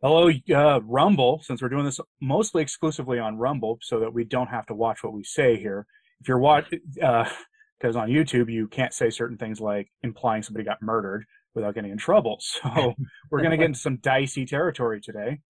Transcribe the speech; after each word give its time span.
Hello, 0.00 0.30
uh, 0.54 0.80
Rumble, 0.84 1.40
since 1.42 1.60
we're 1.60 1.68
doing 1.68 1.84
this 1.84 1.98
mostly 2.20 2.62
exclusively 2.62 3.18
on 3.18 3.36
Rumble 3.36 3.78
so 3.82 3.98
that 3.98 4.14
we 4.14 4.22
don't 4.22 4.46
have 4.46 4.64
to 4.66 4.74
watch 4.74 5.02
what 5.02 5.12
we 5.12 5.24
say 5.24 5.56
here. 5.56 5.86
If 6.20 6.28
you're 6.28 6.38
watching, 6.38 6.80
because 6.94 7.96
uh, 7.96 8.00
on 8.00 8.08
YouTube 8.08 8.50
you 8.50 8.68
can't 8.68 8.92
say 8.92 9.10
certain 9.10 9.36
things 9.36 9.60
like 9.60 9.88
implying 10.02 10.44
somebody 10.44 10.64
got 10.64 10.80
murdered 10.82 11.24
without 11.54 11.74
getting 11.74 11.90
in 11.90 11.98
trouble. 11.98 12.40
So 12.62 12.94
we're 13.30 13.40
going 13.40 13.50
to 13.50 13.56
get 13.56 13.66
into 13.66 13.78
some 13.78 13.96
dicey 13.96 14.46
territory 14.46 15.00
today. 15.00 15.40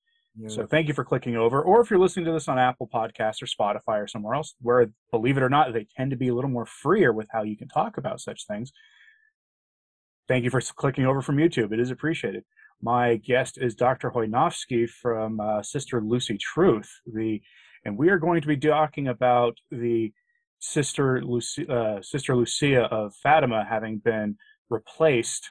Yeah. 0.41 0.49
So 0.49 0.67
thank 0.67 0.89
you 0.89 0.95
for 0.95 1.05
clicking 1.05 1.37
over. 1.37 1.61
Or 1.61 1.83
if 1.83 1.91
you're 1.91 1.99
listening 1.99 2.25
to 2.27 2.33
this 2.33 2.49
on 2.49 2.59
Apple 2.59 2.89
Podcasts 2.93 3.43
or 3.43 3.47
Spotify 3.47 4.03
or 4.03 4.07
somewhere 4.07 4.35
else, 4.35 4.55
where 4.63 4.91
believe 5.11 5.37
it 5.37 5.43
or 5.43 5.51
not, 5.51 5.75
they 5.75 5.87
tend 5.97 6.11
to 6.13 6.17
be 6.17 6.29
a 6.29 6.35
little 6.35 6.51
more 6.51 6.65
freer 6.65 7.13
with 7.13 7.27
how 7.33 7.43
you 7.43 7.57
can 7.57 7.69
talk 7.69 7.99
about 7.99 8.21
such 8.21 8.47
things. 8.47 8.73
Thank 10.27 10.45
you 10.45 10.51
for 10.51 10.61
clicking 10.61 11.07
over 11.07 11.21
from 11.21 11.37
YouTube. 11.37 11.73
It 11.73 11.81
is 11.81 11.91
appreciated. 11.91 12.45
My 12.81 13.17
guest 13.17 13.59
is 13.61 13.75
Dr. 13.75 14.11
Chojnowski 14.11 14.89
from 14.89 15.41
uh, 15.41 15.63
Sister 15.63 16.01
Lucy 16.01 16.39
Truth, 16.39 17.01
the, 17.07 17.43
and 17.85 17.99
we 17.99 18.09
are 18.09 18.19
going 18.19 18.41
to 18.41 18.47
be 18.47 18.57
talking 18.57 19.09
about 19.09 19.59
the 19.71 20.13
Sister 20.61 21.21
Lucia, 21.23 21.73
uh, 21.73 22.03
Sister 22.03 22.37
Lucia 22.37 22.83
of 22.85 23.15
Fatima 23.17 23.67
having 23.69 23.99
been 23.99 24.37
replaced. 24.71 25.51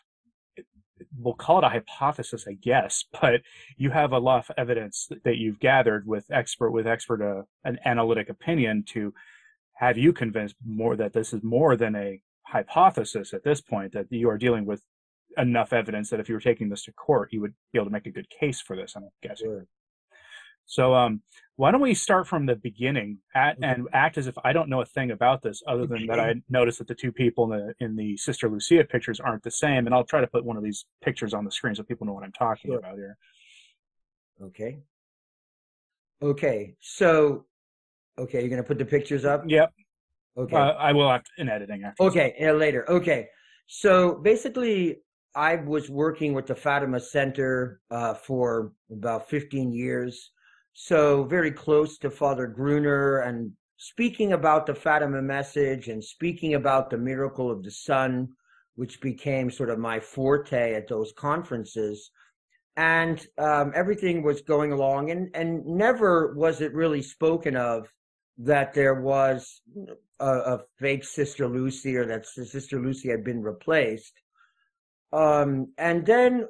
We'll 1.18 1.34
call 1.34 1.60
it 1.60 1.66
a 1.66 1.70
hypothesis, 1.70 2.46
I 2.48 2.54
guess, 2.54 3.04
but 3.22 3.42
you 3.76 3.90
have 3.90 4.14
a 4.14 4.20
lot 4.20 4.46
of 4.50 4.56
evidence 4.58 5.10
that 5.26 5.36
you've 5.38 5.60
gathered 5.60 6.08
with 6.08 6.26
expert 6.32 6.72
with 6.72 6.88
expert 6.88 7.22
uh, 7.22 7.44
an 7.66 7.78
analytic 7.84 8.30
opinion 8.30 8.86
to 8.94 9.14
have 9.76 9.98
you 9.98 10.14
convinced 10.14 10.56
more 10.66 10.96
that 10.96 11.14
this 11.14 11.34
is 11.34 11.44
more 11.44 11.76
than 11.76 11.96
a 11.96 12.22
hypothesis 12.48 13.34
at 13.34 13.44
this 13.44 13.60
point 13.60 13.92
that 13.92 14.06
you 14.10 14.30
are 14.30 14.38
dealing 14.38 14.66
with 14.66 14.82
enough 15.38 15.74
evidence 15.74 16.10
that 16.10 16.20
if 16.20 16.30
you 16.30 16.36
were 16.36 16.42
taking 16.42 16.70
this 16.70 16.84
to 16.84 16.92
court, 16.94 17.30
you 17.32 17.42
would 17.42 17.54
be 17.72 17.80
able 17.80 17.86
to 17.86 17.92
make 17.92 18.06
a 18.06 18.12
good 18.12 18.30
case 18.30 18.62
for 18.62 18.76
this. 18.76 18.96
I'm 18.96 19.10
guessing. 19.22 19.48
Sure. 19.48 19.68
So, 20.66 20.94
um, 20.94 21.22
why 21.56 21.72
don't 21.72 21.82
we 21.82 21.94
start 21.94 22.28
from 22.28 22.46
the 22.46 22.56
beginning 22.56 23.20
at, 23.34 23.58
and 23.64 23.88
act 23.94 24.18
as 24.18 24.28
if 24.28 24.36
I 24.44 24.52
don't 24.54 24.70
know 24.70 24.82
a 24.82 24.86
thing 24.86 25.12
about 25.12 25.42
this, 25.42 25.64
other 25.66 25.88
than 25.88 26.06
that 26.08 26.20
I 26.20 26.36
noticed 26.50 26.78
that 26.80 26.88
the 26.88 26.94
two 26.94 27.12
people 27.12 27.52
in 27.52 27.60
the 27.60 27.74
in 27.80 27.96
the 27.96 28.18
Sister 28.18 28.50
Lucia 28.50 28.84
pictures 28.84 29.20
aren't 29.20 29.44
the 29.44 29.52
same, 29.52 29.86
and 29.86 29.96
I'll 29.96 30.04
try 30.04 30.22
to 30.22 30.28
put 30.28 30.46
one 30.46 30.58
of 30.58 30.64
these 30.64 30.86
pictures 31.02 31.34
on 31.34 31.46
the 31.46 31.52
screen 31.52 31.74
so 31.74 31.84
people 31.84 32.06
know 32.06 32.14
what 32.14 32.24
I'm 32.24 32.34
talking 32.34 32.72
sure. 32.72 32.80
about 32.80 32.96
here. 32.96 33.18
Okay. 34.44 34.80
Okay. 36.22 36.76
So, 36.80 37.46
okay, 38.20 38.42
you're 38.42 38.50
gonna 38.50 38.62
put 38.62 38.78
the 38.78 38.86
pictures 38.86 39.26
up. 39.26 39.46
Yep. 39.48 39.72
Okay. 40.38 40.56
Uh, 40.56 40.74
I 40.74 40.92
will 40.92 41.10
have 41.10 41.24
in 41.38 41.50
editing 41.50 41.84
after. 41.86 42.04
Okay, 42.04 42.36
yeah, 42.40 42.52
later. 42.52 42.88
Okay. 42.92 43.30
So 43.68 44.16
basically, 44.16 44.98
I 45.38 45.58
was 45.58 45.88
working 45.88 46.34
with 46.34 46.48
the 46.48 46.56
Fatima 46.56 47.00
Center 47.00 47.80
uh, 47.92 48.16
for 48.16 48.72
about 48.92 49.30
15 49.30 49.72
years, 49.72 50.32
so 50.74 51.26
very 51.26 51.52
close 51.52 52.00
to 52.00 52.10
Father 52.10 52.48
Gruner 52.48 53.20
and 53.20 53.52
speaking 53.78 54.34
about 54.34 54.66
the 54.66 54.74
Fatima 54.74 55.22
message 55.22 55.90
and 55.90 56.04
speaking 56.04 56.56
about 56.56 56.90
the 56.90 56.98
miracle 56.98 57.52
of 57.52 57.62
the 57.62 57.70
sun, 57.70 58.30
which 58.78 59.00
became 59.00 59.52
sort 59.52 59.70
of 59.70 59.78
my 59.78 60.00
forte 60.00 60.74
at 60.74 60.88
those 60.88 61.14
conferences. 61.16 62.10
And 62.76 63.24
um, 63.38 63.74
everything 63.76 64.24
was 64.24 64.42
going 64.42 64.72
along, 64.72 65.12
and, 65.12 65.30
and 65.36 65.64
never 65.68 66.34
was 66.34 66.62
it 66.62 66.74
really 66.74 67.04
spoken 67.04 67.56
of 67.56 67.88
that 68.40 68.74
there 68.74 69.02
was 69.02 69.62
a, 70.20 70.28
a 70.28 70.60
fake 70.80 71.04
Sister 71.04 71.48
Lucy 71.48 71.96
or 71.96 72.08
that 72.08 72.26
Sister 72.26 72.82
Lucy 72.82 73.10
had 73.10 73.24
been 73.24 73.44
replaced 73.44 74.14
um, 75.14 75.74
and 75.78 76.06
then 76.06 76.48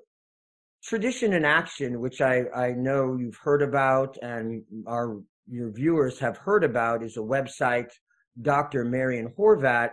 tradition 0.84 1.34
in 1.34 1.46
action, 1.46 2.00
which 2.00 2.22
I, 2.22 2.46
I 2.56 2.72
know 2.72 3.18
you've 3.18 3.38
heard 3.38 3.62
about 3.62 4.18
and 4.22 4.64
our 4.88 5.18
your 5.50 5.72
viewers 5.72 6.20
have 6.20 6.38
heard 6.38 6.64
about, 6.64 7.04
is 7.04 7.18
a 7.18 7.22
website. 7.22 7.90
Dr. 8.42 8.84
Marian 8.84 9.34
Horvat 9.38 9.92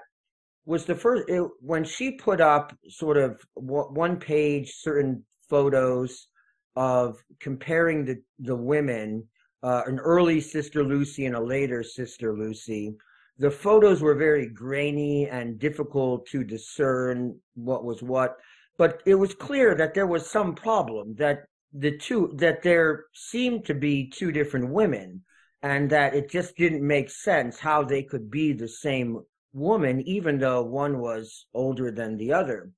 was 0.67 0.85
the 0.85 0.95
first 0.95 1.29
it, 1.29 1.43
when 1.61 1.85
she 1.85 2.13
put 2.13 2.41
up 2.41 2.77
sort 2.89 3.17
of 3.17 3.41
one 3.55 4.17
page 4.17 4.73
certain 4.77 5.25
photos 5.49 6.29
of 6.77 7.17
comparing 7.41 8.05
the 8.05 8.17
the 8.39 8.57
women, 8.57 9.27
uh, 9.63 9.83
an 9.87 9.99
early 9.99 10.41
Sister 10.41 10.83
Lucy 10.83 11.27
and 11.27 11.37
a 11.37 11.41
later 11.41 11.83
Sister 11.83 12.37
Lucy. 12.37 12.95
The 13.39 13.51
photos 13.51 14.01
were 14.01 14.15
very 14.15 14.47
grainy 14.49 15.29
and 15.29 15.59
difficult 15.59 16.27
to 16.29 16.45
discern 16.45 17.37
what 17.55 17.85
was 17.85 18.03
what 18.03 18.37
but 18.77 19.03
it 19.07 19.15
was 19.15 19.35
clear 19.35 19.75
that 19.75 19.95
there 19.95 20.07
was 20.07 20.29
some 20.29 20.55
problem 20.55 21.15
that 21.17 21.45
the 21.73 21.97
two 21.97 22.33
that 22.37 22.62
there 22.62 23.07
seemed 23.12 23.65
to 23.65 23.75
be 23.75 24.09
two 24.09 24.31
different 24.31 24.69
women 24.71 25.23
and 25.62 25.91
that 25.91 26.15
it 26.15 26.31
just 26.31 26.57
didn't 26.57 26.87
make 26.87 27.11
sense 27.11 27.59
how 27.59 27.83
they 27.83 28.03
could 28.03 28.31
be 28.31 28.53
the 28.53 28.69
same 28.69 29.21
woman 29.53 30.01
even 30.07 30.39
though 30.39 30.62
one 30.62 30.99
was 30.99 31.47
older 31.55 31.91
than 31.91 32.17
the 32.17 32.33
other. 32.33 32.71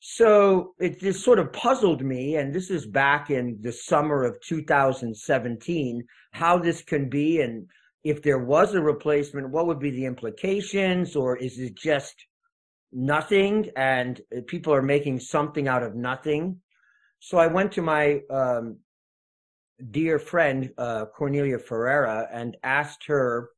So 0.00 0.74
it 0.78 1.00
just 1.00 1.24
sort 1.24 1.38
of 1.38 1.52
puzzled 1.52 2.02
me 2.02 2.36
and 2.36 2.54
this 2.54 2.70
is 2.70 2.86
back 2.86 3.30
in 3.30 3.58
the 3.60 3.72
summer 3.72 4.24
of 4.24 4.40
2017 4.40 6.04
how 6.32 6.58
this 6.58 6.82
can 6.82 7.08
be 7.08 7.40
and 7.40 7.66
if 8.04 8.22
there 8.22 8.38
was 8.38 8.74
a 8.74 8.80
replacement 8.80 9.50
what 9.50 9.66
would 9.66 9.80
be 9.80 9.90
the 9.90 10.04
implications 10.04 11.16
or 11.16 11.36
is 11.36 11.58
it 11.58 11.74
just 11.74 12.14
nothing 12.96 13.70
and 13.76 14.22
people 14.46 14.72
are 14.74 14.82
making 14.82 15.20
something 15.20 15.68
out 15.68 15.82
of 15.82 15.94
nothing. 15.94 16.58
So 17.20 17.36
I 17.36 17.46
went 17.46 17.70
to 17.72 17.82
my 17.82 18.22
um, 18.30 18.78
dear 19.90 20.18
friend, 20.18 20.72
uh, 20.78 21.04
Cornelia 21.06 21.58
Ferreira, 21.58 22.26
and 22.32 22.56
asked 22.62 23.04
her, 23.06 23.50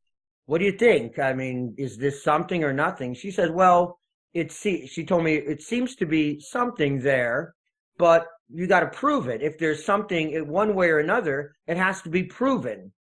What 0.46 0.58
do 0.58 0.64
you 0.64 0.72
think? 0.72 1.20
I 1.20 1.32
mean, 1.32 1.74
is 1.78 1.96
this 1.96 2.22
something 2.24 2.64
or 2.64 2.72
nothing? 2.72 3.14
She 3.14 3.30
said, 3.30 3.54
Well, 3.54 4.00
it 4.34 4.52
she 4.52 5.04
told 5.06 5.24
me 5.24 5.34
it 5.34 5.62
seems 5.62 5.94
to 5.96 6.06
be 6.06 6.40
something 6.40 7.00
there, 7.00 7.54
but 7.96 8.26
you 8.52 8.66
got 8.66 8.80
to 8.80 8.88
prove 8.88 9.28
it. 9.28 9.42
If 9.42 9.58
there's 9.58 9.84
something 9.84 10.48
one 10.48 10.74
way 10.74 10.90
or 10.90 10.98
another, 10.98 11.54
it 11.66 11.76
has 11.76 12.02
to 12.02 12.08
be 12.08 12.24
proven. 12.24 12.92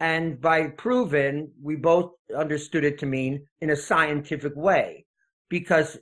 And 0.00 0.40
by 0.40 0.68
proven, 0.68 1.52
we 1.62 1.76
both 1.76 2.12
understood 2.36 2.84
it 2.84 2.98
to 2.98 3.06
mean 3.06 3.46
in 3.60 3.70
a 3.70 3.76
scientific 3.76 4.54
way 4.56 5.03
because 5.60 5.96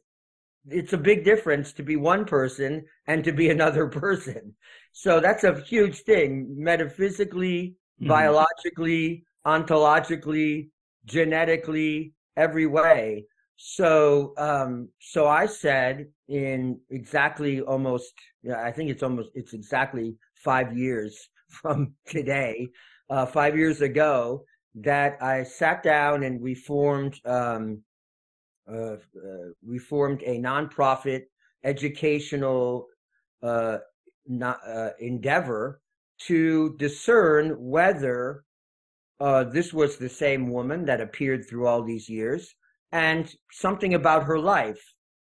it's 0.71 0.95
a 0.95 1.07
big 1.11 1.25
difference 1.25 1.75
to 1.75 1.83
be 1.83 1.97
one 1.97 2.25
person 2.25 2.87
and 3.07 3.23
to 3.23 3.33
be 3.33 3.51
another 3.57 3.87
person. 3.87 4.55
So 4.93 5.21
that's 5.21 5.45
a 5.45 5.61
huge 5.61 5.99
thing 6.11 6.55
metaphysically, 6.57 7.77
mm-hmm. 8.01 8.09
biologically, 8.09 9.25
ontologically, 9.47 10.69
genetically, 11.05 12.15
every 12.35 12.67
way. 12.67 13.27
So, 13.57 14.33
um, 14.39 14.89
so 15.01 15.27
I 15.27 15.45
said 15.45 16.07
in 16.29 16.81
exactly 16.89 17.61
almost, 17.61 18.15
I 18.57 18.71
think 18.71 18.89
it's 18.91 19.03
almost, 19.03 19.29
it's 19.35 19.53
exactly 19.53 20.17
five 20.35 20.75
years 20.75 21.29
from 21.61 21.93
today, 22.07 22.71
uh, 23.11 23.27
five 23.27 23.55
years 23.55 23.83
ago, 23.83 24.45
that 24.77 25.23
I 25.23 25.43
sat 25.43 25.83
down 25.83 26.23
and 26.23 26.41
we 26.41 26.55
formed 26.55 27.21
um, 27.27 27.83
uh, 28.71 28.97
we 29.67 29.79
formed 29.79 30.23
a 30.23 30.39
nonprofit 30.39 31.23
educational 31.65 32.87
uh, 33.43 33.79
not, 34.27 34.61
uh, 34.67 34.91
endeavor 35.01 35.81
to 36.27 36.77
discern 36.79 37.57
whether 37.59 38.45
uh, 39.21 39.45
this 39.45 39.73
was 39.73 39.97
the 39.97 40.09
same 40.09 40.51
woman 40.51 40.85
that 40.85 41.01
appeared 41.01 41.49
through 41.49 41.67
all 41.67 41.83
these 41.83 42.09
years 42.09 42.55
and 42.93 43.35
something 43.51 43.95
about 43.95 44.25
her 44.25 44.39
life. 44.39 44.83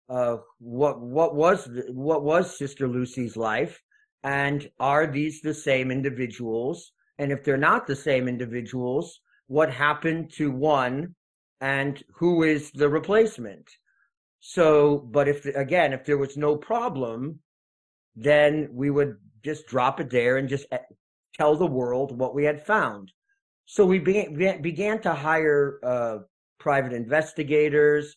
Uh, 0.08 0.36
what 0.58 1.00
what 1.00 1.34
was 1.34 1.64
the, 1.64 1.84
what 1.92 2.22
was 2.22 2.58
Sister 2.58 2.86
Lucy's 2.88 3.36
life, 3.36 3.80
and 4.24 4.68
are 4.78 5.06
these 5.06 5.40
the 5.40 5.54
same 5.54 5.90
individuals? 5.90 6.92
And 7.18 7.30
if 7.30 7.44
they're 7.44 7.56
not 7.56 7.86
the 7.86 7.96
same 7.96 8.28
individuals, 8.28 9.20
what 9.46 9.70
happened 9.70 10.32
to 10.34 10.50
one 10.50 11.14
and 11.62 12.02
who 12.12 12.42
is 12.42 12.72
the 12.72 12.88
replacement. 12.88 13.70
So, 14.40 14.98
but 14.98 15.28
if 15.28 15.46
again, 15.46 15.92
if 15.92 16.04
there 16.04 16.18
was 16.18 16.36
no 16.36 16.56
problem, 16.56 17.38
then 18.16 18.68
we 18.72 18.90
would 18.90 19.16
just 19.44 19.68
drop 19.68 20.00
it 20.00 20.10
there 20.10 20.36
and 20.36 20.48
just 20.48 20.66
eh, 20.72 20.78
tell 21.34 21.56
the 21.56 21.66
world 21.66 22.18
what 22.18 22.34
we 22.34 22.44
had 22.44 22.66
found. 22.66 23.12
So 23.66 23.86
we 23.86 24.00
began, 24.00 24.60
began 24.60 25.00
to 25.02 25.14
hire 25.14 25.78
uh, 25.84 26.18
private 26.58 26.92
investigators. 26.92 28.16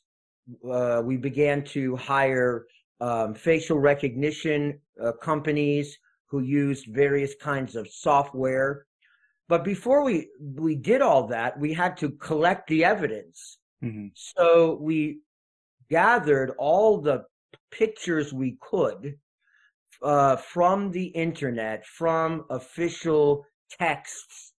Uh, 0.67 1.03
we 1.05 1.15
began 1.15 1.63
to 1.65 1.95
hire 1.95 2.65
um, 2.99 3.35
facial 3.35 3.77
recognition 3.77 4.79
uh, 5.01 5.11
companies 5.21 5.97
who 6.25 6.39
used 6.39 6.87
various 6.87 7.35
kinds 7.39 7.75
of 7.75 7.87
software 7.87 8.87
but 9.47 9.63
before 9.63 10.03
we 10.03 10.29
we 10.39 10.75
did 10.75 11.01
all 11.01 11.27
that, 11.27 11.59
we 11.59 11.73
had 11.73 11.97
to 11.97 12.11
collect 12.11 12.67
the 12.67 12.83
evidence. 12.83 13.57
Mm-hmm. 13.83 14.07
So 14.15 14.77
we 14.81 15.19
gathered 15.89 16.51
all 16.57 17.01
the 17.01 17.25
pictures 17.71 18.33
we 18.33 18.57
could 18.61 19.15
uh, 20.01 20.37
from 20.37 20.91
the 20.91 21.05
internet, 21.07 21.85
from 21.85 22.45
official 22.49 23.45
texts 23.69 24.53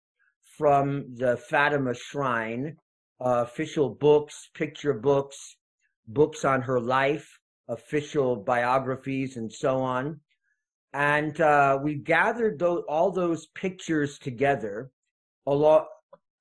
from 0.56 1.14
the 1.16 1.36
Fatima 1.36 1.94
Shrine, 1.94 2.76
uh, 3.20 3.44
official 3.46 3.90
books, 3.90 4.48
picture 4.54 4.94
books, 4.94 5.56
books 6.08 6.44
on 6.44 6.62
her 6.62 6.80
life, 6.80 7.38
official 7.68 8.36
biographies, 8.36 9.36
and 9.36 9.52
so 9.52 9.78
on. 9.78 10.20
And 10.96 11.38
uh, 11.42 11.78
we 11.82 11.96
gathered 11.96 12.58
those, 12.58 12.82
all 12.88 13.10
those 13.10 13.48
pictures 13.48 14.18
together, 14.18 14.90
along 15.46 15.84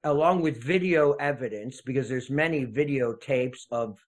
along 0.05 0.41
with 0.41 0.63
video 0.63 1.11
evidence, 1.13 1.81
because 1.81 2.07
there's 2.07 2.29
many 2.29 2.65
videotapes 2.65 3.65
of 3.71 3.99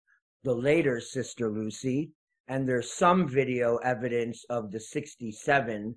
the 0.45 0.53
later 0.53 1.01
Sister 1.01 1.49
Lucy, 1.49 2.11
and 2.47 2.65
there's 2.65 2.93
some 2.93 3.27
video 3.27 3.75
evidence 3.77 4.45
of 4.49 4.71
the 4.71 4.79
67 4.79 5.93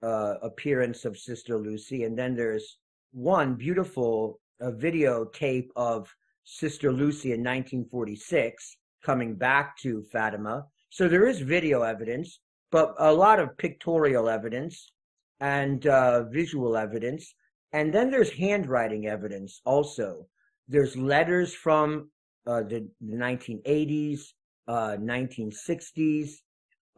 uh, 0.00 0.34
appearance 0.42 1.04
of 1.04 1.18
Sister 1.18 1.58
Lucy. 1.58 2.04
And 2.04 2.16
then 2.16 2.36
there's 2.36 2.78
one 3.12 3.54
beautiful 3.54 4.38
uh, 4.60 4.70
videotape 4.70 5.70
of 5.74 6.14
Sister 6.44 6.92
Lucy 6.92 7.32
in 7.32 7.40
1946 7.40 8.76
coming 9.02 9.34
back 9.34 9.76
to 9.78 10.04
Fatima. 10.12 10.66
So 10.90 11.08
there 11.08 11.26
is 11.26 11.40
video 11.40 11.82
evidence, 11.82 12.38
but 12.76 12.94
a 12.98 13.10
lot 13.10 13.40
of 13.40 13.56
pictorial 13.56 14.28
evidence 14.28 14.92
and 15.40 15.86
uh, 15.86 16.24
visual 16.24 16.76
evidence. 16.76 17.34
And 17.72 17.90
then 17.90 18.10
there's 18.10 18.30
handwriting 18.30 19.06
evidence 19.06 19.62
also. 19.64 20.26
There's 20.68 20.94
letters 20.94 21.54
from 21.54 22.10
uh, 22.46 22.64
the, 22.64 22.86
the 23.00 23.16
1980s, 23.16 24.20
1960s, 24.68 26.28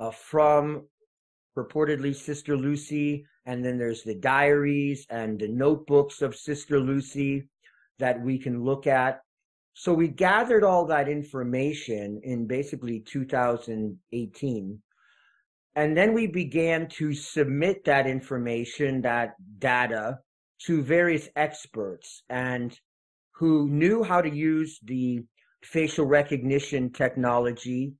uh, 0.00 0.08
uh, 0.08 0.10
from 0.10 0.88
purportedly 1.56 2.12
Sister 2.12 2.56
Lucy. 2.56 3.24
And 3.46 3.64
then 3.64 3.78
there's 3.78 4.02
the 4.02 4.16
diaries 4.16 5.06
and 5.10 5.38
the 5.38 5.46
notebooks 5.46 6.22
of 6.22 6.34
Sister 6.34 6.80
Lucy 6.80 7.48
that 8.00 8.20
we 8.20 8.36
can 8.36 8.64
look 8.64 8.88
at. 8.88 9.20
So 9.74 9.94
we 9.94 10.08
gathered 10.08 10.64
all 10.64 10.86
that 10.86 11.08
information 11.08 12.20
in 12.24 12.48
basically 12.48 12.98
2018. 12.98 14.82
And 15.78 15.96
then 15.96 16.12
we 16.12 16.26
began 16.26 16.88
to 16.98 17.14
submit 17.14 17.84
that 17.84 18.08
information, 18.08 19.00
that 19.02 19.36
data, 19.60 20.18
to 20.66 20.82
various 20.82 21.28
experts 21.36 22.24
and 22.28 22.76
who 23.36 23.68
knew 23.68 24.02
how 24.02 24.20
to 24.20 24.28
use 24.28 24.80
the 24.82 25.22
facial 25.62 26.04
recognition 26.04 26.90
technology 26.90 27.92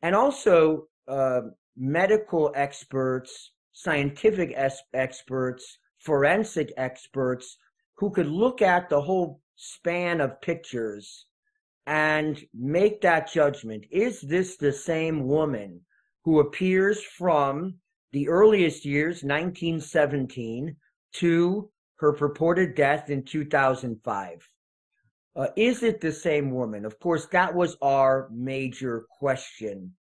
and 0.00 0.14
also 0.14 0.88
uh, 1.06 1.42
medical 1.76 2.50
experts, 2.54 3.52
scientific 3.72 4.54
es- 4.56 4.80
experts, 4.94 5.80
forensic 5.98 6.72
experts 6.78 7.58
who 7.98 8.10
could 8.10 8.28
look 8.28 8.62
at 8.62 8.88
the 8.88 9.02
whole 9.02 9.42
span 9.54 10.22
of 10.22 10.40
pictures 10.40 11.26
and 11.86 12.42
make 12.54 13.02
that 13.02 13.30
judgment. 13.30 13.84
Is 13.90 14.22
this 14.22 14.56
the 14.56 14.72
same 14.72 15.26
woman 15.26 15.82
who 16.28 16.40
appears 16.40 17.02
from 17.02 17.74
the 18.12 18.28
earliest 18.28 18.84
years, 18.84 19.22
1917, 19.22 20.76
to 21.14 21.70
her 21.96 22.12
purported 22.12 22.74
death 22.74 23.08
in 23.08 23.22
2005? 23.22 24.46
Uh, 25.34 25.46
is 25.56 25.82
it 25.82 26.02
the 26.02 26.12
same 26.12 26.50
woman? 26.50 26.84
Of 26.84 27.00
course, 27.00 27.24
that 27.32 27.54
was 27.54 27.78
our 27.80 28.28
major 28.30 29.06
question. 29.08 29.94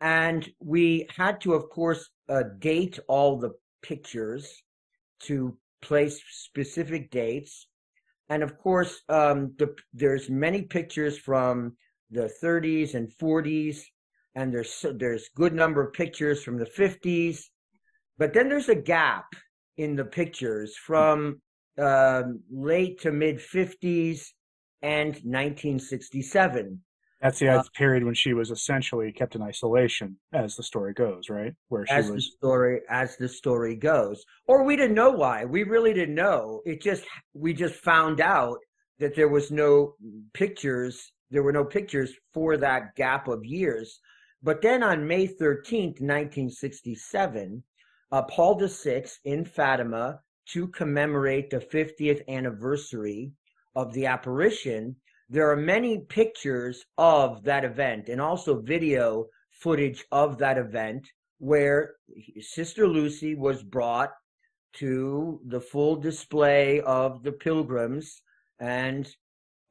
And 0.00 0.44
we 0.58 1.06
had 1.16 1.40
to, 1.42 1.54
of 1.54 1.70
course, 1.70 2.10
uh, 2.28 2.42
date 2.58 2.98
all 3.06 3.38
the 3.38 3.52
pictures 3.80 4.52
to 5.20 5.56
place 5.82 6.20
specific 6.30 7.12
dates. 7.12 7.68
And 8.28 8.42
of 8.42 8.58
course, 8.58 9.02
um, 9.08 9.54
the, 9.56 9.72
there's 9.94 10.28
many 10.28 10.62
pictures 10.62 11.16
from 11.16 11.76
the 12.10 12.28
30s 12.42 12.94
and 12.94 13.08
40s, 13.22 13.84
and 14.38 14.54
there's 14.54 14.86
there's 14.94 15.28
good 15.34 15.52
number 15.52 15.84
of 15.84 15.92
pictures 15.92 16.44
from 16.44 16.58
the 16.58 16.64
50s, 16.64 17.40
but 18.18 18.32
then 18.32 18.48
there's 18.48 18.68
a 18.68 18.74
gap 18.74 19.26
in 19.76 19.96
the 19.96 20.04
pictures 20.04 20.76
from 20.76 21.40
um, 21.76 22.40
late 22.48 23.00
to 23.00 23.10
mid 23.10 23.38
50s 23.38 24.20
and 24.80 25.08
1967. 25.08 26.80
That's 27.20 27.40
the 27.40 27.48
uh, 27.48 27.64
period 27.74 28.04
when 28.04 28.14
she 28.14 28.32
was 28.32 28.52
essentially 28.52 29.10
kept 29.10 29.34
in 29.34 29.42
isolation, 29.42 30.16
as 30.32 30.54
the 30.54 30.62
story 30.62 30.94
goes, 30.94 31.28
right? 31.28 31.52
Where 31.68 31.84
she 31.84 31.92
as 31.92 32.08
was 32.08 32.26
the 32.26 32.30
story 32.36 32.80
as 32.88 33.16
the 33.16 33.28
story 33.28 33.74
goes, 33.74 34.24
or 34.46 34.62
we 34.62 34.76
didn't 34.76 34.94
know 34.94 35.10
why. 35.10 35.46
We 35.46 35.64
really 35.64 35.92
didn't 35.92 36.14
know. 36.14 36.62
It 36.64 36.80
just 36.80 37.04
we 37.34 37.54
just 37.54 37.74
found 37.74 38.20
out 38.20 38.58
that 39.00 39.16
there 39.16 39.28
was 39.28 39.50
no 39.50 39.94
pictures. 40.32 41.10
There 41.32 41.42
were 41.42 41.52
no 41.52 41.64
pictures 41.64 42.12
for 42.32 42.56
that 42.58 42.94
gap 42.94 43.26
of 43.26 43.44
years. 43.44 44.00
But 44.42 44.62
then 44.62 44.82
on 44.82 45.06
May 45.06 45.26
13th, 45.26 46.00
1967, 46.00 47.62
uh, 48.12 48.22
Paul 48.22 48.54
VI 48.58 49.04
in 49.24 49.44
Fatima 49.44 50.20
to 50.52 50.68
commemorate 50.68 51.50
the 51.50 51.58
50th 51.58 52.26
anniversary 52.28 53.32
of 53.74 53.92
the 53.92 54.06
apparition, 54.06 54.96
there 55.28 55.50
are 55.50 55.56
many 55.56 55.98
pictures 55.98 56.84
of 56.96 57.42
that 57.44 57.64
event 57.64 58.08
and 58.08 58.20
also 58.20 58.60
video 58.60 59.26
footage 59.50 60.04
of 60.12 60.38
that 60.38 60.56
event 60.56 61.06
where 61.38 61.96
Sister 62.40 62.86
Lucy 62.86 63.34
was 63.34 63.62
brought 63.62 64.10
to 64.74 65.40
the 65.46 65.60
full 65.60 65.96
display 65.96 66.80
of 66.82 67.22
the 67.24 67.32
pilgrims 67.32 68.22
and 68.60 69.08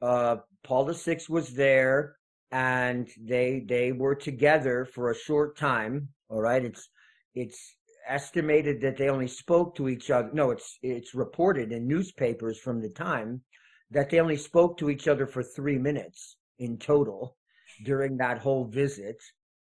uh, 0.02 0.36
Paul 0.62 0.92
VI 0.92 1.20
was 1.28 1.54
there 1.54 2.17
and 2.50 3.08
they 3.20 3.64
they 3.68 3.92
were 3.92 4.14
together 4.14 4.84
for 4.84 5.10
a 5.10 5.18
short 5.18 5.56
time 5.56 6.08
all 6.30 6.40
right 6.40 6.64
it's 6.64 6.88
it's 7.34 7.76
estimated 8.08 8.80
that 8.80 8.96
they 8.96 9.10
only 9.10 9.28
spoke 9.28 9.74
to 9.76 9.88
each 9.88 10.10
other 10.10 10.30
no 10.32 10.50
it's 10.50 10.78
it's 10.82 11.14
reported 11.14 11.72
in 11.72 11.86
newspapers 11.86 12.58
from 12.58 12.80
the 12.80 12.88
time 12.88 13.42
that 13.90 14.10
they 14.10 14.20
only 14.20 14.36
spoke 14.36 14.76
to 14.78 14.90
each 14.90 15.08
other 15.08 15.26
for 15.26 15.42
three 15.42 15.78
minutes 15.78 16.36
in 16.58 16.78
total 16.78 17.36
during 17.84 18.16
that 18.18 18.38
whole 18.38 18.64
visit. 18.64 19.16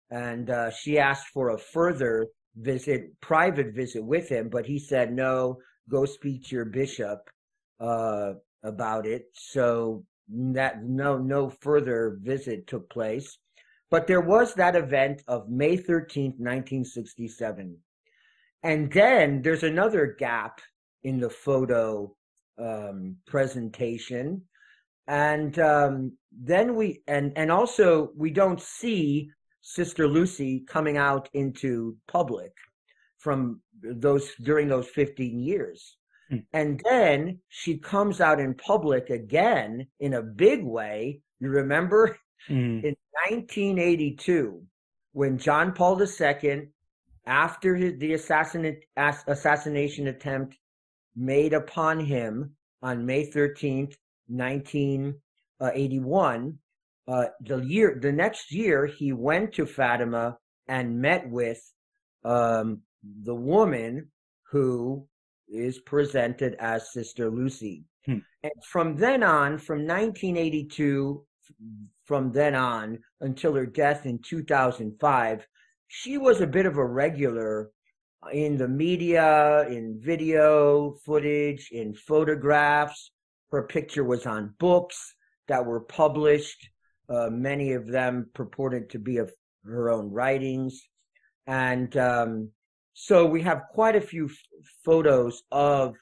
And 0.10 0.50
uh, 0.50 0.72
she 0.72 1.00
asked 1.00 1.27
for 1.27 1.50
a 1.50 1.57
further 1.57 2.27
visit, 2.56 3.19
private 3.22 3.74
visit 3.74 4.04
with 4.04 4.30
him, 4.30 4.50
but 4.50 4.66
he 4.66 4.77
said, 4.77 5.13
no, 5.13 5.57
go 5.89 6.06
speak 6.06 6.46
to 6.46 6.56
your 6.56 6.65
bishop 6.65 7.20
uh, 7.79 8.34
about 8.63 9.06
it. 9.06 9.25
So 9.34 10.03
that 10.32 10.84
no, 10.84 11.18
no 11.18 11.50
further 11.50 12.18
visit 12.22 12.68
took 12.68 12.90
place. 12.90 13.38
But 13.90 14.08
there 14.08 14.22
was 14.22 14.54
that 14.56 14.76
event 14.76 15.22
of 15.28 15.50
May 15.50 15.78
13th, 15.78 16.40
1967. 16.40 17.78
And 18.64 18.92
then 18.92 19.42
there's 19.42 19.64
another 19.64 20.16
gap 20.18 20.62
in 21.04 21.20
the 21.20 21.30
photo 21.30 22.16
um, 22.58 23.18
presentation 23.26 24.44
and 25.08 25.60
um, 25.60 26.14
then 26.32 26.76
we 26.76 27.02
and 27.08 27.34
and 27.36 27.52
also 27.52 28.12
we 28.16 28.32
don't 28.32 28.62
see 28.62 29.30
sister 29.62 30.08
lucy 30.08 30.64
coming 30.68 30.98
out 30.98 31.28
into 31.34 31.98
public 32.08 32.54
from 33.18 33.62
those 33.84 34.32
during 34.42 34.68
those 34.68 34.88
15 34.88 35.40
years. 35.40 35.98
And 36.54 36.82
then 36.84 37.40
she 37.50 37.78
comes 37.78 38.22
out 38.22 38.40
in 38.40 38.54
public 38.54 39.10
again 39.10 39.86
in 40.00 40.14
a 40.14 40.22
big 40.22 40.64
way 40.64 41.20
you 41.40 41.50
remember 41.50 42.18
hmm. 42.48 42.80
in 42.84 42.96
1982 43.30 44.62
when 45.14 45.38
john 45.38 45.74
paul 45.74 46.02
ii 46.02 46.68
after 47.26 47.76
his, 47.76 47.98
the 48.00 48.14
assassin, 48.14 48.78
assassination 49.28 50.08
attempt 50.08 50.58
made 51.16 51.54
upon 51.54 52.00
him 52.00 52.56
on 52.82 53.06
May 53.06 53.28
13th, 53.28 53.96
1981. 54.28 56.58
Uh, 57.08 57.26
the 57.42 57.60
year, 57.60 57.98
the 58.02 58.12
next 58.12 58.52
year, 58.52 58.86
he 58.86 59.14
went 59.14 59.54
to 59.54 59.66
Fatima 59.66 60.38
and 60.68 61.00
met 61.00 61.30
with 61.30 61.62
um, 62.24 62.82
the 63.24 63.36
woman 63.36 64.10
who 64.52 65.08
is 65.51 65.79
presented 65.79 66.55
as 66.60 66.93
Sister 66.93 67.29
Lucy. 67.29 67.84
Hmm. 68.05 68.20
And 68.43 68.53
from 68.65 68.96
then 68.96 69.24
on, 69.24 69.58
from 69.58 69.79
1982, 69.79 71.24
from 72.05 72.31
then 72.31 72.55
on 72.55 73.00
until 73.20 73.53
her 73.53 73.65
death 73.65 74.05
in 74.05 74.20
2005, 74.20 75.48
she 75.88 76.17
was 76.17 76.41
a 76.41 76.48
bit 76.48 76.65
of 76.65 76.77
a 76.77 76.86
regular 76.86 77.70
in 78.31 78.58
the 78.58 78.67
media, 78.67 79.67
in 79.67 80.00
video 80.00 80.96
footage, 81.05 81.70
in 81.72 81.93
photographs. 81.93 83.12
Her 83.51 83.63
picture 83.63 84.03
was 84.03 84.25
on 84.25 84.53
books 84.60 85.15
that 85.48 85.65
were 85.65 85.81
published, 85.81 86.70
uh, 87.10 87.29
many 87.29 87.74
of 87.74 87.88
them 87.88 88.29
purported 88.34 88.89
to 88.91 89.00
be 89.00 89.17
of 89.17 89.31
her 89.65 89.89
own 89.89 90.10
writings. 90.10 90.81
And 91.48 91.96
um, 91.98 92.51
so 93.03 93.25
we 93.25 93.41
have 93.41 93.63
quite 93.72 93.96
a 93.96 94.08
few 94.12 94.25
f- 94.25 94.38
photos 94.86 95.41
of 95.51 95.96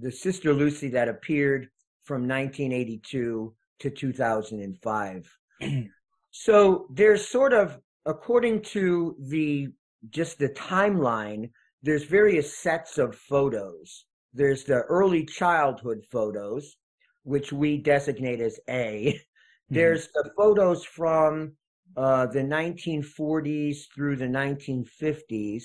the 0.00 0.10
Sister 0.10 0.52
Lucy 0.52 0.88
that 0.88 1.08
appeared 1.08 1.68
from 2.02 2.22
1982 2.22 3.54
to 3.78 3.90
2005. 3.90 5.38
so 6.32 6.86
there's 6.90 7.28
sort 7.28 7.52
of, 7.52 7.78
according 8.06 8.62
to 8.62 9.14
the 9.20 9.68
just 10.10 10.40
the 10.40 10.48
timeline, 10.48 11.48
there's 11.84 12.02
various 12.02 12.58
sets 12.58 12.98
of 12.98 13.14
photos. 13.14 14.06
There's 14.34 14.64
the 14.64 14.82
early 14.82 15.24
childhood 15.24 16.04
photos, 16.10 16.76
which 17.22 17.52
we 17.52 17.78
designate 17.78 18.40
as 18.40 18.58
A. 18.68 19.20
There's 19.70 20.08
the 20.14 20.30
photos 20.36 20.84
from 20.84 21.52
uh, 21.96 22.26
the 22.26 22.42
1940s 22.42 23.78
through 23.94 24.16
the 24.16 24.26
1950s, 24.26 25.64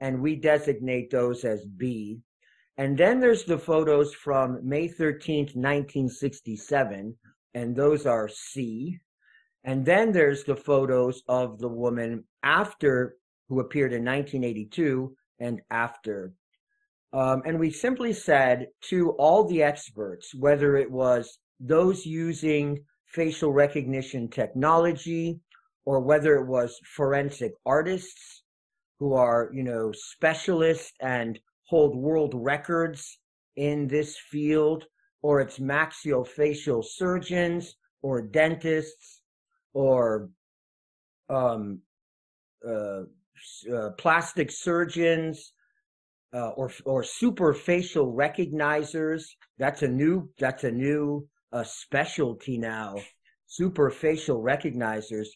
and 0.00 0.20
we 0.20 0.36
designate 0.36 1.10
those 1.10 1.44
as 1.44 1.64
B. 1.64 2.20
And 2.76 2.96
then 2.96 3.20
there's 3.20 3.44
the 3.44 3.58
photos 3.58 4.14
from 4.14 4.66
May 4.66 4.88
13th, 4.88 5.54
1967, 5.54 7.16
and 7.54 7.76
those 7.76 8.06
are 8.06 8.28
C. 8.28 8.98
And 9.64 9.84
then 9.84 10.12
there's 10.12 10.44
the 10.44 10.56
photos 10.56 11.22
of 11.28 11.58
the 11.58 11.68
woman 11.68 12.24
after 12.42 13.16
who 13.48 13.60
appeared 13.60 13.92
in 13.92 14.04
1982 14.04 15.14
and 15.40 15.60
after. 15.70 16.32
Um, 17.12 17.42
and 17.44 17.58
we 17.58 17.70
simply 17.70 18.12
said 18.12 18.68
to 18.88 19.10
all 19.12 19.44
the 19.44 19.62
experts, 19.62 20.34
whether 20.34 20.76
it 20.76 20.90
was 20.90 21.38
those 21.58 22.06
using 22.06 22.84
facial 23.06 23.52
recognition 23.52 24.28
technology 24.28 25.40
or 25.84 26.00
whether 26.00 26.36
it 26.36 26.46
was 26.46 26.78
forensic 26.94 27.52
artists 27.66 28.39
who 29.00 29.14
are, 29.14 29.50
you 29.52 29.64
know, 29.64 29.90
specialists 29.92 30.92
and 31.00 31.40
hold 31.64 31.96
world 31.96 32.34
records 32.36 33.18
in 33.56 33.88
this 33.88 34.16
field, 34.30 34.84
or 35.22 35.40
it's 35.40 35.58
maxillofacial 35.58 36.84
surgeons 36.84 37.74
or 38.02 38.22
dentists 38.22 39.22
or 39.72 40.28
um, 41.30 41.80
uh, 42.66 43.02
uh, 43.74 43.90
plastic 43.96 44.50
surgeons 44.50 45.52
uh, 46.34 46.50
or 46.50 46.70
or 46.84 47.02
superfacial 47.02 48.14
recognizers. 48.14 49.22
That's 49.58 49.82
a 49.82 49.88
new 49.88 50.28
that's 50.38 50.64
a 50.64 50.70
new 50.70 51.26
uh, 51.52 51.64
specialty 51.64 52.58
now. 52.58 52.96
Super 53.46 53.90
facial 53.90 54.42
recognizers. 54.42 55.26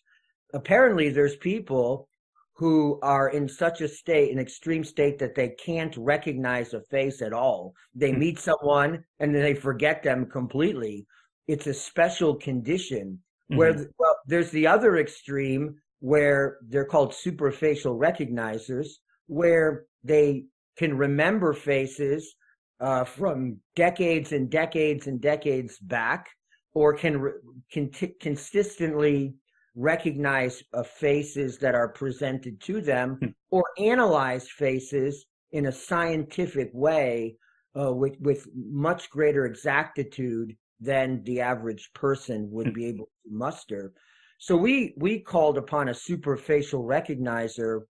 Apparently, 0.52 1.08
there's 1.08 1.36
people 1.36 2.08
who 2.56 3.00
are 3.02 3.30
in 3.30 3.48
such 3.48 3.80
a 3.80 3.88
state, 3.88 4.30
an 4.32 4.38
extreme 4.38 4.84
state, 4.84 5.18
that 5.18 5.34
they 5.34 5.50
can't 5.50 5.96
recognize 5.96 6.72
a 6.72 6.80
face 6.82 7.20
at 7.20 7.32
all. 7.32 7.74
They 7.94 8.12
Hmm. 8.12 8.18
meet 8.20 8.38
someone 8.38 9.04
and 9.18 9.34
then 9.34 9.42
they 9.42 9.54
forget 9.54 10.02
them 10.02 10.26
completely. 10.26 11.06
It's 11.48 11.66
a 11.66 11.74
special 11.74 12.36
condition 12.36 13.22
where 13.48 13.72
Mhm. 13.72 13.78
th- 13.78 13.88
well, 13.98 14.16
there's 14.26 14.50
the 14.50 14.66
other 14.66 14.96
extreme 14.98 15.76
where 16.00 16.58
they're 16.68 16.84
called 16.84 17.12
superfacial 17.12 17.98
recognizers, 17.98 18.88
where 19.26 19.86
they 20.02 20.46
can 20.76 20.96
remember 20.96 21.52
faces 21.52 22.36
uh, 22.80 23.04
from 23.04 23.60
decades 23.76 24.32
and 24.32 24.50
decades 24.50 25.06
and 25.06 25.20
decades 25.20 25.78
back, 25.78 26.28
or 26.74 26.92
can 26.92 27.20
re- 27.20 27.32
can 27.70 27.88
t- 27.90 28.16
consistently 28.20 29.34
recognize 29.74 30.62
uh, 30.72 30.82
faces 30.82 31.58
that 31.58 31.74
are 31.74 31.88
presented 31.88 32.60
to 32.62 32.80
them, 32.80 33.18
Hmm. 33.20 33.28
or 33.50 33.64
analyze 33.78 34.48
faces 34.48 35.26
in 35.52 35.66
a 35.66 35.72
scientific 35.72 36.70
way 36.72 37.36
uh, 37.78 37.92
with 37.92 38.16
with 38.20 38.48
much 38.54 39.10
greater 39.10 39.46
exactitude 39.46 40.56
than 40.80 41.22
the 41.24 41.40
average 41.40 41.90
person 41.94 42.50
would 42.50 42.66
Hmm. 42.66 42.72
be 42.72 42.86
able 42.86 43.06
to 43.06 43.30
muster. 43.30 43.92
So 44.38 44.56
we 44.56 44.94
we 44.96 45.20
called 45.20 45.58
upon 45.58 45.88
a 45.88 45.92
superfacial 45.92 46.84
recognizer 46.84 47.82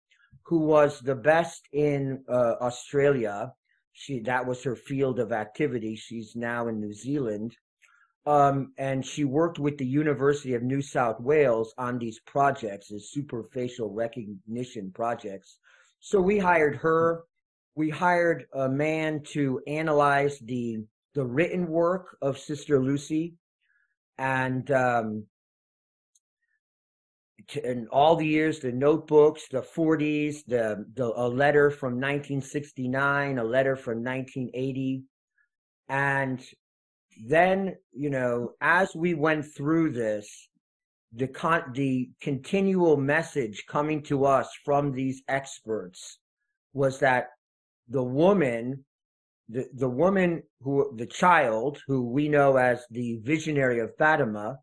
who 0.42 0.60
was 0.60 1.00
the 1.00 1.14
best 1.14 1.66
in 1.72 2.22
uh, 2.28 2.54
Australia. 2.60 3.52
She 3.92 4.20
that 4.20 4.46
was 4.46 4.62
her 4.64 4.76
field 4.76 5.18
of 5.18 5.32
activity. 5.32 5.96
She's 5.96 6.34
now 6.36 6.68
in 6.68 6.80
New 6.80 6.92
Zealand, 6.92 7.56
um, 8.26 8.72
and 8.78 9.04
she 9.04 9.24
worked 9.24 9.58
with 9.58 9.76
the 9.76 9.86
University 9.86 10.54
of 10.54 10.62
New 10.62 10.80
South 10.80 11.20
Wales 11.20 11.74
on 11.76 11.98
these 11.98 12.20
projects, 12.20 12.90
as 12.90 13.12
superfacial 13.14 13.88
recognition 13.90 14.90
projects. 14.92 15.58
So 16.00 16.20
we 16.20 16.38
hired 16.38 16.76
her. 16.76 17.24
We 17.74 17.90
hired 17.90 18.46
a 18.52 18.68
man 18.68 19.22
to 19.32 19.60
analyze 19.66 20.38
the 20.38 20.84
the 21.14 21.24
written 21.24 21.68
work 21.68 22.16
of 22.22 22.38
Sister 22.38 22.82
Lucy, 22.82 23.34
and 24.18 24.70
um, 24.70 25.26
in 27.62 27.88
all 27.88 28.16
the 28.16 28.26
years, 28.26 28.60
the 28.60 28.72
notebooks, 28.72 29.48
the 29.48 29.60
40s, 29.60 30.44
the, 30.46 30.84
the 30.94 31.04
a 31.04 31.28
letter 31.28 31.70
from 31.70 31.94
1969, 31.94 33.38
a 33.38 33.44
letter 33.44 33.76
from 33.76 34.02
1980, 34.02 35.02
and 35.88 36.40
then 37.26 37.76
you 37.92 38.11
know, 38.11 38.52
as 38.61 38.94
we 38.94 39.14
went 39.14 39.44
through 39.44 39.92
this, 39.92 40.49
the 41.12 41.28
con- 41.28 41.73
the 41.73 42.11
continual 42.21 42.97
message 42.97 43.64
coming 43.68 44.02
to 44.02 44.25
us 44.25 44.49
from 44.64 44.92
these 44.92 45.23
experts 45.28 46.18
was 46.73 46.99
that 46.99 47.28
the 47.88 48.02
woman 48.02 48.85
the 49.49 49.68
the 49.75 49.88
woman 49.88 50.42
who 50.61 50.92
the 50.97 51.06
child 51.06 51.80
who 51.87 52.11
we 52.11 52.28
know 52.28 52.56
as 52.56 52.85
the 52.90 53.21
visionary 53.23 53.78
of 53.78 53.94
Fatima 53.97 54.59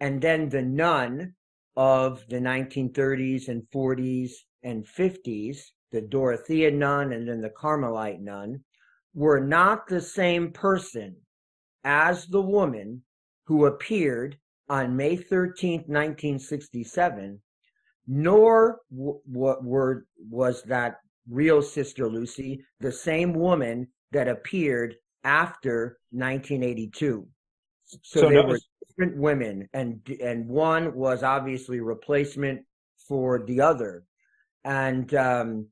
and 0.00 0.20
then 0.20 0.48
the 0.48 0.62
nun 0.62 1.34
of 1.76 2.22
the 2.28 2.36
1930s 2.36 3.48
and 3.48 3.62
40s 3.74 4.32
and 4.62 4.86
50s 4.86 5.58
the 5.90 6.02
Dorothea 6.02 6.70
nun 6.70 7.12
and 7.12 7.28
then 7.28 7.40
the 7.40 7.50
Carmelite 7.50 8.20
nun 8.20 8.62
were 9.14 9.40
not 9.40 9.86
the 9.86 10.00
same 10.00 10.52
person 10.52 11.16
as 11.86 12.26
the 12.26 12.42
woman 12.42 13.00
who 13.46 13.66
appeared 13.66 14.36
on 14.68 14.96
May 14.96 15.16
13th 15.16 15.86
1967 15.88 17.40
nor 18.08 18.80
w- 18.90 19.20
what 19.24 19.64
were 19.64 20.06
was 20.30 20.62
that 20.64 20.96
real 21.28 21.60
sister 21.62 22.08
Lucy 22.08 22.60
the 22.80 22.92
same 22.92 23.32
woman 23.32 23.88
that 24.12 24.28
appeared 24.28 24.94
after 25.24 25.98
1982. 26.12 27.26
So, 27.84 28.20
So 28.20 28.28
they 28.28 28.36
were 28.36 28.46
was- 28.46 28.68
different 28.88 29.16
women, 29.16 29.68
and 29.72 30.00
and 30.20 30.48
one 30.48 30.94
was 30.94 31.22
obviously 31.22 31.80
replacement 31.80 32.64
for 33.08 33.44
the 33.44 33.60
other, 33.60 34.04
and 34.64 35.12
um, 35.14 35.66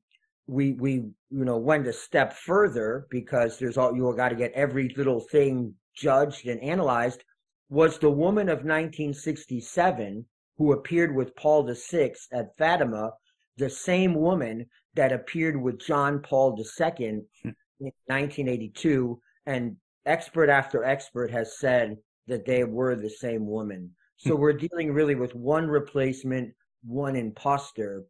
we 0.47 0.73
we 0.73 0.91
you 1.31 1.45
know 1.45 1.57
went 1.57 1.87
a 1.87 1.93
step 1.93 2.33
further 2.33 3.07
because 3.09 3.57
there's 3.59 3.77
all 3.77 3.95
you 3.95 4.13
got 4.15 4.29
to 4.29 4.35
get 4.35 4.51
every 4.53 4.93
little 4.97 5.21
thing 5.21 5.73
judged 5.95 6.47
and 6.47 6.61
analyzed. 6.61 7.23
Was 7.69 7.97
the 7.97 8.11
woman 8.11 8.47
of 8.47 8.59
1967 8.59 10.25
who 10.57 10.71
appeared 10.71 11.15
with 11.15 11.35
Paul 11.35 11.63
VI 11.63 12.13
at 12.31 12.57
Fatima 12.57 13.11
the 13.57 13.69
same 13.69 14.13
woman 14.13 14.65
that 14.95 15.11
appeared 15.11 15.61
with 15.61 15.79
John 15.79 16.21
Paul 16.21 16.57
II 16.57 17.21
Hmm. 17.43 17.49
in 17.79 17.91
1982, 18.07 19.19
and 19.45 19.75
expert 20.05 20.49
after 20.49 20.83
expert 20.83 21.31
has 21.31 21.57
said 21.59 21.97
that 22.27 22.45
they 22.45 22.63
were 22.63 22.95
the 22.95 23.09
same 23.09 23.47
woman. 23.47 23.91
So 24.17 24.35
we're 24.35 24.53
dealing 24.53 24.93
really 24.93 25.15
with 25.15 25.35
one 25.35 25.67
replacement, 25.67 26.53
one 26.85 27.15
imposter, 27.15 28.05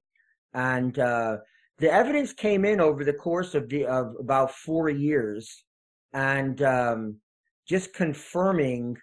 and 0.53 0.97
uh, 0.99 1.37
the 1.79 1.91
evidence 1.91 2.31
came 2.31 2.63
in 2.63 2.79
over 2.79 3.03
the 3.03 3.13
course 3.13 3.55
of 3.55 3.67
the 3.69 3.85
of 3.85 4.15
about 4.19 4.51
four 4.51 4.89
years, 4.89 5.65
and 6.13 6.61
um, 6.61 7.17
just 7.67 7.93
confirming 7.93 8.98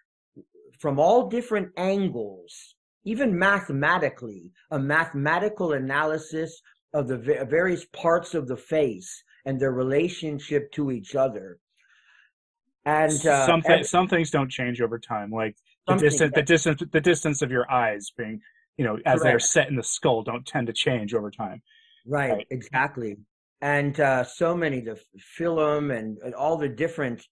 from 0.79 0.99
all 0.99 1.29
different 1.29 1.71
angles, 1.77 2.75
even 3.05 3.37
mathematically, 3.39 4.53
a 4.71 4.79
mathematical 4.79 5.73
analysis 5.73 6.61
of 6.95 7.09
the 7.09 7.17
various 7.17 7.85
parts 7.87 8.35
of 8.35 8.47
the 8.49 8.57
face 8.57 9.23
and 9.45 9.61
their 9.61 9.73
relationship 9.73 10.71
to 10.73 10.91
each 10.91 11.15
other. 11.17 11.59
And 12.85 13.25
uh, 13.27 13.47
some 13.47 13.63
thi- 13.63 13.75
ev- 13.75 13.87
some 13.87 14.09
things 14.09 14.31
don't 14.31 14.51
change 14.51 14.81
over 14.81 14.99
time, 14.99 15.31
like 15.31 15.57
the 15.87 15.97
distance, 15.97 16.33
the 16.35 16.43
distance, 16.43 16.83
the 16.93 17.01
distance 17.01 17.43
of 17.43 17.51
your 17.51 17.71
eyes 17.71 18.11
being, 18.17 18.41
you 18.77 18.85
know, 18.85 18.99
as 19.07 19.23
they're 19.23 19.39
set 19.39 19.69
in 19.69 19.77
the 19.77 19.83
skull, 19.83 20.23
don't 20.23 20.45
tend 20.47 20.67
to 20.67 20.73
change 20.73 21.15
over 21.15 21.31
time. 21.31 21.63
Right, 22.07 22.33
Right. 22.33 22.47
exactly. 22.51 23.19
And 23.61 23.99
uh, 24.01 24.25
so 24.25 24.57
many 24.57 24.81
the 24.81 25.01
film 25.19 25.93
and, 25.93 26.19
and 26.19 26.35
all 26.35 26.57
the 26.57 26.69
different 26.69 27.25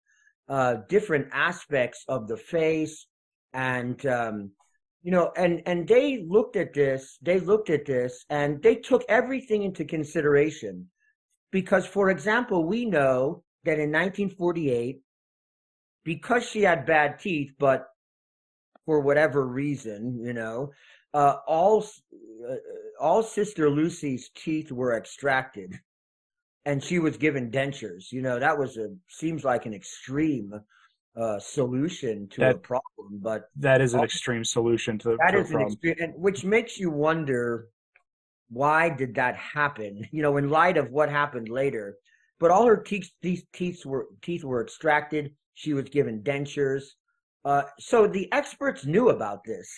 uh, 0.50 0.78
different 0.88 1.28
aspects 1.32 2.04
of 2.08 2.26
the 2.26 2.36
face 2.36 3.06
and 3.54 4.04
um, 4.06 4.50
you 5.02 5.12
know 5.12 5.32
and 5.36 5.62
and 5.64 5.86
they 5.86 6.24
looked 6.28 6.56
at 6.56 6.74
this 6.74 7.18
they 7.22 7.38
looked 7.38 7.70
at 7.70 7.86
this 7.86 8.24
and 8.30 8.60
they 8.62 8.74
took 8.74 9.04
everything 9.08 9.62
into 9.62 9.84
consideration. 9.84 10.86
Because 11.52 11.86
for 11.86 12.10
example 12.10 12.64
we 12.64 12.84
know 12.84 13.42
that 13.64 13.78
in 13.78 13.92
1948 13.92 15.00
because 16.04 16.48
she 16.48 16.62
had 16.62 16.86
bad 16.86 17.18
teeth 17.18 17.52
but 17.58 17.86
for 18.86 19.00
whatever 19.00 19.46
reason 19.46 20.18
you 20.24 20.32
know 20.32 20.70
uh, 21.12 21.36
all 21.46 21.84
uh, 22.48 22.54
all 23.00 23.22
sister 23.22 23.68
lucy's 23.68 24.30
teeth 24.34 24.72
were 24.72 24.96
extracted 24.96 25.78
and 26.66 26.82
she 26.82 26.98
was 26.98 27.16
given 27.16 27.50
dentures 27.50 28.12
you 28.12 28.22
know 28.22 28.38
that 28.38 28.58
was 28.58 28.76
a 28.76 28.88
seems 29.08 29.44
like 29.44 29.66
an 29.66 29.74
extreme 29.74 30.52
uh, 31.16 31.40
solution 31.40 32.28
to 32.28 32.40
that, 32.40 32.54
a 32.54 32.58
problem, 32.58 33.18
but 33.20 33.50
that 33.56 33.80
is 33.80 33.94
an 33.94 34.00
extreme 34.00 34.44
solution 34.44 34.96
to 34.96 35.16
that 35.18 35.32
to 35.32 35.38
is 35.38 35.50
an 35.50 35.60
extreme, 35.62 35.96
and 35.98 36.14
which 36.14 36.44
makes 36.44 36.78
you 36.78 36.88
wonder 36.88 37.66
why 38.50 38.88
did 38.88 39.14
that 39.14 39.36
happen? 39.36 40.06
You 40.12 40.22
know, 40.22 40.36
in 40.36 40.50
light 40.50 40.76
of 40.76 40.90
what 40.90 41.08
happened 41.08 41.48
later. 41.48 41.96
But 42.38 42.50
all 42.50 42.66
her 42.66 42.76
teeth, 42.76 43.10
these 43.22 43.44
teeth 43.52 43.84
were 43.84 44.06
teeth 44.22 44.44
were 44.44 44.62
extracted. 44.62 45.34
She 45.54 45.72
was 45.74 45.88
given 45.88 46.22
dentures. 46.22 46.84
Uh, 47.44 47.62
so 47.78 48.06
the 48.06 48.30
experts 48.32 48.84
knew 48.84 49.10
about 49.10 49.44
this, 49.44 49.68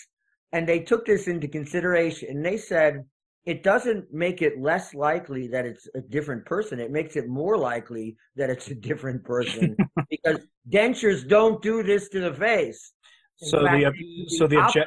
and 0.52 0.66
they 0.66 0.80
took 0.80 1.04
this 1.04 1.28
into 1.28 1.48
consideration. 1.48 2.28
And 2.30 2.44
they 2.44 2.56
said, 2.56 3.04
it 3.44 3.62
doesn't 3.62 4.12
make 4.12 4.40
it 4.42 4.60
less 4.60 4.94
likely 4.94 5.48
that 5.48 5.66
it's 5.66 5.88
a 5.94 6.00
different 6.00 6.44
person. 6.44 6.78
It 6.78 6.90
makes 6.90 7.16
it 7.16 7.28
more 7.28 7.56
likely 7.56 8.16
that 8.36 8.50
it's 8.50 8.68
a 8.68 8.74
different 8.74 9.24
person 9.24 9.76
because 10.10 10.46
dentures 10.70 11.26
don't 11.26 11.60
do 11.62 11.82
this 11.82 12.08
to 12.10 12.20
the 12.20 12.32
face. 12.32 12.92
In 13.40 13.48
so 13.48 13.64
fact, 13.64 13.78
the, 13.78 13.90
the 13.90 14.36
so 14.36 14.46
the 14.46 14.56
obje- 14.56 14.86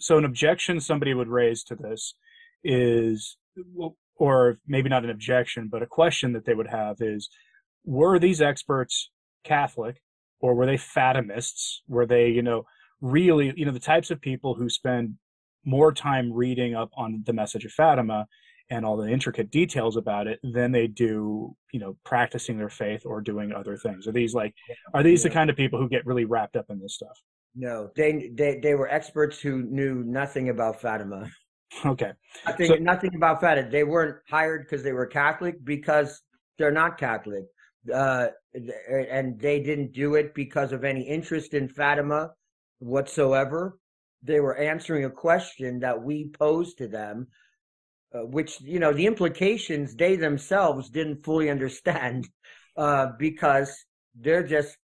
so 0.00 0.18
an 0.18 0.24
objection 0.24 0.80
somebody 0.80 1.14
would 1.14 1.28
raise 1.28 1.62
to 1.64 1.76
this 1.76 2.14
is 2.64 3.36
or 4.16 4.58
maybe 4.66 4.88
not 4.88 5.04
an 5.04 5.10
objection 5.10 5.68
but 5.70 5.82
a 5.82 5.86
question 5.86 6.32
that 6.32 6.44
they 6.44 6.54
would 6.54 6.66
have 6.66 6.96
is 7.00 7.28
were 7.84 8.18
these 8.18 8.40
experts 8.40 9.10
Catholic 9.44 10.02
or 10.40 10.54
were 10.54 10.66
they 10.66 10.76
Fatimists? 10.76 11.80
Were 11.86 12.06
they, 12.06 12.28
you 12.28 12.42
know, 12.42 12.66
really, 13.00 13.52
you 13.56 13.64
know, 13.64 13.72
the 13.72 13.78
types 13.78 14.10
of 14.10 14.20
people 14.20 14.54
who 14.54 14.68
spend 14.68 15.14
more 15.64 15.92
time 15.92 16.32
reading 16.32 16.74
up 16.74 16.90
on 16.96 17.22
the 17.26 17.32
message 17.32 17.64
of 17.64 17.72
Fatima 17.72 18.26
and 18.70 18.84
all 18.84 18.96
the 18.96 19.08
intricate 19.08 19.50
details 19.50 19.96
about 19.96 20.26
it 20.26 20.40
than 20.42 20.72
they 20.72 20.86
do, 20.86 21.54
you 21.72 21.80
know, 21.80 21.96
practicing 22.04 22.56
their 22.56 22.70
faith 22.70 23.02
or 23.04 23.20
doing 23.20 23.52
other 23.52 23.76
things. 23.76 24.06
Are 24.06 24.12
these 24.12 24.34
like, 24.34 24.54
are 24.94 25.02
these 25.02 25.22
the 25.22 25.30
kind 25.30 25.50
of 25.50 25.56
people 25.56 25.78
who 25.78 25.88
get 25.88 26.06
really 26.06 26.24
wrapped 26.24 26.56
up 26.56 26.66
in 26.70 26.80
this 26.80 26.94
stuff? 26.94 27.18
No, 27.54 27.90
they 27.94 28.30
they 28.34 28.58
they 28.58 28.74
were 28.74 28.88
experts 28.88 29.38
who 29.38 29.62
knew 29.62 30.02
nothing 30.02 30.48
about 30.48 30.80
Fatima. 30.80 31.30
Okay, 31.84 32.12
nothing 32.46 32.66
so, 32.66 32.74
nothing 32.76 33.14
about 33.16 33.40
Fatima. 33.40 33.68
They 33.68 33.84
weren't 33.84 34.18
hired 34.30 34.62
because 34.62 34.82
they 34.82 34.92
were 34.92 35.06
Catholic 35.06 35.56
because 35.64 36.22
they're 36.56 36.70
not 36.70 36.98
Catholic, 36.98 37.44
uh, 37.92 38.28
and 39.10 39.40
they 39.40 39.60
didn't 39.60 39.92
do 39.92 40.14
it 40.14 40.34
because 40.34 40.72
of 40.72 40.84
any 40.84 41.02
interest 41.02 41.52
in 41.52 41.68
Fatima 41.68 42.30
whatsoever 42.78 43.78
they 44.24 44.40
were 44.40 44.56
answering 44.56 45.04
a 45.04 45.10
question 45.10 45.80
that 45.80 46.02
we 46.02 46.28
posed 46.28 46.78
to 46.78 46.88
them, 46.88 47.28
uh, 48.14 48.20
which 48.20 48.60
you 48.60 48.80
know 48.80 48.92
the 48.92 49.06
implications 49.06 49.94
they 49.94 50.16
themselves 50.16 50.88
didn't 50.90 51.22
fully 51.22 51.50
understand 51.50 52.28
uh, 52.76 53.08
because 53.18 53.76
they're 54.14 54.46
just 54.46 54.76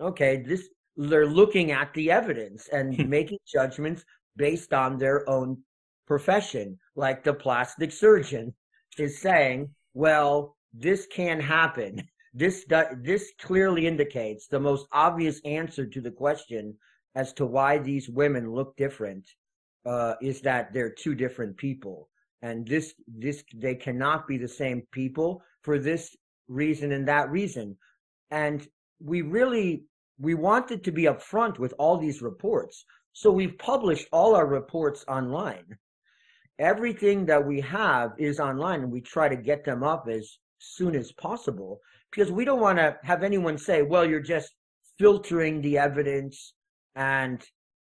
okay. 0.00 0.42
This 0.46 0.68
they're 0.96 1.26
looking 1.26 1.72
at 1.72 1.92
the 1.94 2.10
evidence 2.10 2.68
and 2.68 2.94
hmm. 2.94 3.08
making 3.08 3.38
judgments 3.46 4.04
based 4.36 4.72
on 4.72 4.98
their 4.98 5.28
own 5.28 5.58
profession, 6.06 6.78
like 6.94 7.24
the 7.24 7.34
plastic 7.34 7.92
surgeon 7.92 8.54
is 8.98 9.20
saying, 9.20 9.74
"Well, 9.94 10.56
this 10.72 11.06
can 11.06 11.40
happen." 11.40 12.08
This 12.32 12.64
this 12.98 13.32
clearly 13.40 13.88
indicates 13.88 14.46
the 14.46 14.60
most 14.60 14.86
obvious 14.92 15.40
answer 15.44 15.84
to 15.86 16.00
the 16.00 16.12
question 16.12 16.76
as 17.14 17.32
to 17.34 17.46
why 17.46 17.78
these 17.78 18.08
women 18.08 18.52
look 18.52 18.76
different 18.76 19.26
uh, 19.84 20.14
is 20.20 20.40
that 20.42 20.72
they're 20.72 20.90
two 20.90 21.14
different 21.14 21.56
people, 21.56 22.08
and 22.42 22.66
this 22.66 22.94
this 23.08 23.42
they 23.54 23.74
cannot 23.74 24.28
be 24.28 24.36
the 24.36 24.48
same 24.48 24.82
people 24.92 25.42
for 25.62 25.78
this 25.78 26.16
reason 26.48 26.92
and 26.92 27.06
that 27.08 27.30
reason, 27.30 27.76
and 28.30 28.68
we 29.00 29.22
really 29.22 29.84
we 30.18 30.34
wanted 30.34 30.84
to 30.84 30.92
be 30.92 31.04
upfront 31.04 31.58
with 31.58 31.72
all 31.78 31.96
these 31.96 32.20
reports, 32.22 32.84
so 33.12 33.30
we've 33.30 33.58
published 33.58 34.06
all 34.12 34.34
our 34.34 34.46
reports 34.46 35.04
online. 35.08 35.64
Everything 36.58 37.24
that 37.24 37.44
we 37.44 37.60
have 37.62 38.12
is 38.18 38.38
online, 38.38 38.82
and 38.82 38.92
we 38.92 39.00
try 39.00 39.28
to 39.28 39.36
get 39.36 39.64
them 39.64 39.82
up 39.82 40.06
as 40.08 40.38
soon 40.58 40.94
as 40.94 41.10
possible 41.12 41.80
because 42.10 42.30
we 42.30 42.44
don't 42.44 42.60
want 42.60 42.78
to 42.78 42.98
have 43.02 43.22
anyone 43.22 43.56
say, 43.56 43.82
"Well, 43.82 44.04
you're 44.04 44.20
just 44.20 44.54
filtering 44.98 45.62
the 45.62 45.78
evidence." 45.78 46.52
And 46.94 47.42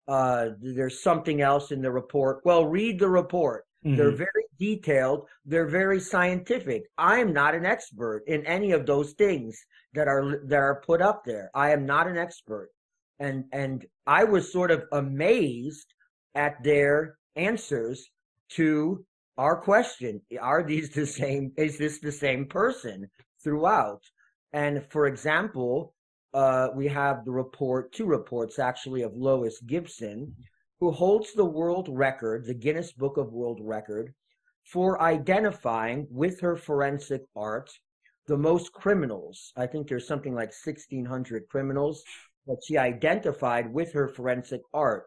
uh, 0.08 0.50
there's 0.60 1.02
something 1.02 1.40
else 1.40 1.72
in 1.72 1.82
the 1.82 1.90
report. 1.90 2.40
Well, 2.44 2.66
read 2.66 2.98
the 2.98 3.08
report. 3.08 3.64
Mm-hmm. 3.84 3.96
They're 3.96 4.16
very 4.16 4.44
detailed. 4.58 5.28
They're 5.44 5.68
very 5.68 6.00
scientific. 6.00 6.84
I 6.98 7.18
am 7.18 7.32
not 7.32 7.54
an 7.54 7.66
expert 7.66 8.24
in 8.26 8.44
any 8.46 8.72
of 8.72 8.86
those 8.86 9.12
things 9.12 9.58
that 9.94 10.08
are 10.08 10.40
that 10.46 10.58
are 10.58 10.82
put 10.86 11.02
up 11.02 11.24
there. 11.24 11.50
I 11.54 11.70
am 11.70 11.86
not 11.86 12.06
an 12.06 12.16
expert, 12.16 12.70
and 13.18 13.44
and 13.52 13.84
I 14.06 14.24
was 14.24 14.52
sort 14.52 14.70
of 14.70 14.84
amazed 14.92 15.92
at 16.34 16.62
their 16.62 17.16
answers 17.36 18.08
to 18.50 19.04
our 19.38 19.56
question: 19.56 20.20
Are 20.40 20.62
these 20.62 20.90
the 20.90 21.06
same? 21.06 21.52
Is 21.56 21.78
this 21.78 21.98
the 22.00 22.12
same 22.12 22.46
person 22.46 23.08
throughout? 23.42 24.02
And 24.52 24.84
for 24.90 25.06
example, 25.06 25.94
uh, 26.36 26.68
we 26.74 26.86
have 26.86 27.24
the 27.24 27.30
report, 27.30 27.92
two 27.92 28.04
reports 28.04 28.58
actually, 28.58 29.00
of 29.00 29.16
Lois 29.16 29.58
Gibson, 29.62 30.34
who 30.80 30.90
holds 30.90 31.32
the 31.32 31.44
world 31.44 31.88
record, 31.90 32.44
the 32.44 32.52
Guinness 32.52 32.92
Book 32.92 33.16
of 33.16 33.32
World 33.32 33.58
Record, 33.62 34.12
for 34.62 35.00
identifying 35.00 36.06
with 36.10 36.38
her 36.40 36.54
forensic 36.54 37.22
art 37.34 37.70
the 38.26 38.36
most 38.36 38.70
criminals. 38.74 39.54
I 39.56 39.66
think 39.66 39.88
there's 39.88 40.06
something 40.06 40.34
like 40.34 40.52
1,600 40.64 41.48
criminals 41.48 42.04
that 42.46 42.60
she 42.66 42.76
identified 42.76 43.72
with 43.72 43.94
her 43.94 44.06
forensic 44.06 44.60
art. 44.74 45.04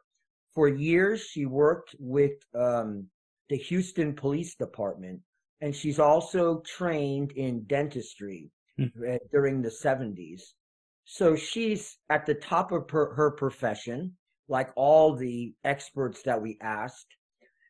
For 0.55 0.67
years, 0.67 1.21
she 1.21 1.45
worked 1.45 1.95
with 1.99 2.31
um, 2.55 3.05
the 3.49 3.57
Houston 3.57 4.15
Police 4.15 4.55
Department, 4.55 5.19
and 5.61 5.75
she's 5.75 5.99
also 5.99 6.61
trained 6.61 7.33
in 7.33 7.65
dentistry 7.65 8.49
mm-hmm. 8.79 9.15
during 9.31 9.61
the 9.61 9.69
70s. 9.69 10.41
So 11.11 11.35
she's 11.35 11.97
at 12.11 12.27
the 12.27 12.35
top 12.35 12.71
of 12.71 12.87
her, 12.91 13.15
her 13.15 13.31
profession, 13.31 14.15
like 14.47 14.69
all 14.75 15.15
the 15.15 15.55
experts 15.63 16.21
that 16.21 16.39
we 16.39 16.59
asked. 16.61 17.07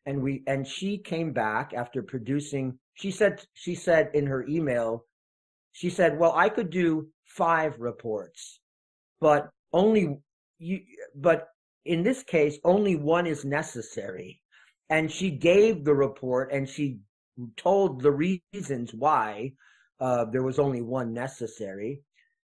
And 0.04 0.22
we 0.22 0.42
and 0.46 0.66
she 0.66 0.98
came 0.98 1.32
back 1.32 1.72
after 1.72 2.02
producing 2.02 2.78
she 2.92 3.10
said 3.10 3.42
she 3.54 3.74
said 3.74 4.10
in 4.12 4.26
her 4.26 4.46
email, 4.46 5.06
she 5.72 5.88
said, 5.88 6.18
Well, 6.18 6.34
I 6.36 6.50
could 6.50 6.68
do 6.68 7.08
five 7.24 7.80
reports, 7.80 8.60
but 9.22 9.48
only 9.72 10.18
you 10.58 10.80
but 11.14 11.48
in 11.86 12.02
this 12.02 12.22
case 12.22 12.58
only 12.62 12.94
one 12.94 13.26
is 13.26 13.46
necessary. 13.46 14.42
And 14.90 15.10
she 15.10 15.30
gave 15.30 15.84
the 15.84 15.94
report 15.94 16.52
and 16.52 16.68
she 16.68 16.98
told 17.56 18.02
the 18.02 18.12
reasons 18.12 18.92
why 18.92 19.54
uh, 19.98 20.26
there 20.26 20.42
was 20.42 20.58
only 20.58 20.82
one 20.82 21.14
necessary 21.14 22.02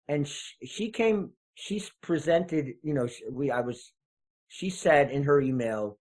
and 0.08 0.26
she, 0.26 0.66
she 0.66 0.90
came 0.90 1.30
she's 1.54 1.90
presented 2.02 2.74
you 2.82 2.94
know 2.94 3.08
we 3.30 3.50
i 3.50 3.60
was 3.60 3.92
she 4.48 4.70
said 4.70 5.10
in 5.10 5.22
her 5.22 5.40
email 5.40 5.98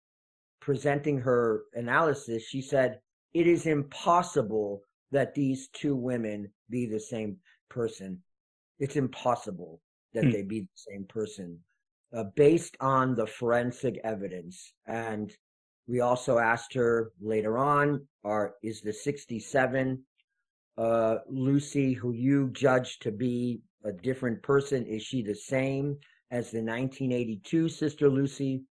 presenting 0.61 1.19
her 1.19 1.63
analysis 1.73 2.43
she 2.43 2.61
said 2.61 2.99
it 3.33 3.47
is 3.47 3.65
impossible 3.65 4.81
that 5.11 5.33
these 5.33 5.69
two 5.69 5.95
women 5.95 6.49
be 6.69 6.85
the 6.85 6.99
same 6.99 7.37
person 7.69 8.19
it's 8.79 8.95
impossible 8.95 9.81
that 10.13 10.23
hmm. 10.23 10.31
they 10.31 10.41
be 10.41 10.61
the 10.61 10.67
same 10.91 11.05
person 11.05 11.57
uh, 12.15 12.23
based 12.35 12.75
on 12.79 13.15
the 13.15 13.27
forensic 13.27 13.99
evidence 14.03 14.73
and 14.87 15.35
we 15.87 16.01
also 16.01 16.37
asked 16.37 16.73
her 16.73 17.11
later 17.19 17.57
on 17.57 18.05
are 18.23 18.53
is 18.63 18.81
the 18.81 18.93
67 18.93 20.03
uh, 20.77 21.15
lucy 21.27 21.93
who 21.93 22.13
you 22.13 22.49
judge 22.53 22.99
to 22.99 23.11
be 23.11 23.61
a 23.85 23.91
different 23.91 24.41
person? 24.43 24.85
Is 24.85 25.03
she 25.03 25.21
the 25.21 25.35
same 25.35 25.97
as 26.31 26.51
the 26.51 26.59
1982 26.59 27.69
Sister 27.69 28.09
Lucy? 28.09 28.63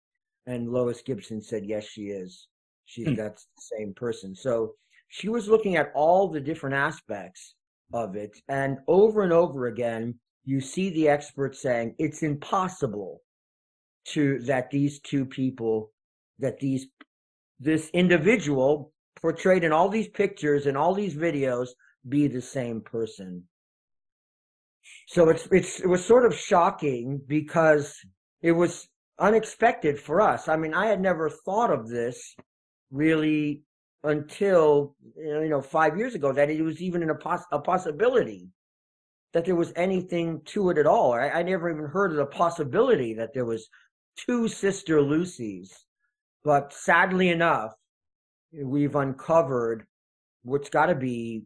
And 0.47 0.71
Lois 0.71 1.03
Gibson 1.03 1.43
said, 1.43 1.65
yes, 1.67 1.85
she 1.85 2.05
is. 2.05 2.49
She 2.87 3.05
hmm. 3.05 3.15
that's 3.15 3.47
the 3.57 3.77
same 3.77 3.95
person. 3.95 4.35
So 4.35 4.75
she 5.09 5.29
was 5.29 5.49
looking 5.49 5.77
at 5.77 5.93
all 5.95 6.29
the 6.29 6.41
different 6.41 6.77
aspects 6.77 7.55
of 7.93 8.17
it, 8.17 8.37
and 8.49 8.79
over 8.87 9.23
and 9.23 9.33
over 9.33 9.67
again, 9.67 10.19
you 10.45 10.61
see 10.61 10.91
the 10.91 11.09
experts 11.09 11.61
saying 11.63 11.95
it's 11.99 12.23
impossible 12.23 13.23
to 14.07 14.39
that 14.41 14.71
these 14.71 15.01
two 15.01 15.25
people 15.25 15.91
that 16.39 16.59
these 16.59 16.87
this 17.61 17.91
individual 17.91 18.93
portrayed 19.17 19.65
in 19.65 19.73
all 19.73 19.89
these 19.89 20.09
pictures 20.09 20.67
and 20.67 20.77
all 20.77 20.95
these 20.95 21.15
videos 21.15 21.69
be 22.09 22.29
the 22.29 22.41
same 22.41 22.81
person. 22.81 23.43
So 25.11 25.31
it's 25.31 25.49
it's 25.51 25.81
it 25.81 25.87
was 25.87 26.05
sort 26.05 26.27
of 26.27 26.35
shocking 26.35 27.19
because 27.27 27.97
it 28.43 28.53
was 28.53 28.87
unexpected 29.19 29.99
for 29.99 30.21
us. 30.21 30.49
I 30.49 30.57
mean, 30.59 30.75
I 30.75 30.85
had 30.85 31.01
never 31.01 31.31
thought 31.31 31.73
of 31.73 31.89
this 31.89 32.37
really 32.91 33.63
until 34.05 34.95
you 35.17 35.49
know 35.49 35.63
five 35.63 35.97
years 35.97 36.15
ago 36.15 36.31
that 36.33 36.51
it 36.51 36.61
was 36.61 36.83
even 36.83 37.09
a, 37.09 37.15
poss- 37.15 37.47
a 37.53 37.59
possibility 37.59 38.51
that 39.33 39.47
there 39.47 39.57
was 39.57 39.73
anything 39.77 40.43
to 40.45 40.69
it 40.69 40.77
at 40.77 40.87
all. 40.87 41.15
I, 41.15 41.31
I 41.31 41.43
never 41.43 41.71
even 41.71 41.87
heard 41.87 42.11
of 42.11 42.19
the 42.19 42.27
possibility 42.27 43.15
that 43.15 43.33
there 43.33 43.47
was 43.47 43.67
two 44.15 44.47
sister 44.47 45.01
Lucys. 45.01 45.71
But 46.45 46.75
sadly 46.75 47.31
enough, 47.31 47.73
we've 48.53 48.95
uncovered 48.95 49.87
what's 50.43 50.69
got 50.69 50.87
to 50.87 50.95
be 50.95 51.45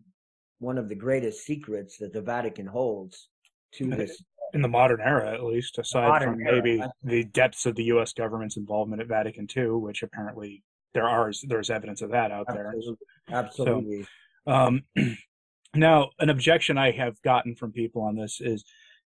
one 0.58 0.78
of 0.78 0.88
the 0.88 0.96
greatest 0.96 1.46
secrets 1.46 1.98
that 1.98 2.12
the 2.12 2.22
Vatican 2.22 2.66
holds 2.66 3.28
to 3.74 3.88
this 3.88 4.22
in 4.54 4.62
the 4.62 4.68
modern 4.68 5.00
era, 5.00 5.32
at 5.32 5.42
least, 5.42 5.78
aside 5.78 6.22
from 6.22 6.38
maybe 6.38 6.82
the 7.02 7.24
depths 7.24 7.66
of 7.66 7.74
the 7.74 7.84
U.S. 7.84 8.12
government's 8.12 8.56
involvement 8.56 9.00
at 9.00 9.08
Vatican 9.08 9.46
II, 9.54 9.70
which 9.72 10.02
apparently 10.02 10.62
there 10.94 11.08
are 11.08 11.32
there's 11.46 11.70
evidence 11.70 12.02
of 12.02 12.10
that 12.10 12.30
out 12.30 12.46
there. 12.48 12.68
absolutely, 12.68 13.06
absolutely. 13.30 14.06
Um, 14.46 14.82
now, 15.74 16.10
an 16.18 16.28
objection 16.28 16.76
I 16.76 16.90
have 16.92 17.20
gotten 17.22 17.54
from 17.54 17.72
people 17.72 18.02
on 18.02 18.16
this 18.16 18.40
is 18.40 18.64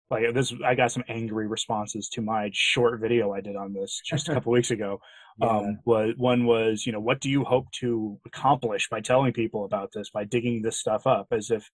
like 0.09 0.33
this. 0.33 0.53
I 0.65 0.73
got 0.75 0.91
some 0.91 1.03
angry 1.07 1.47
responses 1.47 2.09
to 2.09 2.21
my 2.21 2.49
short 2.53 2.99
video 2.99 3.33
I 3.33 3.41
did 3.41 3.55
on 3.55 3.73
this 3.73 4.01
just 4.03 4.29
a 4.29 4.33
couple 4.35 4.53
weeks 4.53 4.71
ago. 4.71 4.99
Yeah. 5.39 5.49
Um, 5.49 5.79
was 5.85 6.13
one 6.17 6.45
was 6.45 6.87
you 6.87 6.91
know 6.91 6.99
what 6.99 7.21
do 7.21 7.29
you 7.29 7.43
hope 7.43 7.69
to 7.73 8.19
accomplish 8.25 8.89
by 8.89 9.01
telling 9.01 9.33
people 9.33 9.65
about 9.65 9.91
this 9.93 10.09
by 10.09 10.23
digging 10.23 10.63
this 10.63 10.79
stuff 10.79 11.05
up 11.05 11.27
as 11.31 11.51
if 11.51 11.69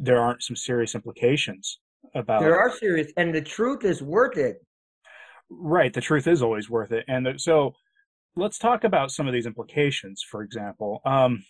there 0.00 0.20
aren't 0.20 0.42
some 0.42 0.56
serious 0.56 0.94
implications 0.94 1.78
about 2.14 2.40
there 2.40 2.58
are 2.58 2.74
serious, 2.76 3.12
and 3.16 3.34
the 3.34 3.42
truth 3.42 3.84
is 3.84 4.02
worth 4.02 4.36
it. 4.36 4.64
Right. 5.50 5.92
The 5.92 6.00
truth 6.00 6.26
is 6.26 6.42
always 6.42 6.70
worth 6.70 6.90
it. 6.92 7.04
And 7.06 7.40
so 7.40 7.74
let's 8.34 8.58
talk 8.58 8.84
about 8.84 9.10
some 9.10 9.26
of 9.26 9.32
these 9.32 9.46
implications, 9.46 10.24
for 10.28 10.42
example. 10.42 11.00
Um, 11.04 11.44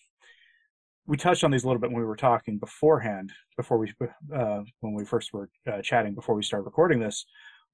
we 1.06 1.16
touched 1.16 1.44
on 1.44 1.50
these 1.50 1.64
a 1.64 1.66
little 1.66 1.80
bit 1.80 1.90
when 1.90 2.00
we 2.00 2.06
were 2.06 2.16
talking 2.16 2.58
beforehand, 2.58 3.32
before 3.56 3.78
we, 3.78 3.92
uh, 4.34 4.62
when 4.80 4.94
we 4.94 5.04
first 5.04 5.32
were 5.32 5.48
uh, 5.70 5.80
chatting 5.82 6.14
before 6.14 6.34
we 6.34 6.42
started 6.42 6.64
recording 6.64 6.98
this. 6.98 7.24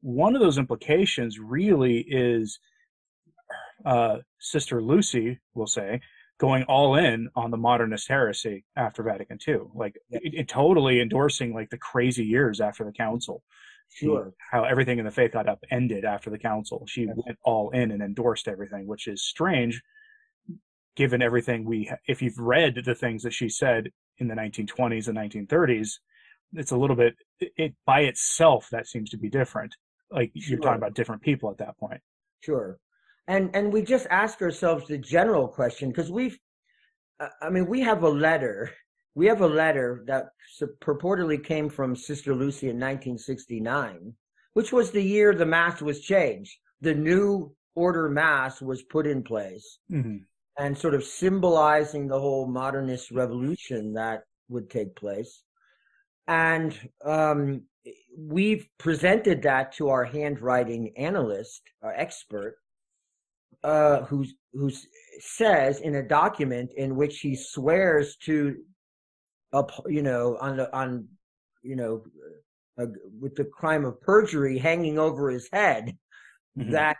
One 0.00 0.34
of 0.34 0.42
those 0.42 0.58
implications 0.58 1.38
really 1.38 2.00
is 2.08 2.58
uh, 3.84 4.18
Sister 4.40 4.82
Lucy, 4.82 5.38
we'll 5.54 5.66
say, 5.66 6.00
going 6.38 6.64
all 6.64 6.96
in 6.96 7.28
on 7.34 7.50
the 7.50 7.56
modernist 7.56 8.08
heresy 8.08 8.64
after 8.76 9.02
Vatican 9.02 9.38
II, 9.46 9.58
like 9.74 9.96
Yeah. 10.10 10.18
it, 10.22 10.34
it 10.34 10.48
totally 10.48 11.00
endorsing 11.00 11.54
like 11.54 11.70
the 11.70 11.78
crazy 11.78 12.24
years 12.24 12.60
after 12.60 12.84
the 12.84 12.92
council 12.92 13.42
Sure. 13.88 14.34
how 14.50 14.64
everything 14.64 14.98
in 14.98 15.04
the 15.04 15.10
faith 15.10 15.32
got 15.32 15.48
upended 15.48 16.04
after 16.04 16.28
the 16.28 16.38
council. 16.38 16.84
She 16.88 17.06
went 17.06 17.38
all 17.44 17.70
in 17.70 17.90
and 17.92 18.02
endorsed 18.02 18.48
everything, 18.48 18.86
which 18.86 19.06
is 19.06 19.22
strange, 19.24 19.80
given 20.96 21.22
everything 21.22 21.64
we. 21.64 21.90
If 22.06 22.20
you've 22.20 22.38
read 22.38 22.80
the 22.84 22.94
things 22.94 23.22
that 23.22 23.32
she 23.32 23.48
said 23.48 23.90
in 24.18 24.28
the 24.28 24.34
1920s 24.34 25.08
and 25.08 25.16
1930s, 25.16 25.98
it's 26.54 26.72
a 26.72 26.76
little 26.76 26.96
bit. 26.96 27.14
It, 27.40 27.52
it 27.56 27.74
by 27.86 28.00
itself 28.02 28.68
that 28.72 28.86
seems 28.88 29.08
to 29.10 29.16
be 29.18 29.28
different. 29.30 29.74
Like 30.10 30.30
you're 30.34 30.58
talking 30.58 30.78
about 30.78 30.94
different 30.94 31.22
people 31.22 31.50
at 31.50 31.58
that 31.58 31.78
point. 31.78 32.00
Sure. 32.42 32.78
And 33.28 33.50
and 33.54 33.72
we 33.72 33.82
just 33.82 34.06
ask 34.10 34.40
ourselves 34.40 34.86
the 34.86 34.98
general 34.98 35.48
question 35.48 35.90
because 35.90 36.10
we've 36.10 36.38
I- 37.20 37.30
I 37.42 37.50
mean 37.50 37.66
we 37.66 37.80
have 37.80 38.02
a 38.02 38.08
letter. 38.08 38.70
We 39.14 39.26
have 39.26 39.40
a 39.40 39.46
letter 39.46 40.04
that 40.06 40.26
purportedly 40.80 41.42
came 41.42 41.70
from 41.70 41.96
Sister 41.96 42.34
Lucy 42.34 42.68
in 42.68 42.76
1969, 42.76 44.14
which 44.52 44.72
was 44.72 44.90
the 44.90 45.02
year 45.02 45.34
the 45.34 45.46
mass 45.46 45.80
was 45.80 46.00
changed. 46.00 46.54
The 46.82 46.94
new 46.94 47.54
order 47.74 48.08
mass 48.08 48.60
was 48.60 48.82
put 48.82 49.06
in 49.06 49.22
place 49.22 49.78
hmm 49.88 50.18
and 50.58 50.76
sort 50.76 50.94
of 50.94 51.04
symbolizing 51.04 52.08
the 52.08 52.18
whole 52.18 52.46
modernist 52.46 53.10
revolution 53.10 53.92
that 53.92 54.22
would 54.48 54.70
take 54.70 54.96
place. 54.96 55.42
And 56.28 56.78
um, 57.04 57.62
we've 58.16 58.66
presented 58.78 59.42
that 59.42 59.72
to 59.72 59.90
our 59.90 60.04
handwriting 60.04 60.92
analyst, 60.96 61.62
our 61.82 61.92
expert, 61.94 62.56
uh, 63.66 64.04
who 64.04 64.24
who 64.52 64.70
says 65.18 65.80
in 65.80 65.96
a 65.96 66.08
document 66.08 66.70
in 66.76 66.94
which 66.94 67.18
he 67.18 67.34
swears 67.34 68.16
to, 68.16 68.56
up, 69.52 69.70
you 69.88 70.02
know, 70.02 70.38
on 70.40 70.56
the 70.56 70.74
on, 70.74 71.08
you 71.62 71.74
know, 71.74 72.04
uh, 72.80 72.86
with 73.20 73.34
the 73.34 73.44
crime 73.44 73.84
of 73.84 74.00
perjury 74.00 74.56
hanging 74.56 74.98
over 74.98 75.30
his 75.30 75.48
head, 75.52 75.98
Mhm. 76.56 76.70
that 76.70 76.96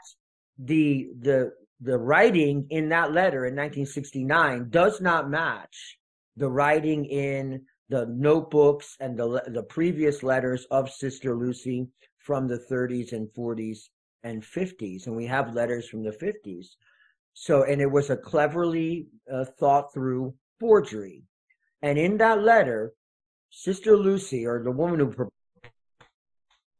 the 0.58 1.08
the 1.20 1.52
the 1.80 1.96
writing 1.96 2.66
in 2.70 2.88
that 2.88 3.12
letter 3.12 3.46
in 3.46 3.54
1969 3.54 4.68
does 4.70 5.00
not 5.00 5.30
match 5.30 5.98
the 6.36 6.48
writing 6.48 7.04
in 7.04 7.64
the 7.88 8.06
notebooks 8.06 8.96
and 8.98 9.16
the 9.16 9.28
the 9.58 9.62
previous 9.62 10.22
letters 10.22 10.66
of 10.70 10.90
Sister 10.90 11.36
Lucy 11.36 11.86
from 12.18 12.48
the 12.48 12.58
30s 12.58 13.12
and 13.12 13.28
40s 13.34 13.88
and 14.24 14.42
50s 14.42 15.06
and 15.06 15.16
we 15.16 15.26
have 15.26 15.54
letters 15.54 15.88
from 15.88 16.02
the 16.02 16.10
50s 16.10 16.66
so 17.34 17.64
and 17.64 17.80
it 17.80 17.90
was 17.90 18.10
a 18.10 18.16
cleverly 18.16 19.06
uh, 19.32 19.44
thought 19.58 19.92
through 19.92 20.34
forgery 20.58 21.22
and 21.82 21.98
in 21.98 22.16
that 22.16 22.42
letter 22.42 22.92
Sister 23.50 23.96
Lucy 23.96 24.44
or 24.44 24.62
the 24.62 24.70
woman 24.70 25.00
who 25.00 25.30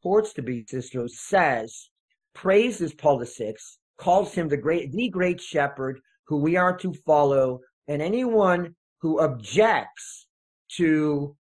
purports 0.02 0.32
to 0.34 0.42
be 0.42 0.64
Sister 0.68 1.08
says 1.08 1.88
praises 2.36 2.92
Paul 2.92 3.24
VI, 3.24 3.54
calls 3.96 4.34
him 4.34 4.48
the 4.48 4.56
great, 4.56 4.92
the 4.92 5.08
great 5.08 5.40
shepherd 5.40 5.98
who 6.26 6.36
we 6.36 6.56
are 6.56 6.76
to 6.76 6.92
follow, 7.06 7.60
and 7.88 8.02
anyone 8.02 8.74
who 9.00 9.20
objects 9.20 10.26
to 10.72 11.34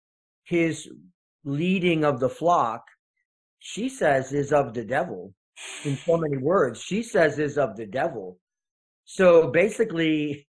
his 0.46 0.90
leading 1.44 2.06
of 2.06 2.20
the 2.20 2.30
flock, 2.30 2.86
she 3.60 3.90
says 3.90 4.32
is 4.32 4.54
of 4.54 4.74
the 4.74 4.86
devil. 4.86 5.34
In 5.84 5.96
so 5.98 6.18
many 6.18 6.38
words, 6.38 6.82
she 6.82 7.04
says 7.04 7.40
is 7.40 7.58
of 7.58 7.76
the 7.76 7.86
devil. 7.86 8.40
So 9.06 9.50
basically, 9.52 10.48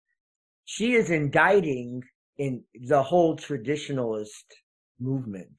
she 0.65 0.95
is 0.95 1.11
indicting 1.11 2.03
in 2.39 2.65
the 2.75 3.03
whole 3.03 3.37
traditionalist 3.37 4.45
movement 4.99 5.57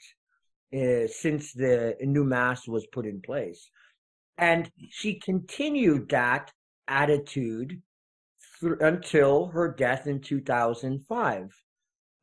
uh, 0.73 1.07
since 1.07 1.53
the 1.53 1.95
new 2.01 2.23
mass 2.23 2.67
was 2.67 2.86
put 2.88 3.05
in 3.05 3.21
place. 3.21 3.69
And 4.38 4.69
she 4.89 5.19
continued 5.19 6.10
that 6.10 6.51
attitude 6.88 7.81
thr- 8.60 8.73
until 8.73 9.47
her 9.47 9.73
death 9.73 10.07
in 10.07 10.21
2005. 10.21 11.49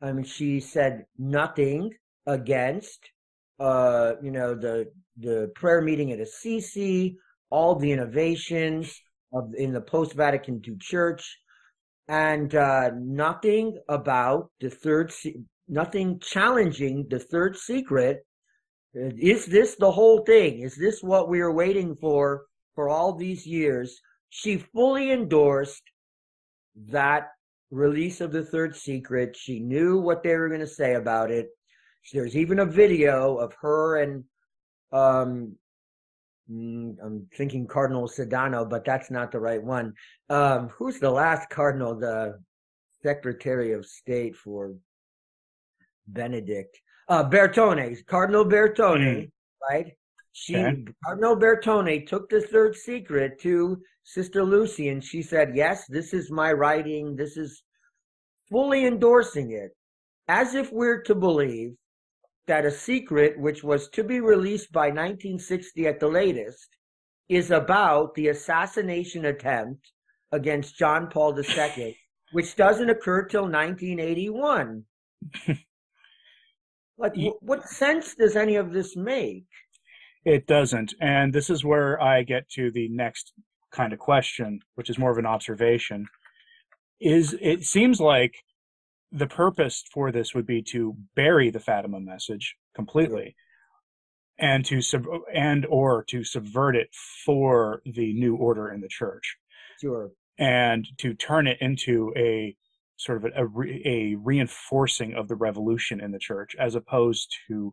I 0.03 0.13
mean, 0.13 0.25
she 0.25 0.61
said 0.61 1.07
nothing 1.19 1.95
against, 2.27 3.11
uh, 3.59 4.13
you 4.23 4.31
know, 4.31 4.55
the 4.55 4.93
the 5.17 5.51
prayer 5.55 5.81
meeting 5.81 6.13
at 6.13 6.21
Assisi, 6.21 7.17
all 7.51 7.77
the 7.77 7.93
innovations 7.93 9.01
of 9.33 9.55
in 9.57 9.73
the 9.73 9.81
post 9.81 10.15
Vatican 10.15 10.61
II 10.67 10.77
Church, 10.81 11.39
and 12.09 12.55
uh, 12.55 12.91
nothing 12.97 13.81
about 13.89 14.51
the 14.61 14.71
third, 14.71 15.13
se- 15.13 15.41
nothing 15.69 16.19
challenging 16.21 17.07
the 17.09 17.19
third 17.19 17.57
secret 17.57 18.25
is 18.95 19.47
this 19.47 19.75
the 19.75 19.91
whole 19.91 20.21
thing? 20.21 20.61
Is 20.61 20.77
this 20.77 21.03
what 21.03 21.29
we 21.29 21.41
are 21.41 21.53
waiting 21.53 21.97
for 21.97 22.47
for 22.75 22.89
all 22.89 23.15
these 23.15 23.47
years? 23.47 24.01
She 24.31 24.59
fully 24.59 25.11
endorsed 25.11 25.83
that 26.91 27.29
release 27.71 28.21
of 28.21 28.31
the 28.31 28.45
third 28.45 28.77
secret. 28.77 29.37
She 29.37 29.59
knew 29.59 29.99
what 29.99 30.23
they 30.23 30.37
were 30.37 30.49
going 30.49 30.61
to 30.61 30.67
say 30.67 30.95
about 30.95 31.31
it. 31.31 31.49
There's 32.13 32.37
even 32.37 32.61
a 32.61 32.67
video 32.67 33.37
of 33.37 33.55
her 33.61 34.01
and 34.01 34.25
um 34.93 35.57
mm, 36.51 36.97
I'm 37.03 37.27
thinking 37.37 37.67
Cardinal 37.67 38.09
Sodano, 38.09 38.69
but 38.69 38.85
that's 38.85 39.11
not 39.11 39.33
the 39.33 39.41
right 39.41 39.63
one. 39.63 39.95
Um 40.31 40.69
who's 40.69 40.99
the 40.99 41.11
last 41.11 41.49
cardinal, 41.51 41.95
the 41.95 42.39
Secretary 43.03 43.73
of 43.73 43.87
State 43.87 44.37
for 44.37 44.75
Benedict? 46.07 46.81
uh, 47.09 47.29
Bertone, 47.29 48.05
Cardinal 48.07 48.45
Bertone, 48.45 49.31
right? 49.71 49.93
She 50.33 50.57
Okay. 50.57 50.85
Cardinal 51.05 51.37
Bertone 51.37 52.07
took 52.07 52.29
the 52.29 52.41
third 52.41 52.75
secret 52.77 53.39
to 53.41 53.81
Sister 54.03 54.43
Lucy, 54.43 54.89
and 54.89 55.03
she 55.03 55.23
said, 55.23 55.55
"Yes, 55.55 55.87
this 55.89 56.13
is 56.13 56.31
my 56.31 56.53
writing. 56.53 57.17
This 57.17 57.37
is 57.37 57.63
fully 58.51 58.87
endorsing 58.87 59.53
it, 59.53 59.77
as 60.29 60.55
if 60.55 60.73
we're 60.73 61.03
to 61.03 61.15
believe 61.15 61.77
that 62.47 62.67
a 62.67 62.71
secret 62.71 63.39
which 63.39 63.65
was 63.65 63.89
to 63.91 64.05
be 64.05 64.21
released 64.21 64.73
by 64.73 64.89
1960 64.89 65.87
at 65.87 66.01
the 66.01 66.09
latest 66.09 66.77
is 67.29 67.51
about 67.51 68.15
the 68.15 68.29
assassination 68.29 69.25
attempt 69.25 69.93
against 70.33 70.77
John 70.77 71.09
Paul 71.09 71.39
II, 71.39 71.97
which 72.33 72.57
doesn't 72.57 72.91
occur 72.91 73.25
till 73.25 73.43
1981. 73.43 74.85
like, 76.99 77.17
wh- 77.17 77.43
what 77.43 77.69
sense 77.69 78.15
does 78.15 78.37
any 78.37 78.57
of 78.57 78.73
this 78.73 78.97
make? 78.97 79.47
It 80.25 80.47
doesn't. 80.47 80.95
And 81.01 81.33
this 81.33 81.51
is 81.51 81.65
where 81.65 82.01
I 82.01 82.23
get 82.23 82.49
to 82.51 82.71
the 82.71 82.89
next 82.89 83.33
kind 83.73 83.93
of 83.93 83.99
question, 83.99 84.61
which 84.75 84.89
is 84.91 84.99
more 84.99 85.11
of 85.11 85.19
an 85.19 85.27
observation. 85.27 86.07
Is 87.01 87.37
it 87.41 87.65
seems 87.65 88.01
like 88.01 88.44
the 89.15 89.29
purpose 89.29 89.85
for 89.93 90.11
this 90.11 90.35
would 90.35 90.47
be 90.47 90.61
to 90.61 90.97
bury 91.15 91.49
the 91.49 91.61
Fatima 91.61 92.01
message 92.01 92.57
completely 92.75 93.37
and 94.39 94.65
to 94.65 94.83
sub 94.83 95.07
and 95.33 95.65
or 95.67 96.03
to 96.03 96.25
subvert 96.25 96.75
it 96.75 96.89
for 97.25 97.81
the 97.87 98.13
new 98.15 98.35
order 98.35 98.69
in 98.69 98.81
the 98.81 98.89
church. 98.89 99.37
Sure. 99.81 100.11
and 100.39 100.87
to 100.99 101.15
turn 101.15 101.47
it 101.47 101.59
into 101.61 102.13
a 102.17 102.57
sort 102.97 103.19
of 103.19 103.25
a, 103.25 103.43
a, 103.43 103.47
re, 103.47 103.83
a 103.85 104.15
reinforcing 104.17 105.15
of 105.15 105.29
the 105.29 105.35
revolution 105.35 106.01
in 106.01 106.11
the 106.11 106.19
church 106.19 106.57
as 106.59 106.75
opposed 106.75 107.37
to 107.49 107.73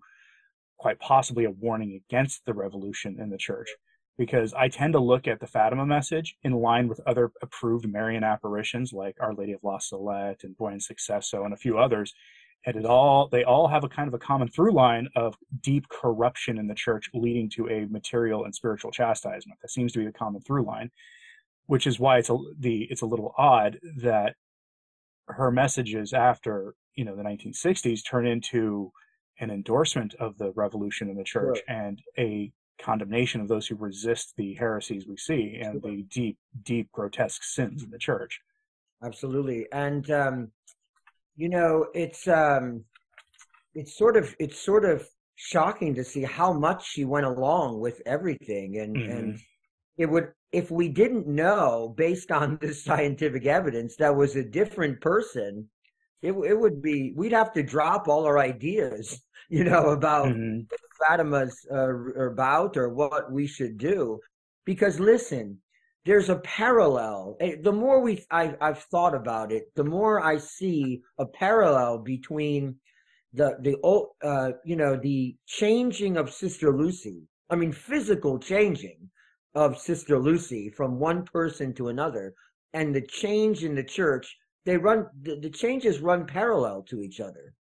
quite 0.78 1.00
possibly 1.00 1.46
a 1.46 1.52
warning 1.52 2.00
against 2.04 2.46
the 2.46 2.54
revolution 2.54 3.18
in 3.20 3.30
the 3.30 3.38
church 3.38 3.70
because 4.18 4.54
I 4.54 4.68
tend 4.68 4.94
to 4.94 5.00
look 5.00 5.28
at 5.28 5.40
the 5.40 5.48
Fatima 5.48 5.86
message 5.86 6.36
in 6.44 6.54
line 6.54 6.88
with 6.88 7.00
other 7.08 7.32
approved 7.42 7.88
Marian 7.88 8.24
apparitions 8.24 8.94
like 8.94 9.16
Our 9.20 9.34
Lady 9.34 9.54
of 9.54 9.64
La 9.64 9.80
Salette 9.80 10.44
and 10.44 10.56
Buen 10.58 10.80
Suceso 10.80 11.44
and 11.46 11.54
a 11.54 11.58
few 11.58 11.78
others. 11.80 12.14
And 12.66 12.76
it 12.76 12.86
all 12.86 13.28
they 13.32 13.44
all 13.44 13.68
have 13.68 13.84
a 13.84 13.90
kind 13.90 14.08
of 14.08 14.14
a 14.14 14.20
common 14.20 14.48
through 14.48 14.74
line 14.74 15.08
of 15.16 15.36
deep 15.62 15.88
corruption 15.90 16.60
in 16.60 16.68
the 16.68 16.76
church 16.76 17.10
leading 17.14 17.50
to 17.52 17.68
a 17.70 17.86
material 17.88 18.46
and 18.46 18.54
spiritual 18.54 18.92
chastisement. 18.92 19.60
That 19.62 19.72
seems 19.72 19.92
to 19.94 20.00
be 20.00 20.06
the 20.06 20.12
common 20.12 20.42
through 20.42 20.66
line, 20.66 20.92
which 21.66 21.88
is 21.88 22.00
why 22.00 22.20
it's 22.20 22.30
a 22.30 22.38
the 22.60 22.84
it's 22.92 23.02
a 23.02 23.08
little 23.08 23.34
odd 23.38 23.80
that 23.98 24.36
her 25.28 25.50
messages 25.50 26.14
after 26.14 26.76
you 26.94 27.04
know 27.04 27.16
the 27.16 27.24
1960s 27.24 28.02
turn 28.08 28.28
into 28.28 28.92
an 29.40 29.50
endorsement 29.50 30.14
of 30.20 30.38
the 30.38 30.52
revolution 30.52 31.10
in 31.10 31.16
the 31.16 31.24
church 31.24 31.58
Sure. 31.66 31.76
and 31.76 32.00
a 32.20 32.52
condemnation 32.80 33.42
of 33.42 33.48
those 33.48 33.68
who 33.68 33.76
resist 33.76 34.34
the 34.38 34.54
heresies 34.54 35.08
we 35.08 35.18
see 35.18 35.60
and 35.62 35.82
the 35.82 36.04
deep, 36.10 36.38
deep, 36.64 36.92
grotesque 36.92 37.44
sins 37.44 37.84
in 37.84 37.90
the 37.90 37.98
church. 37.98 38.40
Absolutely. 39.04 39.68
And 39.72 40.10
um, 40.12 40.52
you 41.36 41.50
know, 41.50 41.88
it's 41.94 42.28
um 42.28 42.84
it's 43.74 43.98
sort 43.98 44.18
of 44.18 44.36
it's 44.40 44.60
sort 44.60 44.86
of 44.86 45.08
shocking 45.36 45.96
to 45.96 46.04
see 46.04 46.24
how 46.24 46.54
much 46.54 46.88
she 46.88 47.06
went 47.06 47.26
along 47.26 47.80
with 47.80 48.02
everything 48.06 48.78
and 48.78 48.96
and 48.98 49.40
it 49.98 50.06
would 50.06 50.32
if 50.52 50.70
we 50.70 50.88
didn't 50.88 51.28
know 51.28 51.94
based 51.98 52.32
on 52.32 52.58
this 52.62 52.84
scientific 52.84 53.46
evidence 53.46 53.96
that 53.96 54.16
was 54.16 54.36
a 54.36 54.44
different 54.44 55.02
person 55.02 55.68
it, 56.22 56.34
it 56.34 56.60
would 56.60 56.82
be 56.82 57.14
we'd 57.16 57.32
have 57.32 57.52
to 57.54 57.64
drop 57.64 58.08
all 58.08 58.26
our 58.26 58.38
ideas 58.38 59.20
you 59.58 59.64
know 59.66 59.90
about 59.90 60.28
Mhm. 60.28 60.68
Fatima's 61.08 61.66
uh, 61.72 61.94
about 62.32 62.78
or 62.78 62.90
what 62.90 63.32
we 63.32 63.48
should 63.48 63.78
do. 63.78 64.20
Because 64.66 65.00
listen, 65.00 65.62
there's 66.06 66.30
a 66.30 66.40
parallel. 66.40 67.38
Eh, 67.40 67.56
The 67.62 67.72
more 67.74 68.00
we 68.02 68.26
I, 68.32 68.56
I've 68.62 68.84
thought 68.86 69.16
about 69.16 69.52
it, 69.52 69.66
the 69.76 69.84
more 69.84 70.24
I 70.24 70.38
see 70.38 71.02
a 71.18 71.26
parallel 71.26 72.00
between 72.00 72.80
the 73.34 73.58
the 73.62 73.78
old 73.84 74.10
uh, 74.24 74.52
you 74.66 74.76
know 74.76 74.96
the 74.98 75.36
changing 75.48 76.18
of 76.18 76.32
Sister 76.34 76.72
Lucy. 76.76 77.28
I 77.50 77.56
mean, 77.56 77.72
physical 77.74 78.40
changing 78.40 79.10
of 79.56 79.78
Sister 79.80 80.18
Lucy 80.20 80.70
from 80.70 81.00
one 81.00 81.26
person 81.26 81.74
to 81.76 81.90
another, 81.90 82.34
and 82.74 82.96
the 82.96 83.02
change 83.02 83.64
in 83.64 83.76
the 83.76 83.84
church. 83.84 84.38
They 84.66 84.78
run 84.78 85.08
the, 85.22 85.38
the 85.40 85.50
changes 85.50 86.00
run 86.02 86.28
parallel 86.28 86.84
to 86.84 87.02
each 87.02 87.20
other 87.20 87.54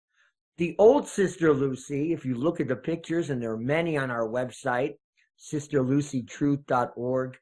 the 0.59 0.75
old 0.77 1.07
Sister 1.07 1.53
Lucy, 1.53 2.11
if 2.11 2.25
you 2.25 2.35
look 2.35 2.59
at 2.59 2.67
the 2.67 2.75
pictures, 2.75 3.29
and 3.29 3.41
there 3.41 3.53
are 3.53 3.57
many 3.57 3.97
on 3.97 4.11
our 4.11 4.27
website, 4.27 4.95
sisterlucytruth.org 5.39 7.37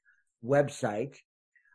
website, 0.45 1.15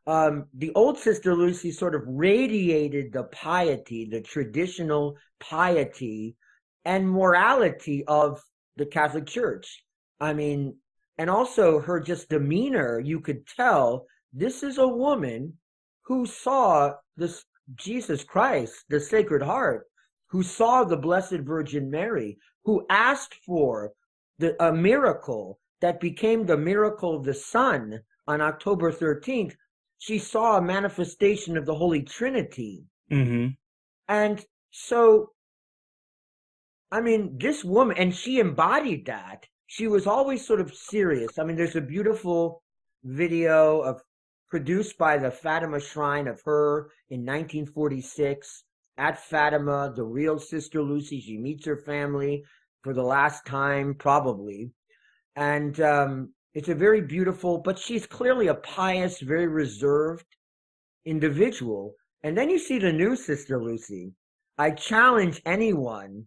um, 0.07 0.47
the 0.55 0.73
old 0.75 0.99
Sister 0.99 1.35
Lucy 1.35 1.73
sort 1.73 1.97
of 1.97 2.03
radiated 2.07 3.13
the 3.13 3.25
piety, 3.25 4.05
the 4.05 4.21
traditional 4.21 5.17
piety 5.41 6.37
and 6.85 7.11
morality 7.11 8.05
of 8.07 8.41
the 8.77 8.87
Catholic 8.87 9.27
Church. 9.27 9.85
I 10.21 10.35
mean, 10.35 10.77
and 11.19 11.29
also 11.29 11.81
her 11.81 11.99
just 11.99 12.29
demeanor, 12.29 13.01
you 13.01 13.19
could 13.19 13.49
tell 13.49 14.07
this 14.33 14.63
is 14.63 14.79
a 14.79 14.87
woman 14.87 15.55
who 16.03 16.25
saw 16.25 16.95
this 17.17 17.45
Jesus 17.75 18.23
Christ, 18.23 18.85
the 18.89 19.01
Sacred 19.01 19.43
Heart, 19.43 19.87
who 20.33 20.43
saw 20.43 20.83
the 20.83 20.97
Blessed 20.97 21.41
Virgin 21.41 21.91
Mary, 21.91 22.39
who 22.65 22.87
asked 22.89 23.35
for 23.35 23.93
the, 24.39 24.51
a 24.65 24.73
miracle 24.73 25.61
that 25.83 26.01
became 26.01 26.47
the 26.47 26.57
miracle 26.57 27.15
of 27.15 27.25
the 27.25 27.35
sun 27.35 28.01
on 28.27 28.41
October 28.41 28.91
13th. 28.91 29.55
She 29.99 30.19
saw 30.19 30.57
a 30.57 30.63
manifestation 30.63 31.59
of 31.59 31.67
the 31.67 31.75
Holy 31.75 32.03
Trinity. 32.03 32.87
Mhm. 33.11 33.59
And 34.09 34.43
so, 34.71 35.33
I 36.91 37.03
mean, 37.03 37.37
this 37.37 37.63
woman, 37.63 37.99
and 37.99 38.15
she 38.15 38.41
embodied 38.41 39.05
that. 39.07 39.47
She 39.67 39.87
was 39.87 40.07
always 40.07 40.47
sort 40.47 40.61
of 40.63 40.75
serious. 40.75 41.39
I 41.39 41.45
mean, 41.45 41.57
there's 41.57 41.77
a 41.77 41.81
beautiful 41.83 42.63
video 43.05 43.83
of 43.83 44.03
produced 44.49 44.97
by 44.97 45.19
the 45.19 45.31
Fatima 45.31 45.79
Shrine 45.79 46.27
of 46.27 46.41
her 46.47 46.91
in 47.11 47.21
1946 47.21 48.65
at 48.99 49.19
Fatima, 49.19 49.93
the 49.95 50.05
real 50.05 50.39
Sister 50.39 50.83
Lucy. 50.83 51.21
She 51.21 51.39
meets 51.39 51.67
her 51.67 51.77
family 51.77 52.45
for 52.83 52.93
the 52.93 53.03
last 53.03 53.47
time, 53.47 53.95
probably. 53.95 54.71
And 55.37 55.81
um, 55.81 56.35
it's 56.55 56.69
a 56.69 56.75
very 56.75 57.01
beautiful, 57.01 57.59
but 57.59 57.79
she's 57.79 58.07
clearly 58.07 58.49
a 58.49 58.55
pious, 58.55 59.21
very 59.21 59.47
reserved 59.47 60.27
individual. 61.05 61.95
And 62.23 62.37
then 62.37 62.51
you 62.51 62.59
see 62.59 62.79
the 62.79 62.93
new 62.93 63.17
Sister 63.17 63.63
Lucy. 63.63 64.13
I 64.59 64.71
challenge 64.71 65.41
anyone 65.47 66.27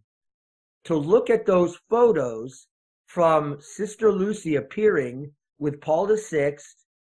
to 0.85 0.95
look 0.95 1.29
at 1.29 1.45
those 1.45 1.77
photos 1.89 2.67
from 3.07 3.57
Sister 3.59 4.11
Lucy 4.11 4.55
appearing 4.55 5.31
with 5.59 5.79
Paul 5.81 6.07
VI 6.07 6.57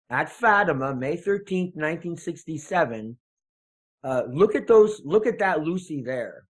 at 0.09 0.29
Fatima, 0.29 0.93
May 0.93 1.17
13th, 1.17 1.75
1967. 1.75 3.17
Uh, 4.07 4.23
look 4.31 4.55
at 4.55 4.67
those, 4.67 5.01
look 5.03 5.27
at 5.27 5.37
that 5.37 5.63
Lucy 5.63 6.01
there. 6.01 6.45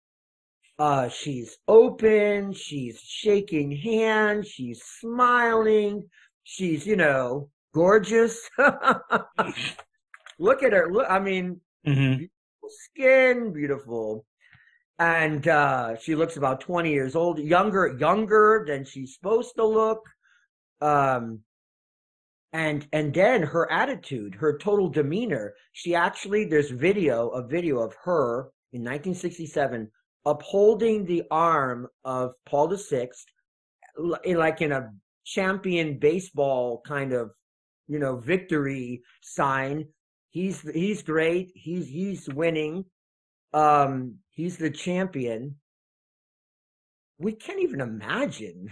Uh, 0.79 1.09
she's 1.09 1.57
open, 1.67 2.53
she's 2.53 3.01
shaking 3.01 3.71
hands, 3.75 4.47
she's 4.47 4.83
smiling, 5.01 6.07
she's, 6.45 6.87
you 6.87 6.97
know, 6.97 7.49
gorgeous. 7.73 8.39
look 10.39 10.63
at 10.63 10.73
her. 10.75 10.93
Look, 10.93 11.07
I 11.09 11.19
mean, 11.19 11.59
Mhm. 11.87 12.29
skin, 12.69 13.55
beautiful. 13.55 14.27
And 14.99 15.49
uh, 15.49 15.97
she 15.97 16.15
looks 16.15 16.37
about 16.37 16.61
20 16.61 16.91
years 16.91 17.17
old, 17.17 17.39
younger, 17.39 17.97
younger 17.99 18.67
than 18.69 18.85
she's 18.85 19.15
supposed 19.15 19.55
to 19.57 19.65
look. 19.65 20.03
Um, 20.83 21.41
and 22.53 22.87
and 22.93 23.13
then 23.13 23.43
her 23.43 23.71
attitude, 23.71 24.35
her 24.37 24.57
total 24.59 24.89
demeanor. 24.89 25.55
She 25.73 25.95
actually, 25.95 26.45
there's 26.45 26.71
video, 26.71 27.29
a 27.31 27.47
video 27.47 27.79
of 27.81 27.95
her 28.05 28.51
in 28.73 28.83
1967 28.83 29.91
upholding 30.25 31.05
the 31.05 31.23
arm 31.31 31.87
of 32.05 32.33
Paul 32.45 32.67
the 32.69 32.79
sixth 32.79 33.25
like 33.99 34.61
in 34.61 34.73
a 34.73 34.91
champion 35.25 35.99
baseball 35.99 36.83
kind 36.87 37.13
of, 37.13 37.31
you 37.89 37.99
know, 37.99 38.17
victory 38.17 39.03
sign. 39.23 39.87
He's 40.31 40.61
he's 40.61 41.03
great. 41.03 41.53
He's 41.55 41.89
he's 41.89 42.29
winning. 42.29 42.85
Um, 43.55 44.17
he's 44.31 44.59
the 44.59 44.71
champion. 44.71 45.57
We 47.19 47.33
can't 47.33 47.61
even 47.61 47.81
imagine 47.81 48.69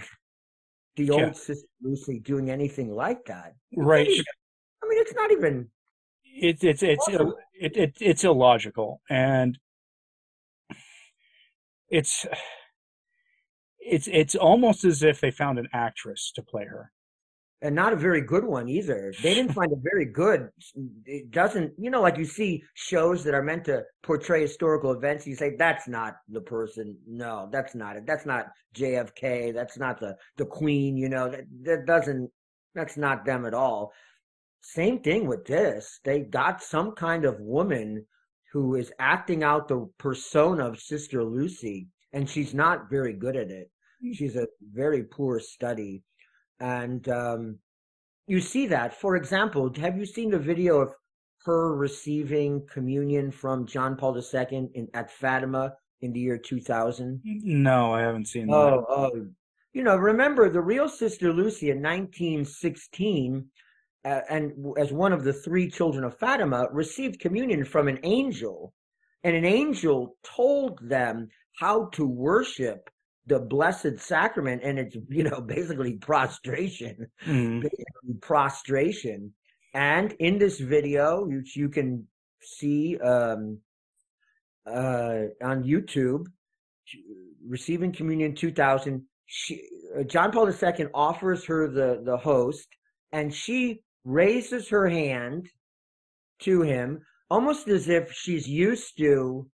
the 0.96 1.07
Yeah. 1.07 1.26
old 1.26 1.37
Sister 1.37 1.68
Lucy 1.83 2.20
doing 2.20 2.50
anything 2.50 2.90
like 2.94 3.24
that. 3.26 3.54
Right. 3.76 4.07
I 4.07 4.88
mean, 4.88 4.98
it's 4.98 5.14
not 5.14 5.30
even. 5.33 5.68
It's 6.24 6.64
it's 6.64 6.83
it's 6.83 7.09
it, 7.09 7.76
it 7.76 7.96
it's 8.00 8.24
illogical 8.24 9.00
and 9.09 9.59
it's 11.88 12.26
it's 13.78 14.09
it's 14.09 14.35
almost 14.35 14.85
as 14.85 15.02
if 15.02 15.20
they 15.20 15.30
found 15.30 15.59
an 15.59 15.68
actress 15.72 16.33
to 16.35 16.42
play 16.42 16.64
her. 16.64 16.90
And 17.64 17.74
not 17.74 17.94
a 17.94 17.96
very 17.96 18.20
good 18.20 18.44
one 18.44 18.68
either. 18.68 19.12
They 19.22 19.33
didn't 19.33 19.55
find 19.59 19.72
it 19.72 19.79
very 19.83 20.05
good. 20.05 20.50
It 21.07 21.31
doesn't, 21.31 21.72
you 21.79 21.90
know, 21.90 22.03
like 22.03 22.18
you 22.18 22.27
see 22.27 22.62
shows 22.74 23.24
that 23.24 23.33
are 23.33 23.42
meant 23.42 23.64
to 23.64 23.85
portray 24.03 24.42
historical 24.42 24.92
events. 24.92 25.27
You 25.27 25.35
say 25.35 25.57
that's 25.59 25.88
not 25.88 26.16
the 26.29 26.42
person. 26.42 26.98
No, 27.09 27.48
that's 27.50 27.74
not 27.74 27.96
it. 27.96 28.07
That's 28.07 28.27
not 28.27 28.48
JFK. 28.77 29.55
That's 29.55 29.79
not 29.79 29.98
the 29.98 30.14
the 30.37 30.44
Queen. 30.44 30.98
You 30.98 31.09
know, 31.09 31.31
that 31.31 31.44
that 31.62 31.87
doesn't 31.87 32.31
That's 32.74 32.98
not 32.98 33.24
them 33.24 33.46
at 33.46 33.55
all. 33.55 33.92
Same 34.61 34.98
thing 35.00 35.27
with 35.27 35.46
this. 35.46 36.00
They 36.05 36.20
got 36.20 36.62
some 36.62 36.92
kind 36.92 37.24
of 37.24 37.40
woman 37.40 38.05
who 38.53 38.74
is 38.74 38.92
acting 38.98 39.42
out 39.42 39.68
the 39.68 39.88
persona 39.96 40.66
of 40.66 40.81
Sister 40.81 41.24
Lucy, 41.24 41.88
and 42.12 42.29
she's 42.29 42.53
not 42.53 42.90
very 42.90 43.14
good 43.14 43.37
at 43.37 43.50
it. 43.50 43.70
Hmm. 44.03 44.12
She's 44.12 44.37
a 44.37 44.48
very 44.61 45.05
poor 45.05 45.40
study. 45.40 46.03
And 46.60 47.08
um, 47.08 47.58
you 48.26 48.40
see 48.40 48.66
that. 48.68 48.94
For 49.00 49.16
example, 49.16 49.72
have 49.80 49.96
you 49.96 50.06
seen 50.06 50.30
the 50.30 50.38
video 50.38 50.80
of 50.80 50.94
her 51.44 51.74
receiving 51.76 52.66
communion 52.70 53.30
from 53.30 53.66
John 53.66 53.96
Paul 53.96 54.16
II 54.16 54.70
in, 54.74 54.88
at 54.94 55.10
Fatima 55.10 55.74
in 56.00 56.12
the 56.12 56.20
year 56.20 56.38
2000? 56.38 57.20
No, 57.24 57.92
I 57.92 58.00
haven't 58.00 58.28
seen 58.28 58.46
that. 58.46 58.54
Oh, 58.54 58.86
oh, 58.88 59.26
you 59.72 59.82
know, 59.82 59.96
remember 59.96 60.48
the 60.48 60.60
real 60.60 60.88
Sister 60.88 61.32
Lucy 61.32 61.70
in 61.70 61.82
1916, 61.82 63.46
uh, 64.04 64.20
and 64.30 64.52
as 64.78 64.92
one 64.92 65.12
of 65.12 65.24
the 65.24 65.32
three 65.32 65.68
children 65.68 66.04
of 66.04 66.18
Fatima, 66.18 66.68
received 66.70 67.20
communion 67.20 67.64
from 67.64 67.88
an 67.88 67.98
angel, 68.04 68.72
and 69.24 69.34
an 69.34 69.44
angel 69.44 70.16
told 70.22 70.78
them 70.80 71.28
how 71.58 71.86
to 71.92 72.06
worship 72.06 72.88
the 73.26 73.38
blessed 73.38 73.98
sacrament 73.98 74.62
and 74.62 74.78
it's 74.78 74.96
you 75.08 75.24
know 75.24 75.40
basically 75.56 75.94
prostration 75.94 77.06
Mm. 77.26 77.62
basically 77.62 78.14
prostration 78.20 79.32
and 79.72 80.12
in 80.18 80.38
this 80.38 80.60
video 80.60 81.24
which 81.24 81.56
you 81.56 81.68
can 81.68 82.06
see 82.42 82.98
um 82.98 83.58
uh 84.66 85.22
on 85.42 85.62
youtube 85.64 86.26
receiving 87.46 87.92
communion 87.92 88.34
2000 88.34 89.02
she, 89.26 89.62
uh, 89.98 90.02
john 90.02 90.30
paul 90.30 90.48
ii 90.48 90.87
offers 90.94 91.44
her 91.44 91.68
the 91.68 92.02
the 92.04 92.16
host 92.16 92.68
and 93.12 93.34
she 93.34 93.80
raises 94.04 94.68
her 94.68 94.88
hand 94.88 95.48
to 96.40 96.62
him 96.62 97.00
almost 97.30 97.68
as 97.68 97.88
if 97.88 98.12
she's 98.12 98.46
used 98.48 98.96
to 98.98 99.46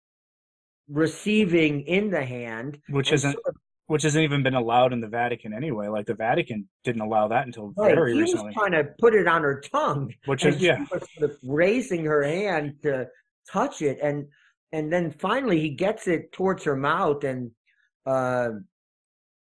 receiving 0.89 1.82
in 1.82 2.10
the 2.10 2.23
hand 2.23 2.80
Which 2.89 3.12
isn't 3.12 3.34
sort 3.34 3.45
of- 3.47 3.56
which 3.88 4.04
hasn't 4.04 4.23
even 4.23 4.43
been 4.43 4.54
allowed 4.54 4.93
in 4.93 5.02
the 5.02 5.08
Vatican 5.08 5.52
anyway. 5.52 5.88
Like 5.88 6.06
the 6.06 6.13
Vatican 6.13 6.69
didn't 6.84 7.02
allow 7.02 7.28
that 7.30 7.47
until 7.47 7.73
Right. 7.75 7.95
very 7.95 8.13
he 8.13 8.19
recently. 8.21 8.45
was 8.45 8.54
trying 8.54 8.71
to 8.73 8.84
put 8.99 9.15
it 9.15 9.28
on 9.28 9.41
her 9.41 9.60
tongue, 9.62 10.13
Which 10.25 10.45
is 10.45 10.62
yeah. 10.62 10.86
sort 10.86 11.04
of 11.23 11.36
raising 11.43 12.06
her 12.06 12.21
hand 12.21 12.84
to 12.84 13.10
touch 13.52 13.82
it, 13.82 13.97
and 14.02 14.28
and 14.71 14.93
then 14.93 15.10
finally 15.10 15.60
he 15.60 15.71
gets 15.71 16.08
it 16.08 16.32
towards 16.32 16.63
her 16.65 16.75
mouth, 16.75 17.23
and 17.23 17.49
uh, 18.06 18.52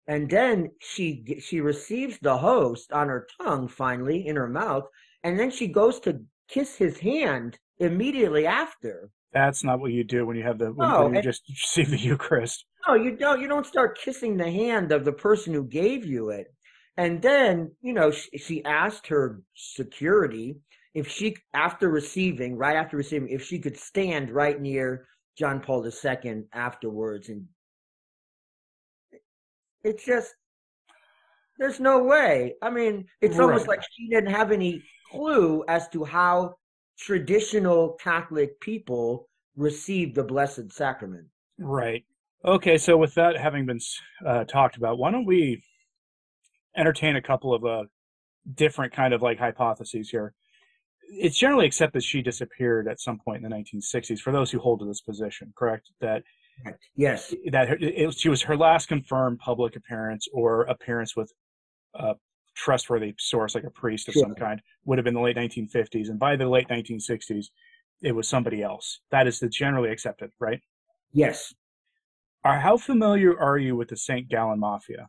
and 0.07 0.31
then 0.31 0.71
she 0.81 1.38
she 1.40 1.61
receives 1.61 2.18
the 2.21 2.38
host 2.38 2.90
on 2.90 3.09
her 3.09 3.27
tongue 3.42 3.68
finally 3.68 4.27
in 4.27 4.37
her 4.37 4.49
mouth, 4.49 4.85
and 5.25 5.38
then 5.38 5.51
she 5.51 5.66
goes 5.68 6.01
to 6.01 6.25
kiss 6.49 6.75
his 6.77 6.99
hand 6.99 7.59
immediately 7.79 8.47
after. 8.47 9.11
That's 9.33 9.64
not 9.64 9.81
what 9.81 9.92
you 9.92 10.05
do 10.05 10.27
when 10.27 10.37
you 10.37 10.42
have 10.42 10.59
the 10.59 10.73
when, 10.73 10.88
No, 10.88 10.95
when 10.95 11.03
oh, 11.05 11.09
you 11.09 11.14
and- 11.16 11.25
just 11.25 11.42
receive 11.49 11.90
the 11.90 11.99
Eucharist. 11.99 12.64
No, 12.87 12.95
you 12.95 13.16
don't. 13.16 13.40
You 13.40 13.49
don't 13.49 13.66
start 13.66 13.99
kissing 13.99 14.37
the 14.37 14.51
hand 14.51 14.92
of 14.92 15.05
the 15.05 15.12
person 15.12 15.55
who 15.55 15.64
gave 15.64 16.05
you 16.05 16.31
it. 16.31 16.49
And 16.97 17.23
then, 17.23 17.71
you 17.81 17.92
know, 17.95 18.11
she, 18.11 18.37
she 18.38 18.64
asked 18.64 19.07
her 19.07 19.42
security 19.55 20.57
if 20.95 21.09
she, 21.09 21.37
after 21.55 21.88
receiving, 21.88 22.57
right 22.57 22.77
after 22.77 22.97
receiving, 22.99 23.29
if 23.31 23.42
she 23.42 23.59
could 23.59 23.79
stand 23.79 24.31
right 24.31 24.61
near 24.61 25.07
John 25.38 25.61
Paul 25.61 25.87
II 25.87 26.42
afterwards. 26.53 27.31
And 27.31 27.47
it's 29.83 30.05
just, 30.05 30.35
there's 31.59 31.81
no 31.81 32.03
way. 32.03 32.55
I 32.61 32.68
mean, 32.68 33.07
it's 33.23 33.38
almost 33.38 33.68
like 33.68 33.81
she 33.90 34.09
didn't 34.09 34.31
have 34.35 34.53
any 34.53 34.83
clue 35.11 35.64
as 35.68 35.88
to 35.90 36.05
how 36.05 36.57
traditional 37.05 37.99
Catholic 38.01 38.61
people 38.61 39.29
receive 39.57 40.15
the 40.15 40.23
Blessed 40.23 40.73
Sacrament. 40.73 41.27
Right. 41.59 42.05
Okay. 42.45 42.79
So 42.79 42.97
with 42.97 43.15
that 43.15 43.37
having 43.37 43.67
been 43.67 43.81
uh, 44.27 44.45
talked 44.45 44.77
about, 44.77 44.99
why 44.99 45.11
don't 45.11 45.27
we 45.27 45.62
entertain 46.77 47.17
a 47.17 47.23
couple 47.23 47.55
of 47.55 47.65
uh, 47.65 47.85
different 48.55 48.93
kind 48.93 49.12
of 49.12 49.21
like 49.21 49.38
hypotheses 49.38 50.11
here? 50.11 50.33
It's 51.11 51.38
generally 51.38 51.67
accepted 51.67 51.99
that 51.99 52.05
she 52.05 52.23
disappeared 52.23 52.88
at 52.88 53.01
some 53.01 53.19
point 53.19 53.45
in 53.45 53.51
the 53.51 53.57
1960s. 53.57 54.21
For 54.21 54.33
those 54.33 54.51
who 54.51 54.59
hold 54.59 54.81
to 54.81 54.87
this 54.87 55.01
position, 55.01 55.53
correct? 55.57 55.91
That 56.01 56.23
Yes. 56.95 57.35
that 57.51 57.69
her, 57.69 57.77
it, 57.81 58.15
she 58.15 58.29
was 58.29 58.43
her 58.43 58.57
last 58.57 58.87
confirmed 58.87 59.38
public 59.41 59.75
appearance 59.75 60.29
or 60.33 60.62
appearance 60.65 61.17
with 61.17 61.33
a 61.95 62.15
trustworthy 62.55 63.15
source 63.19 63.55
like 63.55 63.65
a 63.65 63.71
priest 63.71 64.09
of 64.09 64.15
some 64.15 64.35
kind 64.35 64.61
would 64.85 64.99
have 64.99 65.05
been 65.05 65.15
the 65.15 65.21
late 65.21 65.37
1950s, 65.37 66.09
and 66.09 66.19
by 66.19 66.37
the 66.37 66.49
late 66.49 66.69
1960s, 66.69 67.47
it 68.03 68.12
was 68.12 68.29
somebody 68.29 68.62
else. 68.62 69.01
That 69.11 69.27
is 69.27 69.38
the 69.38 69.49
generally 69.49 69.91
accepted, 69.91 70.31
right? 70.41 70.61
Yes. 71.12 71.55
Are, 72.45 72.59
how 72.59 72.77
familiar 72.77 73.38
are 73.38 73.59
you 73.59 73.77
with 73.77 73.88
the 73.88 73.97
St. 73.97 74.29
Gallen 74.29 74.59
Mafia? 74.59 75.09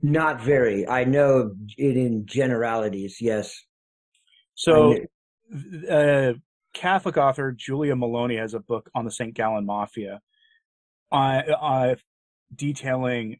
Not 0.00 0.40
very. 0.40 0.88
I 0.88 1.04
know 1.04 1.52
it 1.76 1.96
in 1.96 2.26
generalities, 2.26 3.18
yes. 3.20 3.54
So, 4.54 4.96
uh, 5.88 6.32
Catholic 6.74 7.16
author 7.16 7.52
Julia 7.52 7.94
Meloni 7.94 8.38
has 8.38 8.54
a 8.54 8.60
book 8.60 8.90
on 8.94 9.04
the 9.04 9.10
St. 9.10 9.34
Gallen 9.34 9.66
Mafia, 9.66 10.20
uh, 11.12 11.42
uh, 11.60 11.94
detailing 12.54 13.38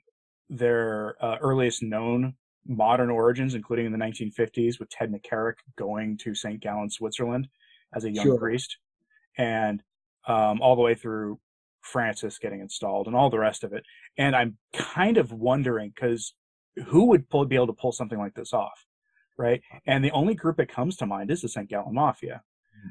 their 0.48 1.16
uh, 1.20 1.38
earliest 1.40 1.82
known 1.82 2.34
modern 2.66 3.10
origins, 3.10 3.54
including 3.54 3.86
in 3.86 3.92
the 3.92 3.98
1950s 3.98 4.78
with 4.78 4.88
Ted 4.90 5.12
McCarrick 5.12 5.56
going 5.76 6.16
to 6.18 6.34
St. 6.34 6.60
Gallen, 6.60 6.90
Switzerland 6.90 7.48
as 7.94 8.04
a 8.04 8.10
young 8.10 8.24
Sure. 8.26 8.38
priest, 8.38 8.76
and 9.36 9.82
um, 10.26 10.60
all 10.62 10.76
the 10.76 10.82
way 10.82 10.94
through 10.94 11.40
Francis 11.80 12.38
getting 12.38 12.60
installed 12.60 13.06
and 13.06 13.16
all 13.16 13.28
the 13.30 13.38
rest 13.38 13.64
of 13.64 13.72
it. 13.72 13.84
And 14.16 14.36
I'm 14.36 14.56
kind 14.72 15.16
of 15.16 15.32
wondering 15.32 15.92
because 15.94 16.34
who 16.86 17.06
would 17.06 17.28
pull, 17.28 17.44
be 17.44 17.56
able 17.56 17.66
to 17.66 17.72
pull 17.72 17.92
something 17.92 18.18
like 18.18 18.34
this 18.34 18.52
off, 18.52 18.86
right? 19.36 19.60
And 19.86 20.04
the 20.04 20.12
only 20.12 20.34
group 20.34 20.56
that 20.58 20.68
comes 20.68 20.96
to 20.98 21.06
mind 21.06 21.30
is 21.30 21.42
the 21.42 21.48
St. 21.48 21.68
Gallen 21.68 21.94
Mafia. 21.94 22.42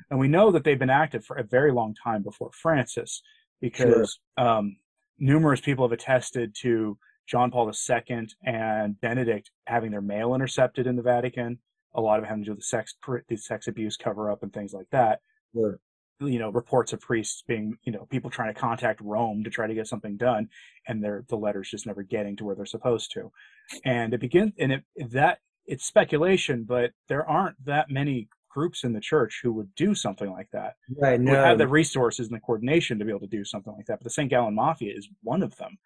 And 0.09 0.19
we 0.19 0.27
know 0.27 0.51
that 0.51 0.63
they've 0.63 0.79
been 0.79 0.89
active 0.89 1.25
for 1.25 1.37
a 1.37 1.43
very 1.43 1.71
long 1.71 1.95
time 2.01 2.21
before 2.23 2.51
Francis 2.53 3.21
because 3.59 4.19
um, 4.37 4.77
numerous 5.19 5.61
people 5.61 5.85
have 5.85 5.91
attested 5.91 6.55
to 6.61 6.97
John 7.27 7.51
Paul 7.51 7.69
II 7.71 8.27
and 8.45 8.99
Benedict 8.99 9.51
having 9.67 9.91
their 9.91 10.01
mail 10.01 10.33
intercepted 10.35 10.87
in 10.87 10.95
the 10.95 11.01
Vatican. 11.01 11.59
A 11.93 12.01
lot 12.01 12.17
of 12.19 12.23
it 12.25 12.27
having 12.27 12.43
to 12.43 12.45
do 12.47 12.51
with 12.51 12.59
the 12.59 12.65
sex, 12.65 12.95
the 13.27 13.35
sex 13.37 13.67
abuse 13.67 13.97
cover 13.97 14.31
up 14.31 14.43
and 14.43 14.53
things 14.53 14.73
like 14.73 14.87
that 14.91 15.19
Sure. 15.53 15.79
you 16.21 16.39
know 16.39 16.49
reports 16.49 16.93
of 16.93 17.01
priests 17.01 17.43
being 17.45 17.75
you 17.83 17.91
know 17.91 18.05
people 18.05 18.29
trying 18.29 18.53
to 18.53 18.59
contact 18.59 19.01
rome 19.01 19.43
to 19.43 19.49
try 19.49 19.67
to 19.67 19.73
get 19.73 19.87
something 19.87 20.15
done 20.15 20.47
and 20.87 21.03
they're 21.03 21.25
the 21.27 21.35
letters 21.35 21.69
just 21.69 21.85
never 21.85 22.03
getting 22.03 22.37
to 22.37 22.45
where 22.45 22.55
they're 22.55 22.65
supposed 22.65 23.11
to 23.11 23.29
and 23.83 24.13
it 24.13 24.21
begins 24.21 24.53
and 24.59 24.71
it 24.71 24.83
that 25.09 25.39
it's 25.65 25.85
speculation 25.85 26.63
but 26.63 26.91
there 27.09 27.27
aren't 27.27 27.57
that 27.65 27.89
many 27.89 28.29
groups 28.49 28.83
in 28.85 28.93
the 28.93 29.01
church 29.01 29.41
who 29.43 29.51
would 29.51 29.73
do 29.75 29.93
something 29.93 30.31
like 30.31 30.49
that 30.53 30.75
Right. 31.01 31.19
would 31.19 31.27
have 31.37 31.57
the 31.57 31.67
resources 31.67 32.27
and 32.27 32.35
the 32.35 32.39
coordination 32.41 32.97
to 32.99 33.03
be 33.05 33.11
able 33.11 33.19
to 33.21 33.27
do 33.27 33.43
something 33.43 33.73
like 33.73 33.87
that 33.87 33.99
but 33.99 34.05
the 34.05 34.09
st 34.09 34.29
gallen 34.29 34.55
mafia 34.55 34.93
is 34.95 35.09
one 35.23 35.43
of 35.43 35.55
them 35.57 35.77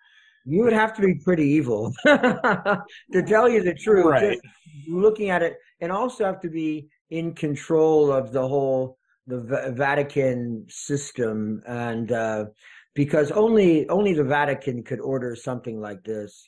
you 0.45 0.63
would 0.63 0.73
have 0.73 0.93
to 0.95 1.01
be 1.01 1.15
pretty 1.15 1.43
evil 1.47 1.91
to 2.05 3.23
tell 3.25 3.49
you 3.49 3.63
the 3.63 3.73
truth. 3.73 4.05
Right. 4.05 4.39
Looking 4.87 5.29
at 5.29 5.41
it, 5.41 5.57
and 5.81 5.91
also 5.91 6.25
have 6.25 6.39
to 6.41 6.49
be 6.49 6.87
in 7.09 7.33
control 7.33 8.11
of 8.11 8.31
the 8.31 8.47
whole 8.47 8.97
the 9.27 9.41
Va- 9.41 9.71
Vatican 9.71 10.65
system, 10.69 11.61
and 11.67 12.11
uh, 12.11 12.45
because 12.93 13.31
only 13.31 13.89
only 13.89 14.13
the 14.13 14.23
Vatican 14.23 14.83
could 14.83 14.99
order 14.99 15.35
something 15.35 15.79
like 15.81 16.03
this, 16.03 16.47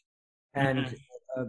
and 0.54 0.80
Mhm. 0.86 0.98
uh, 1.38 1.46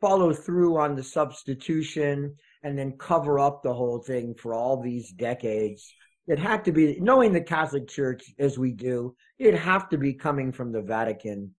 follow 0.00 0.32
through 0.34 0.76
on 0.76 0.94
the 0.94 1.02
substitution, 1.02 2.36
and 2.62 2.78
then 2.78 2.92
cover 2.98 3.38
up 3.38 3.62
the 3.62 3.72
whole 3.72 3.98
thing 4.00 4.34
for 4.34 4.52
all 4.52 4.82
these 4.82 5.10
decades. 5.12 5.94
It 6.26 6.38
had 6.38 6.64
to 6.64 6.72
be 6.72 6.98
knowing 7.00 7.32
the 7.32 7.40
Catholic 7.40 7.86
Church 7.88 8.34
as 8.38 8.58
we 8.58 8.72
do. 8.72 9.14
It'd 9.38 9.58
have 9.60 9.88
to 9.90 9.98
be 9.98 10.12
coming 10.12 10.50
from 10.50 10.72
the 10.72 10.82
Vatican, 10.82 11.54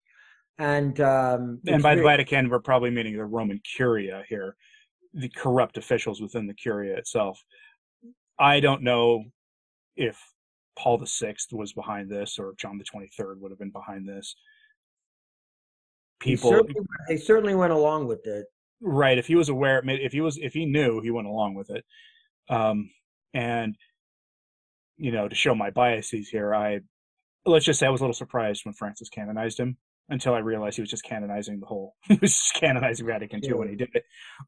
and 0.60 1.00
um, 1.02 1.60
and 1.68 1.84
by 1.84 1.96
the 1.96 2.02
vatican 2.02 2.50
we're 2.50 2.60
probably 2.60 2.90
meaning 2.90 3.16
the 3.16 3.26
roman 3.26 3.60
curia 3.76 4.24
here 4.28 4.56
the 5.14 5.30
corrupt 5.30 5.78
officials 5.78 6.22
within 6.22 6.48
the 6.48 6.54
curia 6.54 6.98
itself 6.98 7.44
i 8.40 8.60
don't 8.60 8.82
know 8.82 9.24
if 9.96 10.20
paul 10.78 10.98
VI 10.98 11.36
was 11.52 11.74
behind 11.74 12.10
this 12.10 12.40
or 12.40 12.54
john 12.58 12.78
the 12.78 12.84
23rd 12.84 13.40
would 13.40 13.52
have 13.52 13.60
been 13.60 13.72
behind 13.72 14.08
this 14.08 14.36
people 16.20 16.50
certainly, 16.50 16.76
they 17.08 17.18
certainly 17.18 17.56
went 17.56 17.72
along 17.72 18.08
with 18.08 18.26
it. 18.26 18.46
right 18.82 19.18
if 19.18 19.28
he 19.28 19.36
was 19.36 19.50
aware 19.50 19.82
if 19.86 20.12
he 20.12 20.22
was 20.22 20.38
if 20.38 20.54
he 20.54 20.66
knew 20.66 21.02
he 21.02 21.12
went 21.12 21.28
along 21.28 21.54
with 21.54 21.70
it 21.70 21.86
um 22.50 22.90
and 23.34 23.78
you 24.98 25.12
know 25.12 25.28
to 25.28 25.36
show 25.36 25.56
my 25.56 25.70
biases 25.70 26.30
here 26.30 26.54
i 26.54 26.80
let's 27.46 27.66
just 27.66 27.80
say 27.80 27.88
i 27.88 27.90
was 27.90 28.02
a 28.02 28.04
little 28.04 28.14
surprised 28.14 28.66
when 28.66 28.74
francis 28.74 29.10
canonized 29.10 29.60
him 29.60 29.78
until 30.10 30.34
I 30.34 30.40
realized 30.40 30.76
he 30.78 30.82
was 30.82 30.90
just 30.90 31.04
canonizing 31.04 31.60
the 31.60 31.66
whole. 31.66 31.96
He 32.08 32.18
was 32.22 32.32
just 32.32 32.54
canonizing 32.56 33.06
Vatican 33.06 33.44
II 33.44 33.54
when 33.54 33.70
he 33.70 33.76
did 33.76 33.90
it. 33.94 34.04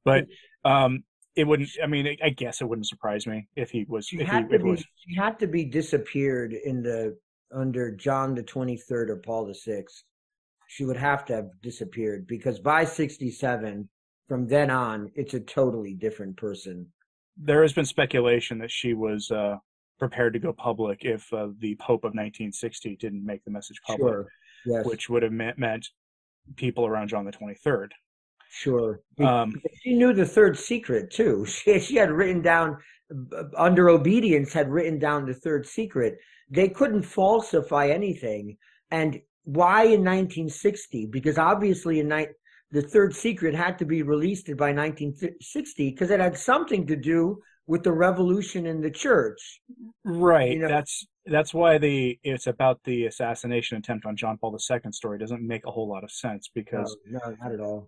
But 0.05 0.25
um, 0.63 1.03
it 1.35 1.45
wouldn't. 1.45 1.69
I 1.83 1.87
mean, 1.87 2.17
I 2.23 2.29
guess 2.29 2.61
it 2.61 2.65
wouldn't 2.65 2.87
surprise 2.87 3.27
me 3.27 3.47
if 3.55 3.69
he 3.69 3.85
was. 3.87 4.07
She 4.07 4.19
if 4.19 4.27
had 4.27 4.45
he, 4.45 4.57
to 4.57 4.63
be. 4.63 4.69
was 4.69 4.85
She 4.95 5.15
had 5.15 5.39
to 5.39 5.47
be 5.47 5.65
disappeared 5.65 6.53
in 6.53 6.81
the 6.81 7.17
under 7.53 7.91
John 7.91 8.35
the 8.35 8.43
twenty 8.43 8.77
third 8.77 9.09
or 9.09 9.17
Paul 9.17 9.45
the 9.47 9.55
sixth. 9.55 10.03
She 10.67 10.85
would 10.85 10.97
have 10.97 11.25
to 11.25 11.35
have 11.35 11.49
disappeared 11.61 12.27
because 12.27 12.59
by 12.59 12.85
sixty 12.85 13.31
seven, 13.31 13.89
from 14.27 14.47
then 14.47 14.69
on, 14.69 15.11
it's 15.15 15.33
a 15.33 15.39
totally 15.39 15.93
different 15.93 16.37
person. 16.37 16.87
there 17.37 17.61
has 17.61 17.73
been 17.73 17.85
speculation 17.85 18.59
that 18.59 18.71
she 18.71 18.93
was 18.93 19.31
uh, 19.31 19.57
prepared 19.99 20.33
to 20.33 20.39
go 20.39 20.53
public 20.53 21.03
if 21.03 21.31
uh, 21.33 21.49
the 21.59 21.75
Pope 21.75 22.03
of 22.03 22.13
1960 22.13 22.95
didn't 22.95 23.25
make 23.25 23.43
the 23.43 23.51
message 23.51 23.79
public, 23.85 24.11
Sure. 24.13 24.27
Yes. 24.65 24.85
which 24.85 25.09
would 25.09 25.23
have 25.23 25.31
meant, 25.31 25.57
meant 25.57 25.87
people 26.55 26.85
around 26.85 27.09
John 27.09 27.25
the 27.25 27.31
23rd. 27.31 27.89
Sure. 28.49 29.01
Um, 29.19 29.61
she 29.83 29.93
knew 29.93 30.11
the 30.13 30.25
third 30.25 30.57
secret 30.57 31.11
too. 31.11 31.45
She, 31.47 31.79
she 31.79 31.95
had 31.97 32.09
written 32.11 32.41
down 32.41 32.77
under 33.57 33.89
obedience 33.89 34.53
had 34.53 34.69
written 34.69 34.99
down 34.99 35.25
the 35.25 35.33
third 35.33 35.65
secret. 35.65 36.17
They 36.49 36.69
couldn't 36.69 37.03
falsify 37.03 37.87
anything. 37.87 38.57
And 38.91 39.19
why 39.43 39.83
in 39.83 40.03
1960? 40.03 41.07
Because 41.07 41.37
obviously 41.37 41.99
in 41.99 42.09
ni- 42.09 42.27
the 42.71 42.81
third 42.81 43.15
secret 43.15 43.55
had 43.55 43.79
to 43.79 43.85
be 43.85 44.03
released 44.03 44.45
by 44.57 44.71
1960 44.71 45.89
because 45.91 46.11
it 46.11 46.19
had 46.19 46.37
something 46.37 46.85
to 46.87 46.95
do 46.95 47.41
with 47.69 47.83
the 47.83 47.91
revolution 47.91 48.65
in 48.65 48.81
the 48.81 48.89
church. 48.89 49.61
right. 50.03 50.51
You 50.51 50.59
know- 50.59 50.67
that's 50.67 51.05
that's 51.27 51.53
why 51.53 51.77
the 51.77 52.19
it's 52.23 52.47
about 52.47 52.79
the 52.83 53.05
assassination 53.05 53.77
attempt 53.77 54.05
on 54.07 54.15
John 54.17 54.37
Paul 54.39 54.57
II 54.57 54.91
story 54.91 55.19
doesn't 55.19 55.45
make 55.47 55.65
a 55.67 55.71
whole 55.71 55.87
lot 55.87 56.03
of 56.03 56.11
sense 56.11 56.49
because 56.53 56.97
no, 57.05 57.19
no, 57.23 57.35
not 57.41 57.51
at 57.53 57.59
all. 57.59 57.87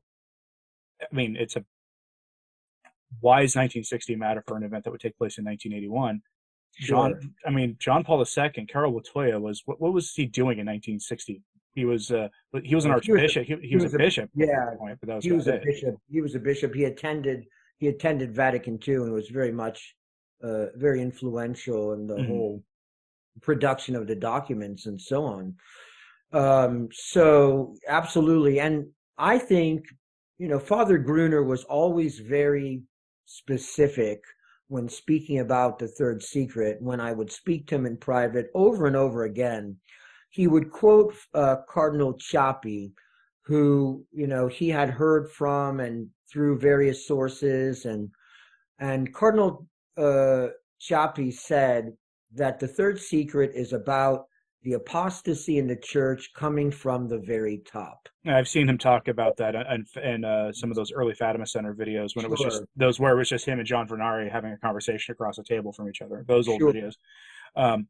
I 1.01 1.13
mean 1.15 1.35
it's 1.35 1.55
a 1.55 1.65
why 3.19 3.37
is 3.41 3.55
1960 3.55 4.15
matter 4.15 4.43
for 4.47 4.55
an 4.55 4.63
event 4.63 4.83
that 4.83 4.91
would 4.91 5.01
take 5.01 5.17
place 5.17 5.37
in 5.37 5.43
1981? 5.45 6.21
John, 6.79 7.13
Sure. 7.19 7.29
I 7.45 7.49
mean, 7.49 7.75
John 7.79 8.03
Paul 8.05 8.23
II, 8.23 8.65
Karol 8.71 8.93
Wojtyla 8.93 9.41
was 9.41 9.63
what, 9.65 9.81
what 9.81 9.91
was 9.91 10.13
he 10.13 10.25
doing 10.25 10.59
in 10.59 10.65
1960? 10.67 11.41
He 11.73 11.85
was 11.85 12.11
uh, 12.11 12.27
he 12.63 12.75
was 12.75 12.85
an 12.85 12.91
Well, 12.91 13.01
he 13.03 13.11
was 13.11 13.21
archbishop. 13.21 13.45
He, 13.47 13.67
he 13.69 13.75
was, 13.75 13.85
was 13.85 13.93
a 13.95 13.97
bishop. 13.97 14.29
yeah, 14.35 14.75
point, 14.77 14.97
but 15.01 15.07
that 15.07 15.15
was 15.15 15.25
he 15.25 15.31
was 15.31 15.47
a 15.47 15.55
it. 15.55 15.63
bishop. 15.63 15.95
He 16.09 16.21
was 16.21 16.35
a 16.35 16.39
bishop. 16.39 16.73
He 16.75 16.83
attended 16.85 17.45
he 17.81 17.87
attended 17.89 18.35
Vatican 18.35 18.79
II 18.87 18.95
and 18.95 19.13
was 19.13 19.29
very 19.29 19.51
much 19.51 19.95
uh, 20.43 20.67
very 20.75 21.01
influential 21.01 21.93
in 21.93 22.07
the 22.07 22.17
Mhm. 22.17 22.27
whole 22.27 22.63
production 23.41 23.95
of 23.95 24.07
the 24.07 24.15
documents 24.15 24.85
and 24.87 24.99
so 25.01 25.23
on. 25.25 25.55
Um, 26.33 26.89
so 26.91 27.75
absolutely, 27.87 28.59
and 28.59 28.87
I 29.17 29.39
think 29.39 29.85
you 30.37 30.47
know 30.47 30.59
Father 30.59 30.97
Gruner 30.99 31.43
was 31.43 31.63
always 31.65 32.19
very 32.19 32.83
specific 33.25 34.23
when 34.67 34.87
speaking 34.89 35.39
about 35.39 35.79
the 35.79 35.87
third 35.87 36.23
secret. 36.23 36.81
When 36.81 36.99
I 37.01 37.13
would 37.13 37.31
speak 37.31 37.67
to 37.67 37.75
him 37.75 37.85
in 37.87 37.97
private 37.97 38.47
over 38.53 38.87
and 38.87 38.95
over 38.95 39.23
again, 39.23 39.77
he 40.29 40.47
would 40.47 40.71
quote 40.71 41.15
uh, 41.33 41.57
Cardinal 41.67 42.13
Ciappi, 42.15 42.93
who 43.41 44.05
you 44.11 44.27
know 44.27 44.47
he 44.47 44.69
had 44.69 44.89
heard 44.91 45.29
from 45.31 45.79
and 45.79 46.09
through 46.31 46.59
various 46.59 47.07
sources, 47.07 47.85
and 47.85 48.09
and 48.79 49.13
Cardinal 49.13 49.67
uh, 49.97 50.47
said 50.79 51.93
that 52.33 52.59
the 52.59 52.67
third 52.67 52.99
secret 52.99 53.51
is 53.53 53.73
about 53.73 54.25
the 54.63 54.73
apostasy 54.73 55.57
in 55.57 55.67
the 55.67 55.75
church 55.75 56.31
coming 56.35 56.69
from 56.69 57.07
the 57.07 57.17
very 57.17 57.59
top. 57.65 58.07
I've 58.27 58.47
seen 58.47 58.69
him 58.69 58.77
talk 58.77 59.07
about 59.07 59.37
that 59.37 59.55
and 59.55 59.87
and 60.01 60.25
uh, 60.25 60.51
some 60.53 60.69
of 60.69 60.75
those 60.75 60.91
early 60.91 61.15
Fatima 61.15 61.47
Center 61.47 61.73
videos 61.73 62.15
when 62.15 62.25
it 62.25 62.31
was 62.31 62.39
just 62.39 62.63
those 62.75 62.99
where 62.99 63.13
it 63.13 63.17
was 63.17 63.29
just 63.29 63.45
him 63.45 63.59
and 63.59 63.67
John 63.67 63.87
Vennari 63.87 64.31
having 64.31 64.51
a 64.51 64.57
conversation 64.57 65.13
across 65.13 65.39
a 65.39 65.43
table 65.43 65.73
from 65.73 65.89
each 65.89 66.01
other. 66.01 66.23
Those 66.27 66.47
old 66.47 66.59
Sure. 66.59 66.71
videos, 66.71 66.93
um, 67.55 67.87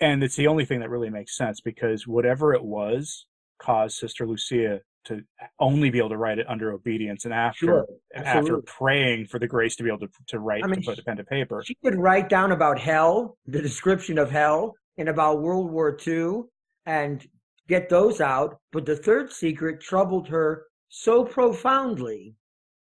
and 0.00 0.24
it's 0.24 0.36
the 0.36 0.48
only 0.48 0.64
thing 0.64 0.80
that 0.80 0.90
really 0.90 1.10
makes 1.10 1.36
sense 1.36 1.60
because 1.60 2.06
whatever 2.06 2.52
it 2.52 2.64
was 2.64 3.26
caused 3.58 3.96
Sister 3.96 4.26
Lucia 4.26 4.80
to 5.06 5.22
only 5.58 5.90
be 5.90 5.98
able 5.98 6.10
to 6.10 6.16
write 6.16 6.38
it 6.38 6.46
under 6.48 6.72
obedience 6.72 7.24
and 7.24 7.34
after 7.34 7.66
Sure, 7.66 7.86
after 8.14 8.58
praying 8.62 9.26
for 9.26 9.38
the 9.38 9.46
grace 9.46 9.76
to 9.76 9.82
be 9.82 9.88
able 9.88 10.00
to 10.00 10.08
to 10.28 10.38
write 10.38 10.62
I 10.64 10.66
mean, 10.66 10.80
to 10.82 10.86
put 10.86 10.96
the 10.96 11.02
pen 11.02 11.16
to 11.16 11.24
paper. 11.24 11.62
She 11.66 11.76
could 11.82 11.96
write 11.96 12.28
down 12.28 12.52
about 12.52 12.78
hell, 12.78 13.38
the 13.46 13.62
description 13.62 14.18
of 14.18 14.30
hell, 14.30 14.74
and 14.98 15.08
about 15.08 15.40
World 15.40 15.70
War 15.70 15.96
II, 16.06 16.42
and 16.86 17.26
get 17.68 17.88
those 17.88 18.20
out. 18.20 18.58
But 18.72 18.84
the 18.86 18.96
third 18.96 19.32
secret 19.32 19.80
troubled 19.80 20.28
her 20.28 20.66
so 20.88 21.24
profoundly 21.24 22.34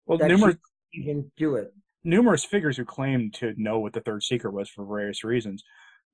Well, 0.05 0.17
that 0.17 0.27
numerous 0.29 0.55
she 0.93 1.01
couldn't 1.03 1.11
even 1.11 1.31
do 1.37 1.55
it. 1.55 1.73
numerous 2.03 2.43
figures 2.45 2.77
who 2.77 2.85
claimed 2.85 3.33
to 3.35 3.53
know 3.57 3.79
what 3.79 3.93
the 3.93 4.01
third 4.01 4.23
secret 4.23 4.53
was 4.53 4.69
for 4.69 4.85
various 4.85 5.23
reasons, 5.23 5.63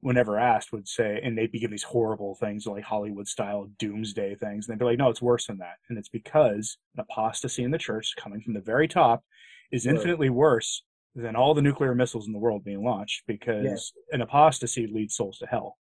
whenever 0.03 0.37
asked, 0.37 0.71
would 0.73 0.87
say, 0.87 1.19
and 1.23 1.37
they'd 1.37 1.51
be 1.51 1.59
giving 1.59 1.71
these 1.73 1.83
horrible 1.83 2.35
things 2.35 2.67
like 2.67 2.83
Hollywood 2.83 3.27
style 3.27 3.69
doomsday 3.79 4.35
things. 4.35 4.67
And 4.67 4.73
they'd 4.73 4.79
be 4.79 4.85
like, 4.85 4.97
no, 4.97 5.09
it's 5.09 5.21
worse 5.21 5.47
than 5.47 5.57
that. 5.59 5.77
And 5.89 5.97
it's 5.97 6.09
because 6.09 6.77
an 6.95 7.05
apostasy 7.09 7.63
in 7.63 7.71
the 7.71 7.77
church 7.77 8.13
coming 8.17 8.41
from 8.41 8.53
the 8.53 8.61
very 8.61 8.87
top 8.87 9.23
is 9.71 9.85
Right. 9.85 9.95
infinitely 9.95 10.29
worse 10.29 10.83
than 11.15 11.35
all 11.35 11.53
the 11.53 11.61
nuclear 11.61 11.95
missiles 11.95 12.27
in 12.27 12.33
the 12.33 12.39
world 12.39 12.63
being 12.63 12.83
launched 12.83 13.23
because 13.27 13.93
an 14.11 14.21
apostasy 14.21 14.87
leads 14.87 15.15
souls 15.15 15.37
to 15.39 15.45
hell. 15.47 15.77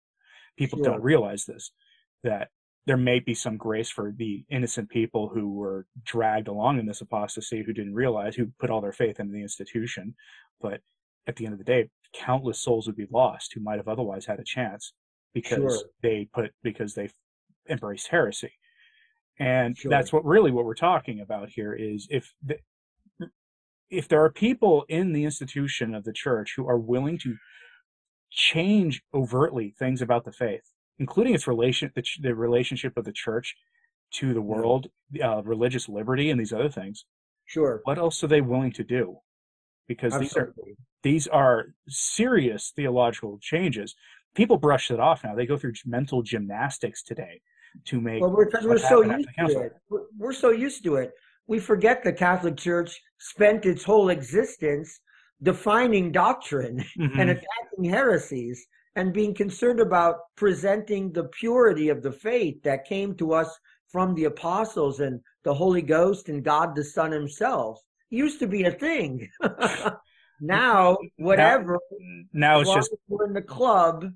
People 0.59 0.79
Sure. 0.79 0.87
don't 0.93 1.03
realize 1.03 1.47
this, 1.47 1.73
that 2.23 2.51
there 2.87 2.97
may 2.99 3.21
be 3.21 3.35
some 3.35 3.57
grace 3.57 3.89
for 3.91 4.13
the 4.17 4.45
innocent 4.51 4.91
people 4.91 5.29
who 5.29 5.55
were 5.55 5.87
dragged 6.05 6.49
along 6.49 6.79
in 6.79 6.87
this 6.87 7.01
apostasy 7.01 7.63
who 7.63 7.73
didn't 7.73 7.95
realize, 7.95 8.35
who 8.37 8.47
put 8.59 8.69
all 8.71 8.81
their 8.81 8.93
faith 8.93 9.19
into 9.21 9.33
the 9.33 9.43
institution. 9.43 10.15
But 10.61 10.81
at 11.31 11.37
the 11.37 11.47
end 11.47 11.53
of 11.55 11.59
the 11.59 11.65
day, 11.65 11.89
countless 12.13 12.59
souls 12.59 12.87
would 12.87 12.97
be 12.97 13.07
lost 13.11 13.55
who 13.55 13.61
might 13.61 13.79
have 13.79 13.89
otherwise 13.89 14.27
had 14.27 14.41
a 14.41 14.45
chance 14.45 14.93
because 15.33 15.81
Sure. 15.81 15.91
they 16.03 16.29
put 16.33 16.53
because 16.63 16.95
they 16.95 17.09
embraced 17.69 18.09
heresy. 18.09 18.53
And 19.39 19.77
Sure. 19.79 19.89
that's 19.91 20.13
what 20.13 20.25
really 20.25 20.51
what 20.51 20.65
we're 20.67 20.75
talking 20.75 21.21
about 21.21 21.49
here 21.51 21.73
is 21.73 22.07
if 22.11 22.35
the, 22.43 22.59
if 23.89 24.09
there 24.09 24.23
are 24.23 24.31
people 24.31 24.85
in 24.89 25.13
the 25.13 25.25
institution 25.25 25.95
of 25.95 26.05
the 26.05 26.13
church 26.13 26.55
who 26.57 26.69
are 26.69 26.79
willing 26.79 27.19
to 27.19 27.37
change 28.31 29.03
overtly 29.15 29.75
things 29.79 30.03
about 30.03 30.25
the 30.25 30.33
faith, 30.33 30.73
including 30.99 31.35
its 31.35 31.47
relation, 31.47 31.91
the, 31.95 32.05
the 32.21 32.35
relationship 32.35 32.97
of 32.97 33.05
the 33.05 33.13
church 33.13 33.57
to 34.13 34.35
the 34.35 34.43
world, 34.43 34.89
uh, 35.23 35.43
religious 35.43 35.89
liberty, 35.89 36.31
and 36.31 36.39
these 36.39 36.53
other 36.53 36.69
things. 36.69 37.05
Sure. 37.47 37.81
What 37.85 37.99
else 37.99 38.23
are 38.23 38.29
they 38.29 38.41
willing 38.41 38.73
to 38.73 38.85
do? 38.85 39.19
Because 39.91 40.17
these 40.21 40.37
are 40.37 40.55
these 41.03 41.27
are 41.27 41.75
serious 41.89 42.73
theological 42.77 43.41
changes. 43.43 43.97
People 44.37 44.57
brush 44.57 44.93
it 44.93 45.01
off 45.01 45.25
now. 45.25 45.35
They 45.35 45.47
go 45.47 45.57
through 45.57 45.73
mental 45.85 46.23
gymnastics 46.23 47.03
today 47.03 47.41
to 47.87 48.01
make. 48.01 48.21
Well, 48.23 48.37
because 48.45 48.65
we're 48.65 48.79
so 48.79 49.03
used 49.03 49.29
to 49.37 49.61
it. 49.63 49.73
We're, 49.89 50.03
we're 50.17 50.33
so 50.33 50.51
used 50.51 50.85
to 50.85 50.95
it. 50.95 51.11
We 51.49 51.59
forget 51.59 52.05
the 52.05 52.13
Catholic 52.13 52.57
Church 52.57 53.01
spent 53.19 53.67
its 53.67 53.83
whole 53.83 54.11
existence 54.11 55.01
defining 55.43 56.13
doctrine 56.13 56.85
Mhm. 56.97 57.11
and 57.19 57.31
attacking 57.31 57.85
heresies 57.97 58.65
and 58.95 59.13
being 59.13 59.35
concerned 59.35 59.81
about 59.81 60.19
presenting 60.37 61.11
the 61.11 61.25
purity 61.41 61.89
of 61.89 62.01
the 62.05 62.13
faith 62.13 62.63
that 62.63 62.85
came 62.85 63.17
to 63.17 63.33
us 63.33 63.59
from 63.89 64.15
the 64.15 64.27
apostles 64.27 65.01
and 65.01 65.21
the 65.43 65.55
Holy 65.63 65.83
Ghost 65.83 66.29
and 66.29 66.45
God 66.45 66.77
the 66.77 66.85
Son 66.85 67.11
himself. 67.11 67.83
Used 68.11 68.41
to 68.41 68.47
be 68.47 68.65
a 68.65 68.71
thing. 68.73 69.31
now, 70.41 70.99
whatever, 71.17 71.79
now 72.33 72.61
as 72.61 72.69
it's 72.69 72.75
just 72.75 72.95
we're 73.09 73.27
in 73.27 73.33
the 73.35 73.43
club, 73.43 74.07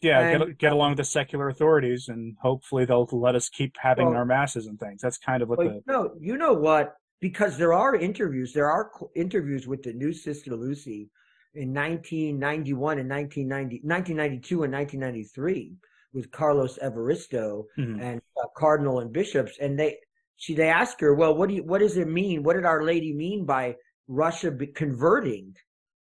yeah, 0.00 0.20
and- 0.20 0.46
get 0.46 0.58
get 0.58 0.72
along 0.72 0.90
with 0.92 0.98
the 0.98 1.04
secular 1.04 1.48
authorities, 1.48 2.08
and 2.08 2.36
hopefully 2.40 2.84
they'll 2.84 3.08
let 3.12 3.34
us 3.34 3.48
keep 3.48 3.74
having 3.80 4.08
Well- 4.08 4.16
our 4.16 4.24
masses 4.24 4.66
and 4.66 4.78
things. 4.78 5.00
That's 5.00 5.18
kind 5.18 5.42
of 5.42 5.48
what 5.48 5.58
Well, 5.58 5.68
the 5.68 5.74
you 5.74 5.82
know, 5.86 6.14
you 6.20 6.36
know 6.36 6.52
what? 6.52 6.94
Because 7.20 7.56
there 7.58 7.72
are 7.72 7.96
interviews. 7.96 8.52
There 8.52 8.70
are 8.70 8.90
interviews 9.16 9.66
with 9.66 9.82
the 9.82 9.92
new 9.92 10.12
Sister 10.12 10.54
Lucy 10.54 11.10
in 11.54 11.72
1991 11.74 12.98
and 13.00 13.08
1990, 13.08 13.80
1992 13.82 14.62
and 14.64 14.72
1993 14.72 15.72
with 16.12 16.30
Carlos 16.30 16.78
Evaristo 16.78 17.64
Mhm. 17.78 18.00
and 18.00 18.20
uh, 18.40 18.46
Cardinal 18.56 19.00
and 19.00 19.12
bishops, 19.12 19.58
and 19.60 19.78
they 19.78 19.98
she 20.38 20.54
they 20.54 20.68
ask 20.68 21.00
her, 21.00 21.12
well, 21.14 21.34
what 21.34 21.48
do 21.48 21.56
you, 21.56 21.64
what 21.64 21.80
does 21.80 21.96
it 21.96 22.08
mean? 22.08 22.42
What 22.44 22.54
did 22.54 22.64
Our 22.64 22.82
Lady 22.82 23.12
mean 23.12 23.44
by 23.44 23.74
Russia 24.06 24.50
be 24.50 24.68
converting? 24.68 25.54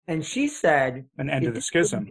And 0.07 0.24
she 0.26 0.47
said, 0.49 1.05
an 1.17 1.30
end 1.30 1.45
it 1.45 1.47
of 1.47 1.53
the 1.55 1.61
schism. 1.61 2.07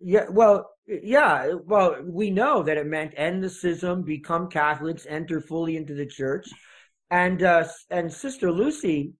Yeah, 0.00 0.26
well, 0.30 0.70
yeah, 0.86 1.54
well, 1.64 1.96
we 2.04 2.30
know 2.30 2.62
that 2.62 2.76
it 2.76 2.86
meant 2.86 3.14
end 3.16 3.42
the 3.42 3.50
schism, 3.50 4.02
become 4.02 4.48
Catholics, 4.48 5.06
enter 5.08 5.40
fully 5.40 5.76
into 5.76 5.94
the 5.94 6.06
church, 6.06 6.46
and 7.10 7.42
uh, 7.42 7.64
and 7.90 8.12
Sister 8.12 8.52
Lucy 8.52 9.14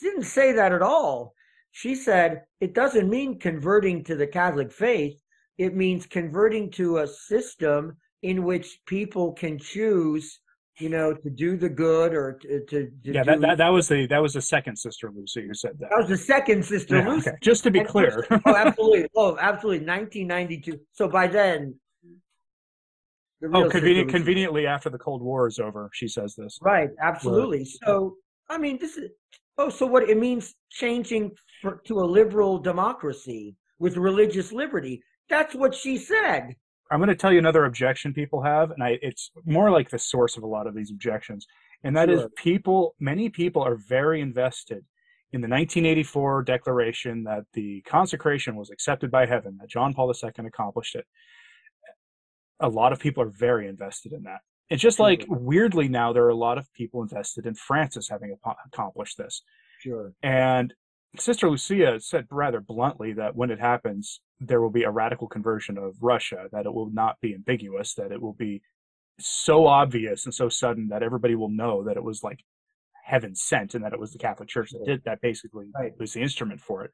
didn't 0.00 0.24
say 0.24 0.52
that 0.52 0.72
at 0.72 0.82
all. 0.82 1.34
She 1.72 1.94
said 1.94 2.42
it 2.60 2.74
doesn't 2.74 3.08
mean 3.08 3.38
converting 3.38 4.04
to 4.04 4.14
the 4.14 4.26
Catholic 4.26 4.70
faith; 4.70 5.18
it 5.58 5.74
means 5.74 6.06
converting 6.06 6.70
to 6.72 6.98
a 6.98 7.08
system 7.08 7.96
in 8.22 8.44
which 8.44 8.80
people 8.86 9.32
can 9.32 9.58
choose, 9.58 10.38
you 10.80 10.88
know, 10.88 11.12
to 11.14 11.30
do 11.30 11.56
the 11.56 11.68
good 11.68 12.14
or 12.14 12.32
to, 12.42 12.60
to, 12.66 12.86
to 12.86 12.90
yeah, 13.12 13.22
that, 13.24 13.40
that, 13.40 13.58
that 13.58 13.68
was 13.68 13.88
the 13.88 14.06
that 14.06 14.20
was 14.22 14.32
the 14.34 14.42
second 14.42 14.76
sister 14.76 15.10
Lucy 15.14 15.46
who 15.46 15.54
said 15.54 15.72
that. 15.78 15.90
That 15.90 15.98
was 15.98 16.08
the 16.08 16.16
second 16.16 16.64
sister 16.64 16.98
Yeah, 16.98 17.08
Lucy. 17.08 17.30
okay. 17.30 17.38
Just 17.42 17.62
to 17.64 17.70
be 17.70 17.80
And 17.80 17.88
clear. 17.88 18.24
first- 18.28 18.42
oh, 18.46 18.56
absolutely. 18.56 19.08
Oh, 19.16 19.36
absolutely. 19.40 19.86
1992. 19.86 20.80
So 20.92 21.08
by 21.08 21.26
then, 21.26 21.74
the 23.40 23.48
oh, 23.54 23.68
convenient, 23.68 24.06
Lucy- 24.08 24.18
conveniently 24.18 24.66
after 24.66 24.90
the 24.90 24.98
Cold 24.98 25.22
War 25.22 25.46
is 25.46 25.58
over, 25.58 25.90
she 25.92 26.08
says 26.08 26.34
this. 26.36 26.58
Right. 26.62 26.90
Absolutely. 27.02 27.64
So 27.64 28.16
I 28.48 28.58
mean, 28.58 28.78
this 28.78 28.96
is. 28.96 29.10
Oh, 29.58 29.68
so 29.68 29.84
what 29.86 30.08
it 30.08 30.16
means 30.16 30.54
changing 30.70 31.32
for, 31.60 31.82
to 31.86 32.00
a 32.00 32.06
liberal 32.06 32.58
democracy 32.58 33.54
with 33.78 33.96
religious 33.96 34.52
liberty. 34.52 35.02
That's 35.28 35.54
what 35.54 35.74
she 35.74 35.98
said. 35.98 36.54
I'm 36.90 36.98
going 36.98 37.08
to 37.08 37.14
tell 37.14 37.32
you 37.32 37.38
another 37.38 37.64
objection 37.64 38.12
people 38.12 38.42
have, 38.42 38.70
and 38.72 38.82
I, 38.82 38.98
it's 39.00 39.30
more 39.44 39.70
like 39.70 39.90
the 39.90 39.98
source 39.98 40.36
of 40.36 40.42
a 40.42 40.46
lot 40.46 40.66
of 40.66 40.74
these 40.74 40.90
objections, 40.90 41.46
and 41.84 41.96
that 41.96 42.10
is 42.10 42.20
Sure. 42.20 42.30
people. 42.36 42.94
Many 42.98 43.28
people 43.28 43.62
are 43.62 43.76
very 43.76 44.20
invested 44.20 44.84
in 45.32 45.40
the 45.40 45.48
1984 45.48 46.42
declaration 46.42 47.24
that 47.24 47.44
the 47.54 47.82
consecration 47.82 48.56
was 48.56 48.70
accepted 48.70 49.10
by 49.10 49.26
heaven, 49.26 49.56
that 49.60 49.68
John 49.70 49.94
Paul 49.94 50.12
II 50.12 50.46
accomplished 50.46 50.96
it. 50.96 51.06
A 52.58 52.68
lot 52.68 52.92
of 52.92 52.98
people 52.98 53.22
are 53.22 53.30
very 53.30 53.68
invested 53.68 54.12
in 54.12 54.24
that. 54.24 54.40
It's 54.68 54.82
just 54.82 54.98
like 54.98 55.24
weirdly 55.28 55.88
now 55.88 56.12
there 56.12 56.24
are 56.24 56.30
a 56.30 56.34
lot 56.36 56.58
of 56.58 56.72
people 56.72 57.02
invested 57.02 57.46
in 57.46 57.54
Francis 57.54 58.08
having 58.08 58.36
accomplished 58.66 59.16
this. 59.18 59.42
Sure. 59.80 60.12
And 60.22 60.74
Sister 61.18 61.50
Lucia 61.50 61.98
said 62.00 62.26
rather 62.30 62.60
bluntly 62.60 63.12
that 63.14 63.34
when 63.34 63.50
it 63.50 63.58
happens, 63.58 64.20
there 64.38 64.60
will 64.60 64.70
be 64.70 64.84
a 64.84 64.90
radical 64.90 65.26
conversion 65.26 65.76
of 65.76 65.96
Russia, 66.00 66.46
that 66.52 66.66
it 66.66 66.72
will 66.72 66.90
not 66.90 67.20
be 67.20 67.34
ambiguous, 67.34 67.94
that 67.94 68.12
it 68.12 68.22
will 68.22 68.32
be 68.32 68.62
so 69.18 69.66
obvious 69.66 70.24
and 70.24 70.32
so 70.32 70.48
sudden 70.48 70.88
that 70.88 71.02
everybody 71.02 71.34
will 71.34 71.50
know 71.50 71.82
that 71.84 71.96
it 71.96 72.04
was 72.04 72.22
like 72.22 72.44
heaven 73.04 73.34
sent 73.34 73.74
and 73.74 73.84
that 73.84 73.92
it 73.92 73.98
was 73.98 74.12
the 74.12 74.18
Catholic 74.18 74.48
Church 74.48 74.70
that 74.70 74.84
did 74.84 75.02
that 75.04 75.20
basically 75.20 75.66
Right. 75.74 75.92
was 75.98 76.12
the 76.12 76.22
instrument 76.22 76.60
for 76.60 76.84
it. 76.84 76.92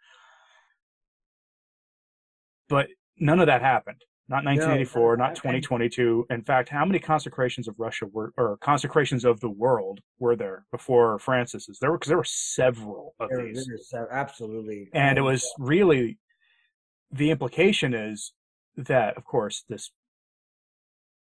But 2.69 2.89
none 3.19 3.39
of 3.39 3.47
that 3.47 3.61
happened. 3.61 4.03
Not 4.29 4.45
1984, 4.45 5.17
no, 5.17 5.23
not 5.23 5.29
and- 5.31 5.37
2022. 5.37 6.27
In 6.31 6.43
fact, 6.43 6.69
how 6.69 6.85
many 6.85 6.99
consecrations 6.99 7.69
of 7.69 7.79
Russia 7.79 8.07
were, 8.07 8.33
or 8.37 8.57
consecrations 8.59 9.25
of 9.25 9.39
the 9.41 9.49
world 9.51 10.01
were 10.19 10.35
there 10.35 10.67
before 10.73 11.19
Francis's? 11.21 11.79
There 11.81 11.93
were, 11.93 11.99
because 11.99 12.09
there 12.09 12.17
were 12.19 12.25
several 12.25 13.15
of 13.21 13.31
There- 13.31 13.45
these 13.45 13.67
there's, 13.67 13.93
uh, 13.95 14.07
absolutely. 14.11 14.91
and 14.93 15.17
it 15.17 15.21
Oh, 15.21 15.25
was 15.27 15.49
really 15.59 16.19
the 17.13 17.31
implication 17.31 17.95
is 17.95 18.33
that 18.77 19.17
of 19.17 19.25
course 19.25 19.63
this 19.69 19.93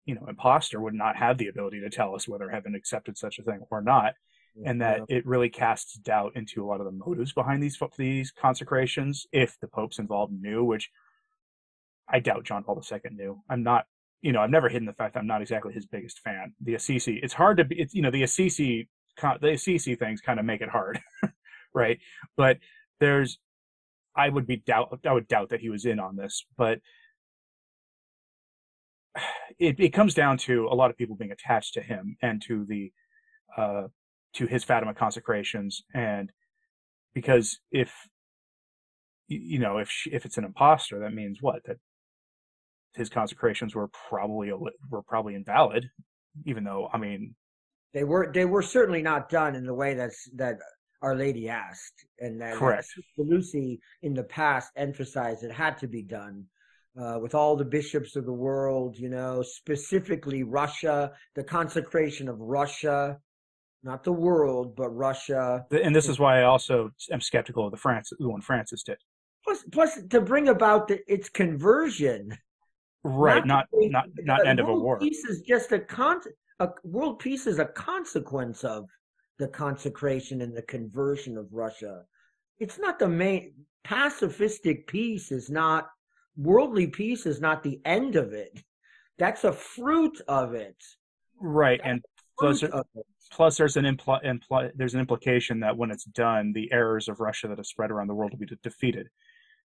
you 0.05 0.13
know 0.13 0.25
imposter 0.27 0.81
would 0.81 0.93
not 0.93 1.15
have 1.15 1.37
the 1.37 1.47
ability 1.47 1.79
to 1.79 1.89
tell 1.89 2.13
us 2.13 2.27
whether 2.27 2.49
heaven 2.49 2.75
accepted 2.75 3.17
such 3.17 3.39
a 3.39 3.43
thing 3.43 3.61
or 3.71 3.81
not 3.81 4.13
yeah, 4.53 4.69
and 4.69 4.81
that 4.81 4.99
yeah. 5.07 5.17
it 5.17 5.25
really 5.25 5.49
casts 5.49 5.93
doubt 5.93 6.33
into 6.35 6.61
a 6.61 6.67
lot 6.67 6.81
of 6.81 6.85
the 6.85 6.91
motives 6.91 7.31
behind 7.31 7.63
these 7.63 7.79
these 7.97 8.31
consecrations 8.31 9.25
if 9.31 9.57
the 9.61 9.67
popes 9.67 9.97
involved 9.97 10.33
knew 10.33 10.61
which 10.63 10.89
i 12.11 12.19
doubt 12.19 12.43
john 12.43 12.63
paul 12.63 12.81
ii 12.91 12.99
knew. 13.11 13.41
I'm 13.49 13.63
not 13.63 13.85
you 14.21 14.31
know 14.31 14.41
i've 14.41 14.49
never 14.49 14.69
hidden 14.69 14.85
the 14.85 14.93
fact 14.93 15.17
i'm 15.17 15.27
not 15.27 15.41
exactly 15.41 15.73
his 15.73 15.85
biggest 15.85 16.19
fan. 16.19 16.53
The 16.61 16.75
assisi 16.75 17.19
it's 17.21 17.33
hard 17.33 17.57
to 17.57 17.65
be 17.65 17.79
it's 17.79 17.93
you 17.93 18.01
know 18.01 18.11
the 18.11 18.23
assisi 18.23 18.89
the 19.41 19.51
assisi 19.51 19.95
things 19.95 20.21
kind 20.21 20.39
of 20.39 20.45
make 20.45 20.61
it 20.61 20.69
hard 20.69 20.99
right? 21.73 21.99
But 22.37 22.57
there's 22.99 23.39
i 24.15 24.27
would 24.29 24.45
be 24.45 24.57
doubt 24.57 24.99
i 25.05 25.13
would 25.13 25.27
doubt 25.27 25.49
that 25.49 25.61
he 25.61 25.69
was 25.69 25.85
in 25.85 25.99
on 25.99 26.17
this 26.17 26.45
but 26.57 26.79
it, 29.59 29.79
it 29.79 29.89
comes 29.89 30.13
down 30.13 30.37
to 30.37 30.67
a 30.67 30.75
lot 30.75 30.89
of 30.89 30.97
people 30.97 31.15
being 31.15 31.31
attached 31.31 31.73
to 31.73 31.81
him 31.81 32.17
and 32.21 32.41
to 32.41 32.65
the 32.65 32.91
uh 33.57 33.87
to 34.33 34.47
his 34.47 34.63
Fatima 34.63 34.93
consecrations. 34.93 35.83
And 35.93 36.31
because 37.13 37.59
if 37.71 37.91
you 39.27 39.59
know 39.59 39.77
if 39.77 39.89
she, 39.89 40.11
if 40.11 40.25
it's 40.25 40.37
an 40.37 40.43
imposter 40.43 40.99
that 40.99 41.13
means 41.13 41.39
what? 41.41 41.63
That 41.65 41.77
his 42.95 43.09
consecrations 43.09 43.75
were 43.75 43.89
probably 44.09 44.51
were 44.89 45.03
probably 45.03 45.35
invalid 45.35 45.89
even 46.45 46.63
though 46.63 46.89
i 46.93 46.97
mean 46.97 47.33
they 47.93 48.03
were 48.03 48.31
they 48.33 48.45
were 48.45 48.61
certainly 48.61 49.01
not 49.01 49.29
done 49.29 49.55
in 49.55 49.65
the 49.65 49.73
way 49.73 49.93
that's 49.93 50.29
that 50.35 50.59
Our 51.01 51.15
Lady 51.15 51.49
asked, 51.49 52.05
and 52.19 52.39
that 52.41 52.55
Correct. 52.55 52.87
Lucy 53.17 53.79
in 54.01 54.13
the 54.13 54.23
past 54.23 54.71
emphasized 54.75 55.43
it 55.43 55.51
had 55.51 55.77
to 55.79 55.87
be 55.87 56.03
done 56.03 56.45
uh, 56.99 57.17
with 57.21 57.33
all 57.35 57.55
the 57.55 57.65
bishops 57.65 58.15
of 58.15 58.25
the 58.25 58.33
world. 58.33 58.97
You 58.97 59.09
know, 59.09 59.41
specifically 59.41 60.43
Russia, 60.43 61.11
the 61.35 61.43
consecration 61.43 62.29
of 62.29 62.39
Russia, 62.39 63.17
not 63.83 64.03
the 64.03 64.13
world, 64.13 64.75
but 64.75 64.89
Russia. 64.89 65.65
and 65.71 65.95
this 65.95 66.07
is 66.07 66.19
why 66.19 66.39
i 66.39 66.43
also 66.43 66.91
am 67.11 67.21
skeptical 67.21 67.65
of 67.65 67.71
the 67.71 67.77
France, 67.77 68.11
the 68.17 68.29
one 68.29 68.41
francis 68.41 68.83
did 68.83 68.97
Plus, 69.43 69.63
plus 69.71 69.99
to 70.11 70.21
bring 70.21 70.49
about 70.49 70.87
the, 70.87 70.99
its 71.11 71.29
conversion. 71.29 72.37
Right 73.03 73.45
not 73.45 73.65
not 73.73 74.05
not 74.23 74.41
uh, 74.41 74.49
end 74.49 74.59
of 74.59 74.67
a 74.67 74.73
war 74.73 74.99
Peace 74.99 75.23
is 75.25 75.41
just 75.41 75.71
a 75.71 75.79
con. 75.79 76.21
A 76.59 76.69
world 76.83 77.19
peace 77.19 77.47
is 77.47 77.57
a 77.57 77.65
consequence 77.65 78.63
of 78.63 78.87
the 79.39 79.47
consecration 79.47 80.41
and 80.41 80.55
the 80.55 80.61
conversion 80.61 81.35
of 81.37 81.51
Russia. 81.51 82.03
It's 82.59 82.77
not 82.77 82.99
the 82.99 83.07
main 83.07 83.53
pacifistic 83.83 84.85
peace. 84.85 85.31
Is 85.31 85.49
not 85.49 85.87
worldly 86.37 86.87
peace. 86.87 87.25
Is 87.25 87.41
not 87.41 87.63
the 87.63 87.81
end 87.85 88.15
of 88.15 88.33
it. 88.33 88.63
That's 89.17 89.43
a 89.43 89.51
fruit 89.51 90.21
of 90.27 90.53
it. 90.53 90.77
right 91.39 91.81
and 91.83 92.01
Plus, 92.39 92.63
plus 93.31 93.57
there's 93.57 93.77
an 93.77 93.85
impl- 93.85 94.23
impl- 94.25 94.71
there's 94.75 94.95
an 94.95 94.99
implication 94.99 95.59
that 95.59 95.77
when 95.77 95.91
it's 95.91 96.05
done 96.05 96.53
the 96.53 96.71
errors 96.71 97.07
of 97.07 97.19
russia 97.19 97.47
that 97.47 97.59
have 97.59 97.67
spread 97.67 97.91
around 97.91 98.07
the 98.07 98.15
world 98.15 98.31
will 98.31 98.39
be 98.39 98.47
de- 98.47 98.55
defeated 98.63 99.09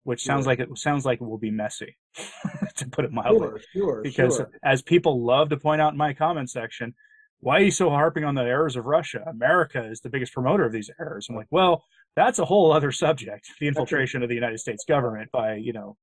which 0.06 0.24
sounds 0.24 0.46
Sure. 0.46 0.52
like 0.52 0.60
it 0.60 0.70
sounds 0.78 1.06
like 1.06 1.20
it 1.22 1.26
will 1.26 1.38
be 1.38 1.52
messy 1.52 1.98
to 2.78 2.88
put 2.88 3.04
it 3.06 3.12
mildly 3.12 3.40
Sure, 3.40 3.60
sure, 3.74 4.02
because 4.02 4.38
sure. 4.38 4.52
as 4.64 4.82
people 4.82 5.24
love 5.24 5.50
to 5.50 5.58
point 5.58 5.82
out 5.82 5.92
in 5.92 5.98
my 5.98 6.14
comment 6.14 6.50
section 6.50 6.94
why 7.42 7.58
are 7.58 7.64
you 7.64 7.72
so 7.72 7.90
harping 7.90 8.24
on 8.24 8.36
the 8.36 8.42
errors 8.44 8.76
of 8.76 8.86
russia 8.86 9.24
america 9.28 9.84
is 9.84 10.00
the 10.02 10.10
biggest 10.10 10.34
promoter 10.34 10.64
of 10.66 10.72
these 10.72 10.90
errors 11.00 11.28
i'm 11.30 11.36
like 11.36 11.48
well 11.52 11.84
that's 12.16 12.40
a 12.40 12.46
whole 12.46 12.72
other 12.72 12.92
subject 12.92 13.50
the 13.60 13.68
infiltration 13.68 14.24
of 14.24 14.30
the 14.30 14.36
united 14.36 14.60
states 14.60 14.86
government 14.88 15.30
by 15.32 15.56
you 15.56 15.74
know 15.74 15.98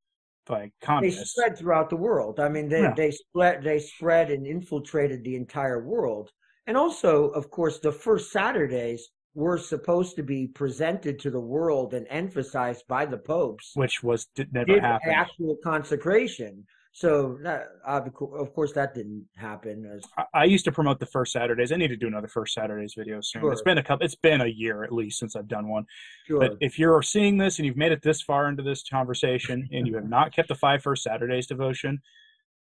by 0.47 0.71
they 1.01 1.11
spread 1.11 1.57
throughout 1.57 1.89
the 1.89 1.97
world. 1.97 2.41
I 2.41 2.49
mean, 2.49 2.69
they 2.69 2.83
Yeah. 2.83 2.95
they 2.95 3.11
spread 3.13 3.63
they 3.63 3.79
spread 3.79 4.31
and 4.31 4.47
infiltrated 4.47 5.23
the 5.23 5.37
entire 5.37 5.85
world. 5.87 6.31
And 6.67 6.77
also, 6.77 7.29
of 7.31 7.51
course, 7.51 7.79
the 7.79 7.93
first 7.93 8.33
Saturdays 8.33 9.09
were 9.35 9.57
supposed 9.59 10.17
to 10.17 10.23
be 10.23 10.47
presented 10.47 11.19
to 11.21 11.31
the 11.31 11.41
world 11.41 11.95
and 11.95 12.07
emphasized 12.11 12.87
by 12.89 13.07
the 13.07 13.17
popes. 13.17 13.73
which 13.75 14.03
was 14.03 14.27
did 14.35 14.53
never 14.53 14.67
Did 14.67 14.83
happen 14.83 15.11
actual 15.11 15.57
consecration. 15.65 16.67
So, 16.95 17.39
that, 17.43 17.69
of 17.87 18.13
course, 18.13 18.73
that 18.75 18.93
didn't 18.93 19.27
happen. 19.35 19.87
As 19.87 20.03
I- 20.19 20.43
I 20.43 20.45
used 20.45 20.67
to 20.67 20.73
promote 20.73 21.01
the 21.01 21.07
first 21.07 21.33
Saturdays. 21.33 21.73
I 21.73 21.77
need 21.77 21.89
to 21.89 21.97
do 21.97 22.07
another 22.07 22.29
first 22.29 22.53
Saturdays 22.53 22.93
video 22.95 23.21
soon. 23.23 23.43
It's 23.51 23.61
Sure. 23.61 23.65
been 23.65 23.79
a 23.79 23.83
couple. 23.83 24.05
It's 24.05 24.15
been 24.15 24.43
a 24.43 24.47
year 24.47 24.85
at 24.85 24.93
least 24.93 25.19
since 25.19 25.35
I've 25.35 25.49
done 25.49 25.69
one. 25.69 25.87
sure, 26.27 26.41
But 26.41 26.59
if 26.61 26.79
you're 26.79 27.01
seeing 27.01 27.39
this 27.39 27.59
and 27.59 27.65
you've 27.65 27.79
made 27.79 27.93
it 27.93 28.03
this 28.03 28.21
far 28.21 28.47
into 28.47 28.63
this 28.63 28.87
conversation 28.87 29.67
and 29.73 29.87
you 29.87 29.95
have 29.95 30.07
not 30.09 30.35
kept 30.35 30.49
the 30.49 30.55
five 30.55 30.83
first 30.83 31.03
Saturdays 31.05 31.47
devotion, 31.47 32.03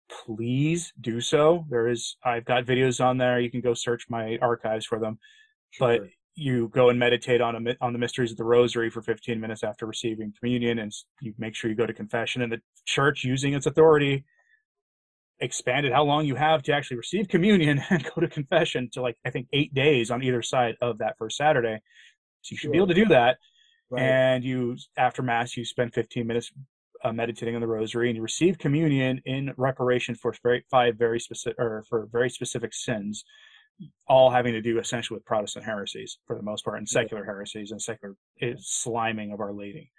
please 0.07 0.93
do 1.01 1.19
so. 1.19 1.65
There 1.69 1.89
is 1.89 2.15
I've 2.23 2.45
got 2.45 2.63
videos 2.65 3.03
on 3.03 3.17
there. 3.17 3.37
You 3.41 3.51
can 3.51 3.59
go 3.61 3.73
search 3.73 4.09
my 4.09 4.37
archives 4.41 4.85
for 4.85 4.97
them. 4.99 5.19
But 5.77 5.97
sure. 5.97 6.09
You 6.41 6.69
go 6.69 6.89
and 6.89 6.97
meditate 6.97 7.41
on 7.41 7.67
a, 7.67 7.75
on 7.81 7.93
the 7.93 7.99
mysteries 7.99 8.31
of 8.31 8.37
the 8.37 8.43
Rosary 8.43 8.89
for 8.89 9.01
15 9.01 9.39
minutes 9.39 9.63
after 9.63 9.85
receiving 9.85 10.33
communion, 10.37 10.79
and 10.79 10.91
you 11.21 11.33
make 11.37 11.55
sure 11.55 11.69
you 11.69 11.75
go 11.75 11.85
to 11.85 11.93
confession. 11.93 12.41
And 12.41 12.51
the 12.51 12.61
church, 12.85 13.23
using 13.23 13.53
its 13.53 13.65
authority, 13.65 14.25
expanded 15.39 15.91
how 15.91 16.03
long 16.03 16.25
you 16.25 16.35
have 16.35 16.61
to 16.63 16.73
actually 16.73 16.97
receive 16.97 17.27
communion 17.27 17.81
and 17.89 18.03
go 18.03 18.21
to 18.21 18.27
confession 18.27 18.89
to 18.93 19.01
like 19.01 19.17
I 19.25 19.31
think 19.31 19.47
eight 19.53 19.73
days 19.73 20.11
on 20.11 20.23
either 20.23 20.41
side 20.41 20.75
of 20.81 20.99
that 20.99 21.17
first 21.17 21.37
Saturday. 21.37 21.79
So 22.41 22.53
you 22.53 22.57
should 22.57 22.71
be 22.71 22.77
able 22.77 22.87
to 22.87 22.93
do 22.93 23.05
that 23.05 23.37
right. 23.89 24.01
and 24.01 24.43
you 24.43 24.77
after 24.97 25.21
mass 25.21 25.55
you 25.55 25.65
spend 25.65 25.93
15 25.93 26.25
minutes 26.25 26.51
uh, 27.03 27.11
meditating 27.11 27.55
on 27.55 27.61
the 27.61 27.67
rosary 27.67 28.09
and 28.09 28.15
you 28.15 28.21
receive 28.21 28.57
communion 28.57 29.21
in 29.25 29.53
reparation 29.57 30.15
for 30.15 30.33
very, 30.43 30.63
five 30.69 30.95
very 30.97 31.19
specific 31.19 31.57
or 31.59 31.83
for 31.89 32.07
very 32.11 32.29
specific 32.29 32.73
sins 32.73 33.23
all 34.07 34.29
having 34.29 34.53
to 34.53 34.61
do 34.61 34.79
essentially 34.79 35.15
with 35.15 35.25
protestant 35.25 35.65
heresies 35.65 36.17
for 36.27 36.35
the 36.35 36.43
most 36.43 36.63
part 36.63 36.77
and 36.77 36.87
secular 36.87 37.23
heresies 37.23 37.71
and 37.71 37.81
secular 37.81 38.15
eh, 38.41 38.53
sliming 38.59 39.33
of 39.33 39.39
our 39.39 39.53
lady 39.53 39.91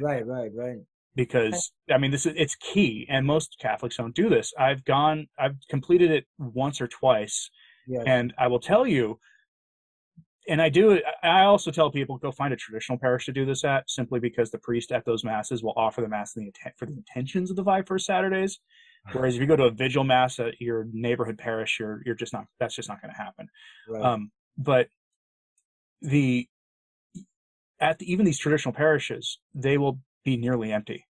right, 0.00 0.26
right, 0.26 0.50
right. 0.54 0.78
because 1.14 1.72
i 1.92 1.98
mean 1.98 2.10
this 2.10 2.26
is 2.26 2.34
it's 2.36 2.56
key 2.56 3.06
and 3.08 3.26
most 3.26 3.56
catholics 3.60 3.96
don't 3.96 4.14
do 4.14 4.28
this 4.28 4.52
i've 4.58 4.84
gone 4.84 5.26
i've 5.38 5.56
completed 5.68 6.10
it 6.10 6.24
once 6.38 6.80
or 6.80 6.88
twice 6.88 7.50
Yes. 7.88 8.04
and 8.06 8.34
I 8.38 8.46
will 8.48 8.60
tell 8.60 8.86
you, 8.86 9.18
and 10.46 10.60
I 10.60 10.68
do. 10.68 11.00
I 11.22 11.44
also 11.44 11.70
tell 11.70 11.90
people 11.90 12.18
go 12.18 12.30
find 12.30 12.52
a 12.52 12.56
traditional 12.56 12.98
parish 12.98 13.24
to 13.26 13.32
do 13.32 13.46
this 13.46 13.64
at, 13.64 13.88
simply 13.88 14.20
because 14.20 14.50
the 14.50 14.58
priest 14.58 14.92
at 14.92 15.04
those 15.06 15.24
masses 15.24 15.62
will 15.62 15.72
offer 15.76 16.02
the 16.02 16.08
mass 16.08 16.36
in 16.36 16.44
the 16.44 16.52
for 16.76 16.86
the 16.86 16.92
intentions 16.92 17.50
of 17.50 17.56
the 17.56 17.64
five 17.64 17.86
first 17.86 18.06
Saturdays. 18.06 18.60
Whereas 19.12 19.34
if 19.36 19.40
you 19.40 19.46
go 19.46 19.56
to 19.56 19.64
a 19.64 19.70
vigil 19.70 20.04
mass 20.04 20.38
at 20.38 20.60
your 20.60 20.86
neighborhood 20.92 21.38
parish, 21.38 21.78
you're 21.80 22.02
you're 22.04 22.14
just 22.14 22.32
not 22.32 22.46
that's 22.60 22.74
just 22.74 22.88
not 22.88 23.00
going 23.00 23.12
to 23.14 23.18
happen. 23.20 23.48
Right. 23.88 24.04
Um, 24.04 24.30
but 24.56 24.88
the 26.02 26.48
at 27.80 27.98
the, 27.98 28.10
even 28.10 28.26
these 28.26 28.38
traditional 28.38 28.72
parishes, 28.74 29.38
they 29.54 29.78
will 29.78 30.00
be 30.24 30.36
nearly 30.36 30.72
empty. 30.72 31.06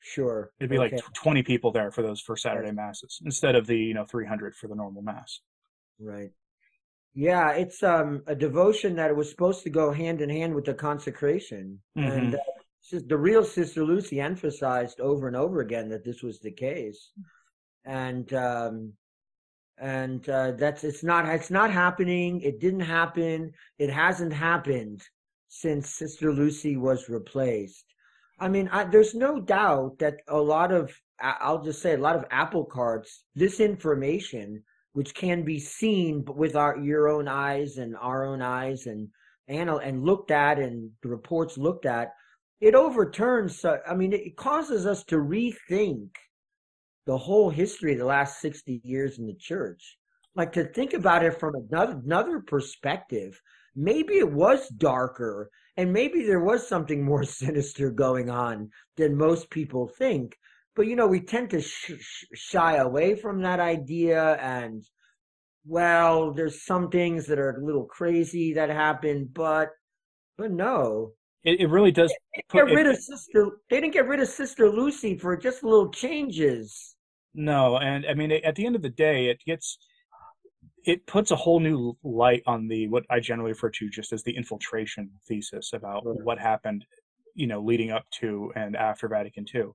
sure. 0.00 0.52
It'd 0.58 0.70
be 0.70 0.78
Okay. 0.78 0.96
like 0.96 1.04
20 1.14 1.42
people 1.42 1.70
there 1.72 1.90
for 1.90 2.02
those 2.02 2.20
first 2.20 2.42
Saturday 2.42 2.72
masses 2.72 3.20
instead 3.24 3.54
of 3.54 3.66
the 3.66 3.76
you 3.76 3.94
know 3.94 4.04
300 4.04 4.54
for 4.54 4.68
the 4.68 4.74
normal 4.74 5.02
mass. 5.02 5.40
Right. 5.98 6.30
Yeah, 7.14 7.52
it's 7.52 7.82
um 7.82 8.22
a 8.26 8.34
devotion 8.34 8.96
that 8.96 9.16
was 9.16 9.30
supposed 9.30 9.62
to 9.64 9.70
go 9.70 9.92
hand 9.92 10.20
in 10.20 10.28
hand 10.30 10.54
with 10.54 10.66
the 10.66 10.74
consecration, 10.74 11.80
and 11.96 12.34
uh, 12.34 12.38
the 12.90 13.16
real 13.16 13.44
Sister 13.44 13.84
Lucy 13.84 14.20
emphasized 14.20 15.00
over 15.00 15.26
and 15.26 15.36
over 15.36 15.60
again 15.60 15.88
that 15.88 16.04
this 16.04 16.22
was 16.22 16.40
the 16.40 16.52
case, 16.52 17.10
and 17.84 18.32
um 18.34 18.92
and 19.78 20.28
uh, 20.28 20.52
that's 20.52 20.84
it's 20.84 21.02
not 21.02 21.26
it's 21.26 21.50
not 21.50 21.70
happening. 21.70 22.40
It 22.40 22.60
didn't 22.60 22.80
happen. 22.80 23.52
It 23.78 23.90
hasn't 23.90 24.32
happened 24.32 25.02
since 25.48 25.90
Sister 25.90 26.32
Lucy 26.32 26.76
was 26.76 27.08
replaced. 27.08 27.84
I 28.38 28.48
mean, 28.48 28.68
I, 28.68 28.84
there's 28.84 29.14
no 29.14 29.40
doubt 29.40 29.98
that 29.98 30.16
a 30.28 30.38
lot 30.38 30.72
of 30.72 30.92
I'll 31.20 31.62
just 31.62 31.80
say 31.80 31.94
a 31.94 31.98
lot 31.98 32.16
of 32.16 32.24
apple 32.30 32.64
carts. 32.64 33.24
This 33.34 33.60
information 33.60 34.62
which 34.92 35.14
can 35.14 35.42
be 35.42 35.58
seen 35.58 36.24
with 36.26 36.56
our 36.56 36.78
your 36.78 37.08
own 37.08 37.28
eyes 37.28 37.76
and 37.76 37.96
our 37.96 38.24
own 38.26 38.40
eyes 38.40 38.86
and 38.86 39.08
anal 39.48 39.78
and 39.78 40.04
looked 40.04 40.30
at 40.30 40.58
and 40.58 40.90
the 41.02 41.08
reports 41.08 41.58
looked 41.58 41.86
at 41.86 42.12
it 42.60 42.74
overturns 42.74 43.64
i 43.64 43.94
mean 43.94 44.12
it 44.12 44.36
causes 44.36 44.86
us 44.86 45.04
to 45.04 45.16
rethink 45.16 46.08
the 47.06 47.16
whole 47.16 47.50
history 47.50 47.92
of 47.92 47.98
the 47.98 48.04
last 48.04 48.40
60 48.40 48.80
years 48.84 49.18
in 49.18 49.26
the 49.26 49.34
church. 49.34 49.96
Like 50.34 50.52
to 50.52 50.64
think 50.64 50.92
about 50.92 51.24
it 51.24 51.38
from 51.38 51.54
another 51.54 52.00
another 52.04 52.40
perspective 52.40 53.40
maybe 53.74 54.14
it 54.14 54.30
was 54.30 54.68
darker 54.68 55.50
and 55.78 55.92
maybe 55.92 56.26
there 56.26 56.42
was 56.42 56.66
something 56.66 57.02
more 57.02 57.24
sinister 57.42 57.90
going 57.90 58.28
on 58.28 58.70
than 58.96 59.16
most 59.16 59.48
people 59.48 59.86
think 59.86 60.36
but 60.74 60.86
you 60.86 60.94
know 60.94 61.06
we 61.06 61.20
tend 61.20 61.50
to 61.50 61.62
sh- 61.62 61.92
sh- 61.98 62.24
shy 62.34 62.76
away 62.76 63.14
from 63.14 63.40
that 63.40 63.60
idea 63.60 64.34
and 64.34 64.84
well 65.66 66.32
there's 66.34 66.64
some 66.66 66.90
things 66.90 67.26
that 67.26 67.38
are 67.38 67.52
a 67.52 67.64
little 67.64 67.84
crazy 67.84 68.52
that 68.54 68.68
happen 68.68 69.28
but 69.32 69.70
but 70.36 70.50
no 70.50 71.12
It, 71.46 71.60
it 71.60 71.66
really 71.68 71.92
does. 71.92 72.12
they 72.34 72.42
put- 72.48 72.66
get 72.66 72.72
it- 72.72 72.76
rid 72.76 72.86
of 72.88 72.96
sister 72.98 73.48
they 73.70 73.80
didn't 73.80 73.94
get 73.94 74.06
rid 74.06 74.20
of 74.20 74.28
sister 74.28 74.68
lucy 74.68 75.16
for 75.16 75.36
just 75.36 75.62
little 75.62 75.88
changes 75.90 76.96
No, 77.34 77.78
and 77.78 78.04
I 78.06 78.14
mean, 78.14 78.30
at 78.32 78.54
the 78.56 78.66
end 78.66 78.76
of 78.76 78.82
the 78.82 78.90
day, 78.90 79.26
it 79.28 79.38
gets 79.46 79.78
it 80.84 81.04
puts 81.06 81.30
a 81.32 81.36
whole 81.36 81.58
new 81.60 81.96
light 82.04 82.42
on 82.46 82.68
the 82.68 82.86
what 82.88 83.04
I 83.10 83.18
generally 83.20 83.52
refer 83.52 83.70
to 83.70 83.90
just 83.90 84.12
as 84.12 84.22
the 84.22 84.36
infiltration 84.36 85.10
thesis 85.28 85.72
about 85.72 86.04
Right. 86.06 86.22
what 86.22 86.38
happened, 86.38 86.84
you 87.34 87.46
know, 87.46 87.60
leading 87.60 87.90
up 87.90 88.04
to 88.20 88.52
and 88.54 88.76
after 88.76 89.08
Vatican 89.08 89.44
II, 89.52 89.70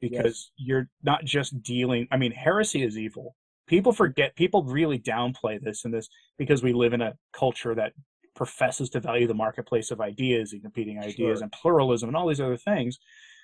because 0.00 0.52
you're 0.56 0.88
not 1.02 1.24
just 1.24 1.62
dealing. 1.62 2.06
I 2.10 2.16
mean, 2.18 2.32
heresy 2.32 2.82
is 2.82 2.96
evil. 2.98 3.34
People 3.66 3.92
forget. 3.92 4.36
People 4.36 4.62
really 4.64 4.98
downplay 4.98 5.58
this 5.60 5.84
and 5.84 5.92
this 5.94 6.08
because 6.38 6.62
we 6.62 6.72
live 6.72 6.92
in 6.92 7.00
a 7.00 7.14
culture 7.32 7.74
that 7.74 7.92
professes 8.46 8.88
to 8.90 8.98
value 9.00 9.26
the 9.28 9.34
marketplace 9.34 9.90
of 9.92 10.00
ideas 10.00 10.52
and 10.52 10.60
competing 10.62 10.98
ideas 10.98 11.38
Sure. 11.38 11.42
and 11.44 11.52
pluralism 11.52 12.08
and 12.08 12.16
all 12.16 12.26
these 12.26 12.40
other 12.40 12.56
things. 12.56 12.98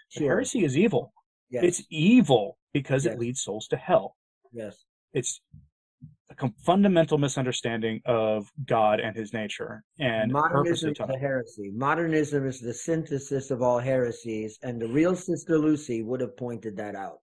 Sure. 0.08 0.28
heresy 0.28 0.64
is 0.64 0.76
evil. 0.76 1.12
yes 1.50 1.62
It's 1.68 1.82
evil 1.90 2.58
because 2.72 3.04
Yes. 3.04 3.14
it 3.14 3.20
leads 3.20 3.40
souls 3.42 3.66
to 3.68 3.76
hell 3.76 4.16
yes 4.52 4.74
it's 5.12 5.40
a 6.44 6.50
fundamental 6.70 7.16
misunderstanding 7.18 8.00
of 8.06 8.50
God 8.66 8.96
and 9.00 9.14
His 9.16 9.32
nature 9.32 9.84
and 10.00 10.32
modernism 10.32 10.90
is 10.90 11.00
a 11.00 11.18
heresy 11.18 11.70
modernism 11.88 12.46
is 12.46 12.58
the 12.60 12.74
synthesis 12.74 13.50
of 13.54 13.62
all 13.62 13.78
heresies 13.78 14.58
and 14.62 14.74
the 14.82 14.88
real 14.88 15.14
sister 15.14 15.56
lucy 15.58 16.02
would 16.02 16.20
have 16.20 16.36
pointed 16.36 16.76
that 16.78 16.94
out 16.96 17.18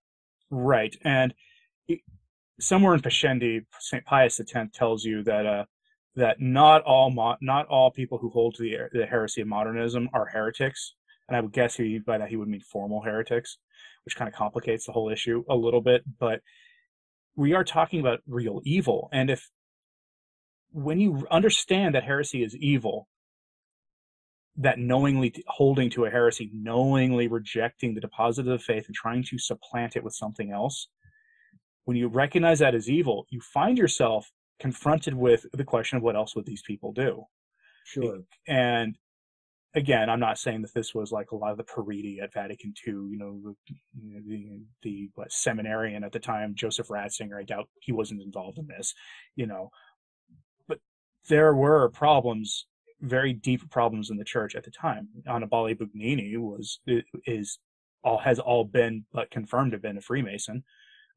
Right, 0.52 0.96
and 1.04 1.34
it, 1.88 2.00
somewhere 2.60 2.94
in 2.94 3.02
Pascendi, 3.02 3.66
Saint 3.80 4.06
Pius 4.06 4.40
X 4.40 4.54
tells 4.74 5.04
you 5.04 5.24
that 5.24 5.46
uh, 5.46 5.66
that 6.16 6.40
not 6.40 6.82
all 6.84 7.10
mo- 7.10 7.38
not 7.42 7.68
all 7.68 7.92
people 7.92 8.18
who 8.18 8.30
hold 8.30 8.56
to 8.56 8.64
the, 8.64 8.78
the 8.92 9.06
heresy 9.06 9.42
of 9.42 9.48
modernism 9.48 10.10
are 10.14 10.26
heretics, 10.26 10.96
and 11.28 11.36
I 11.36 11.42
would 11.42 11.52
guess 11.52 11.76
he 11.76 12.00
by 12.00 12.18
that 12.18 12.30
he 12.30 12.36
would 12.38 12.48
mean 12.48 12.62
formal 12.62 13.02
heretics, 13.02 13.58
which 14.06 14.16
kind 14.16 14.28
of 14.28 14.34
complicates 14.34 14.86
the 14.86 14.92
whole 14.92 15.10
issue 15.10 15.44
a 15.50 15.56
little 15.56 15.82
bit. 15.82 16.04
But 16.20 16.42
we 17.36 17.54
are 17.54 17.64
talking 17.64 18.00
about 18.00 18.22
real 18.28 18.62
evil, 18.64 19.10
and 19.12 19.30
if 19.30 19.50
when 20.72 21.00
you 21.00 21.26
understand 21.32 21.96
that 21.96 22.04
heresy 22.04 22.44
is 22.44 22.56
evil, 22.56 23.08
that 24.58 24.80
knowingly 24.80 25.34
holding 25.48 25.90
to 25.90 26.06
a 26.06 26.10
heresy, 26.10 26.50
knowingly 26.54 27.28
rejecting 27.28 27.94
the 27.94 28.02
deposit 28.02 28.42
of 28.42 28.58
the 28.58 28.60
faith 28.60 28.86
and 28.88 28.96
trying 28.96 29.24
to 29.24 29.38
supplant 29.38 29.96
it 29.96 30.04
with 30.04 30.14
something 30.14 30.52
else, 30.52 30.88
when 31.84 31.98
you 31.98 32.08
recognize 32.08 32.60
that 32.60 32.76
as 32.76 32.90
evil, 32.90 33.26
you 33.30 33.42
find 33.42 33.78
yourself 33.78 34.32
confronted 34.60 35.14
with 35.14 35.46
the 35.54 35.64
question 35.64 35.98
of 35.98 36.04
what 36.04 36.16
else 36.16 36.36
would 36.36 36.46
these 36.46 36.62
people 36.62 36.92
do? 36.92 37.24
sure 37.86 38.20
And 38.48 38.98
again, 39.76 40.10
I'm 40.10 40.20
not 40.20 40.40
saying 40.40 40.62
that 40.62 40.74
this 40.74 40.96
was 40.96 41.12
like 41.12 41.32
a 41.32 41.36
lot 41.36 41.52
of 41.52 41.58
the 41.58 41.64
periti 41.64 42.22
at 42.22 42.34
Vatican 42.34 42.74
II, 42.88 42.94
you 42.94 43.18
know, 43.18 43.40
the, 43.44 44.22
the, 44.26 44.62
the 44.82 45.10
what, 45.16 45.32
seminarian 45.32 46.04
at 46.04 46.14
the 46.14 46.20
time, 46.20 46.56
Joseph 46.56 46.88
Ratzinger. 46.88 47.40
I 47.40 47.44
doubt 47.44 47.68
he 47.82 47.92
wasn't 47.92 48.22
involved 48.22 48.58
in 48.58 48.68
this, 48.68 48.94
you 49.36 49.46
know. 49.46 49.70
But 50.68 50.80
there 51.28 51.54
were 51.54 51.90
problems, 51.90 52.66
very 53.02 53.34
deep 53.34 53.70
problems 53.70 54.10
in 54.10 54.18
the 54.18 54.24
church 54.24 54.56
at 54.56 54.64
the 54.64 54.72
time. 54.72 55.10
Annibale 55.28 55.76
Bugnini 55.76 56.38
was 56.38 56.80
is 57.28 57.60
all 58.04 58.20
has 58.20 58.40
all 58.40 58.64
been 58.64 59.06
but 59.12 59.30
confirmed 59.30 59.72
to 59.72 59.76
have 59.76 59.82
been 59.82 59.98
a 59.98 60.02
Freemason. 60.02 60.64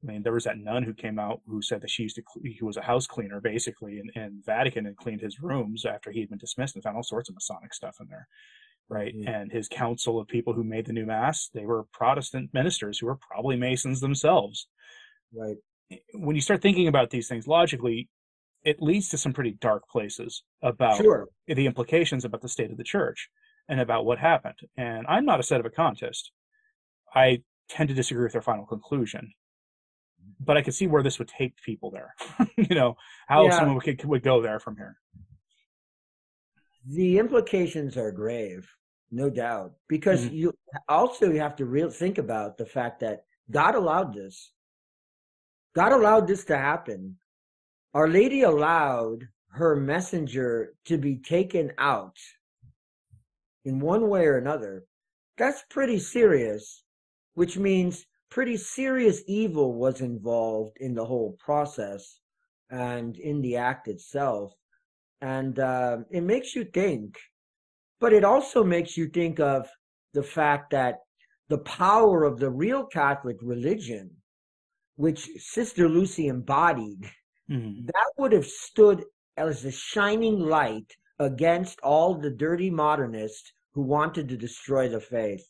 I 0.03 0.07
mean, 0.07 0.22
there 0.22 0.32
was 0.32 0.44
that 0.44 0.59
nun 0.59 0.84
who 0.84 0.94
came 0.94 1.18
out 1.18 1.40
who 1.46 1.61
said 1.61 1.80
that 1.80 1.90
she 1.90 2.05
used 2.05 2.16
to, 2.16 2.22
who 2.61 2.66
was 2.66 2.76
a 2.76 2.82
house 2.82 3.07
cleaner 3.07 3.40
basically 3.40 3.99
in, 3.99 4.11
in 4.20 4.42
Vatican 4.46 4.86
and 4.86 4.96
cleaned 4.96 5.20
his 5.20 5.40
rooms 5.40 5.84
after 5.84 6.12
he 6.12 6.20
had 6.20 6.28
been 6.28 6.38
dismissed 6.38 6.76
and 6.76 6.84
found 6.84 6.96
all 6.96 7.03
sorts 7.03 7.28
of 7.28 7.34
Masonic 7.34 7.74
stuff 7.74 7.96
in 8.01 8.07
there. 8.09 8.28
Right. 8.88 9.14
Mhm. 9.14 9.28
And 9.28 9.53
his 9.53 9.68
council 9.68 10.18
of 10.20 10.28
people 10.28 10.53
who 10.53 10.64
made 10.64 10.86
the 10.86 10.92
new 10.92 11.05
mass, 11.05 11.51
they 11.53 11.66
were 11.66 11.84
Protestant 11.92 12.55
ministers 12.55 12.99
who 12.99 13.07
were 13.07 13.16
probably 13.16 13.57
Masons 13.57 14.01
themselves. 14.01 14.68
right 15.34 15.57
When 16.14 16.36
you 16.36 16.42
start 16.42 16.62
thinking 16.62 16.88
about 16.88 17.11
these 17.11 17.28
things 17.28 17.49
logically, 17.49 18.09
it 18.64 18.80
leads 18.80 19.09
to 19.11 19.18
some 19.18 19.32
pretty 19.32 19.53
dark 19.53 19.88
places 19.88 20.42
about 20.62 20.96
sure 20.96 21.28
the 21.46 21.66
implications 21.66 22.24
about 22.24 22.40
the 22.40 22.49
state 22.49 22.70
of 22.70 22.76
the 22.76 22.84
church 22.84 23.28
and 23.68 23.80
about 23.80 24.05
what 24.05 24.18
happened. 24.18 24.59
And 24.76 25.07
I'm 25.07 25.24
not 25.24 25.40
a 25.40 25.42
sedevacantist. 25.42 26.30
I 27.14 27.42
tend 27.68 27.88
to 27.88 27.94
disagree 27.94 28.24
with 28.24 28.32
their 28.32 28.42
final 28.42 28.66
conclusion. 28.66 29.32
But 30.41 30.57
I 30.57 30.62
could 30.62 30.74
see 30.74 30.86
where 30.86 31.03
this 31.03 31.18
would 31.18 31.28
take 31.28 31.55
people 31.62 31.91
there. 31.91 32.14
you 32.57 32.74
know, 32.74 32.97
how 33.26 33.45
Yeah. 33.45 33.59
someone 33.59 33.74
would, 33.84 34.05
would 34.05 34.22
go 34.22 34.41
there 34.41 34.61
from 34.61 34.76
here. 34.76 34.97
the 36.86 37.18
implications 37.18 37.97
are 37.99 38.11
grave 38.12 38.66
no 39.11 39.28
doubt 39.28 39.72
because 39.89 40.22
Mhm. 40.24 40.32
you 40.32 40.53
also 40.89 41.30
you 41.30 41.41
have 41.41 41.57
to 41.57 41.66
real 41.66 41.91
think 41.91 42.16
about 42.18 42.57
the 42.57 42.64
fact 42.64 43.01
that 43.01 43.24
god 43.51 43.74
allowed 43.74 44.14
this 44.14 44.53
god 45.74 45.93
allowed 45.93 46.26
this 46.26 46.45
to 46.47 46.57
happen 46.57 47.18
our 47.95 48.09
lady 48.09 48.43
allowed 48.43 49.28
her 49.51 49.74
messenger 49.76 50.74
to 50.84 50.97
be 50.97 51.16
taken 51.16 51.72
out 51.78 52.16
in 53.64 53.80
one 53.80 54.09
way 54.09 54.24
or 54.26 54.39
another 54.39 54.84
that's 55.36 55.64
pretty 55.68 55.99
serious 55.99 56.84
which 57.34 57.59
means 57.59 58.07
pretty 58.31 58.57
serious 58.57 59.22
evil 59.26 59.74
was 59.74 60.01
involved 60.01 60.76
in 60.81 60.95
the 60.95 61.05
whole 61.05 61.37
process 61.39 62.20
and 62.70 63.16
in 63.18 63.41
the 63.41 63.57
act 63.57 63.89
itself 63.89 64.53
and 65.20 65.59
uh, 65.59 65.99
it 66.11 66.22
makes 66.22 66.55
you 66.55 66.64
think 66.64 67.18
but 68.01 68.12
it 68.12 68.24
also 68.24 68.62
makes 68.62 68.97
you 68.97 69.09
think 69.09 69.41
of 69.41 69.66
the 70.14 70.22
fact 70.22 70.70
that 70.70 70.97
the 71.49 71.59
power 71.59 72.24
of 72.24 72.39
the 72.39 72.51
real 72.51 72.85
catholic 72.85 73.37
religion 73.43 74.11
which 74.97 75.29
sister 75.39 75.89
lucy 75.89 76.29
embodied 76.29 77.11
Mhm. 77.51 77.87
that 77.87 78.11
would 78.18 78.33
have 78.33 78.47
stood 78.47 79.05
as 79.39 79.64
a 79.64 79.70
shining 79.70 80.39
light 80.39 80.95
against 81.18 81.81
all 81.81 82.14
the 82.14 82.31
dirty 82.31 82.68
modernists 82.70 83.53
who 83.72 83.83
wanted 83.83 84.29
to 84.29 84.37
destroy 84.37 84.87
the 84.89 85.01
faith 85.01 85.47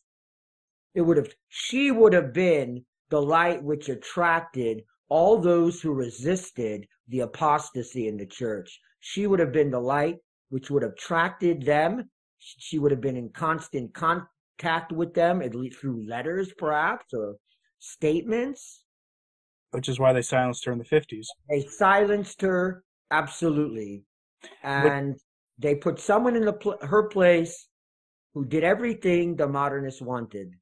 it 0.94 1.00
would 1.00 1.16
have 1.16 1.28
she 1.48 1.90
would 1.90 2.12
have 2.12 2.32
been 2.32 2.84
the 3.10 3.20
light 3.20 3.62
which 3.62 3.88
attracted 3.88 4.82
all 5.08 5.38
those 5.38 5.80
who 5.80 5.92
resisted 5.92 6.86
the 7.08 7.20
apostasy 7.20 8.08
in 8.08 8.16
the 8.16 8.26
church 8.26 8.80
she 9.00 9.26
would 9.26 9.40
have 9.40 9.52
been 9.52 9.70
the 9.70 9.80
light 9.80 10.16
which 10.50 10.70
would 10.70 10.82
have 10.82 10.92
attracted 10.92 11.62
them 11.62 12.08
she 12.38 12.78
would 12.78 12.90
have 12.90 13.00
been 13.00 13.16
in 13.16 13.28
constant 13.30 13.92
contact 13.94 14.92
with 14.92 15.14
them 15.14 15.42
at 15.42 15.54
least 15.54 15.78
through 15.78 16.06
letters 16.06 16.52
perhaps 16.58 17.06
or 17.12 17.36
statements 17.78 18.84
Which 19.70 19.88
is 19.88 19.98
why 19.98 20.12
they 20.12 20.22
silenced 20.22 20.64
her 20.64 20.72
in 20.72 20.78
the 20.78 20.84
50s. 20.84 21.26
They 21.48 21.60
silenced 21.60 22.40
her, 22.42 22.82
absolutely. 23.10 24.02
And 24.62 25.14
but, 25.14 25.20
they 25.58 25.74
put 25.74 26.00
someone 26.00 26.36
in 26.36 26.44
the 26.44 26.52
pl- 26.52 26.78
her 26.82 27.08
place 27.08 27.68
who 28.38 28.44
did 28.44 28.62
everything 28.62 29.34
the 29.34 29.48
modernists 29.48 30.00
wanted. 30.00 30.52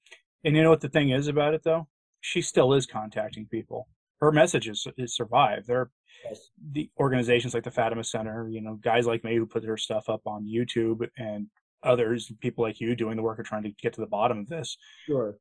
And 0.45 0.57
you 0.57 0.63
know 0.63 0.71
what 0.71 0.81
the 0.81 0.89
thing 0.89 1.11
is 1.11 1.29
about 1.29 1.53
it, 1.53 1.63
though? 1.63 1.89
She 2.23 2.41
still 2.41 2.73
is 2.73 2.87
contacting 2.87 3.47
people. 3.51 3.87
Her 4.19 4.33
message 4.33 4.67
is, 4.67 4.87
is 4.97 5.15
survived. 5.15 5.67
There, 5.67 5.91
yes. 6.25 6.49
the 6.73 6.89
organizations 6.99 7.53
like 7.53 7.65
the 7.65 7.71
Fatima 7.71 8.03
Center, 8.03 8.49
you 8.49 8.63
know, 8.63 8.79
guys 8.83 9.07
like 9.07 9.25
me 9.25 9.37
who 9.37 9.45
put 9.45 9.63
their 9.63 9.77
stuff 9.77 10.09
up 10.09 10.23
on 10.25 10.49
YouTube 10.51 11.07
and 11.19 11.49
others, 11.83 12.33
people 12.41 12.65
like 12.65 12.81
you 12.81 12.97
doing 12.97 13.15
the 13.15 13.23
work 13.23 13.39
of 13.39 13.45
trying 13.45 13.65
to 13.65 13.73
get 13.83 13.93
to 13.93 14.01
the 14.01 14.07
bottom 14.07 14.39
of 14.39 14.49
this. 14.49 14.79
Sure. 15.05 15.37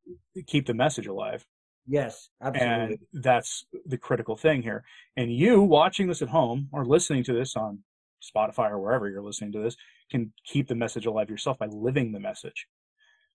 Keep 0.45 0.65
the 0.65 0.73
message 0.73 1.07
alive. 1.07 1.45
Yes, 1.88 2.27
absolutely. 2.43 2.97
And 3.13 3.23
that's 3.23 3.65
the 3.86 3.97
critical 3.97 4.36
thing 4.36 4.61
here. 4.61 4.83
And 5.15 5.33
you 5.33 5.61
watching 5.61 6.07
this 6.07 6.21
at 6.21 6.27
home 6.27 6.67
or 6.73 6.83
listening 6.83 7.23
to 7.25 7.33
this 7.33 7.55
on 7.55 7.83
Spotify 8.26 8.71
or 8.71 8.80
wherever 8.80 9.09
you're 9.09 9.21
listening 9.21 9.51
to 9.53 9.59
this 9.59 9.76
can 10.09 10.34
keep 10.45 10.67
the 10.67 10.76
message 10.76 11.05
alive 11.05 11.30
yourself 11.30 11.57
by 11.57 11.67
living 11.67 12.11
the 12.11 12.19
message, 12.19 12.67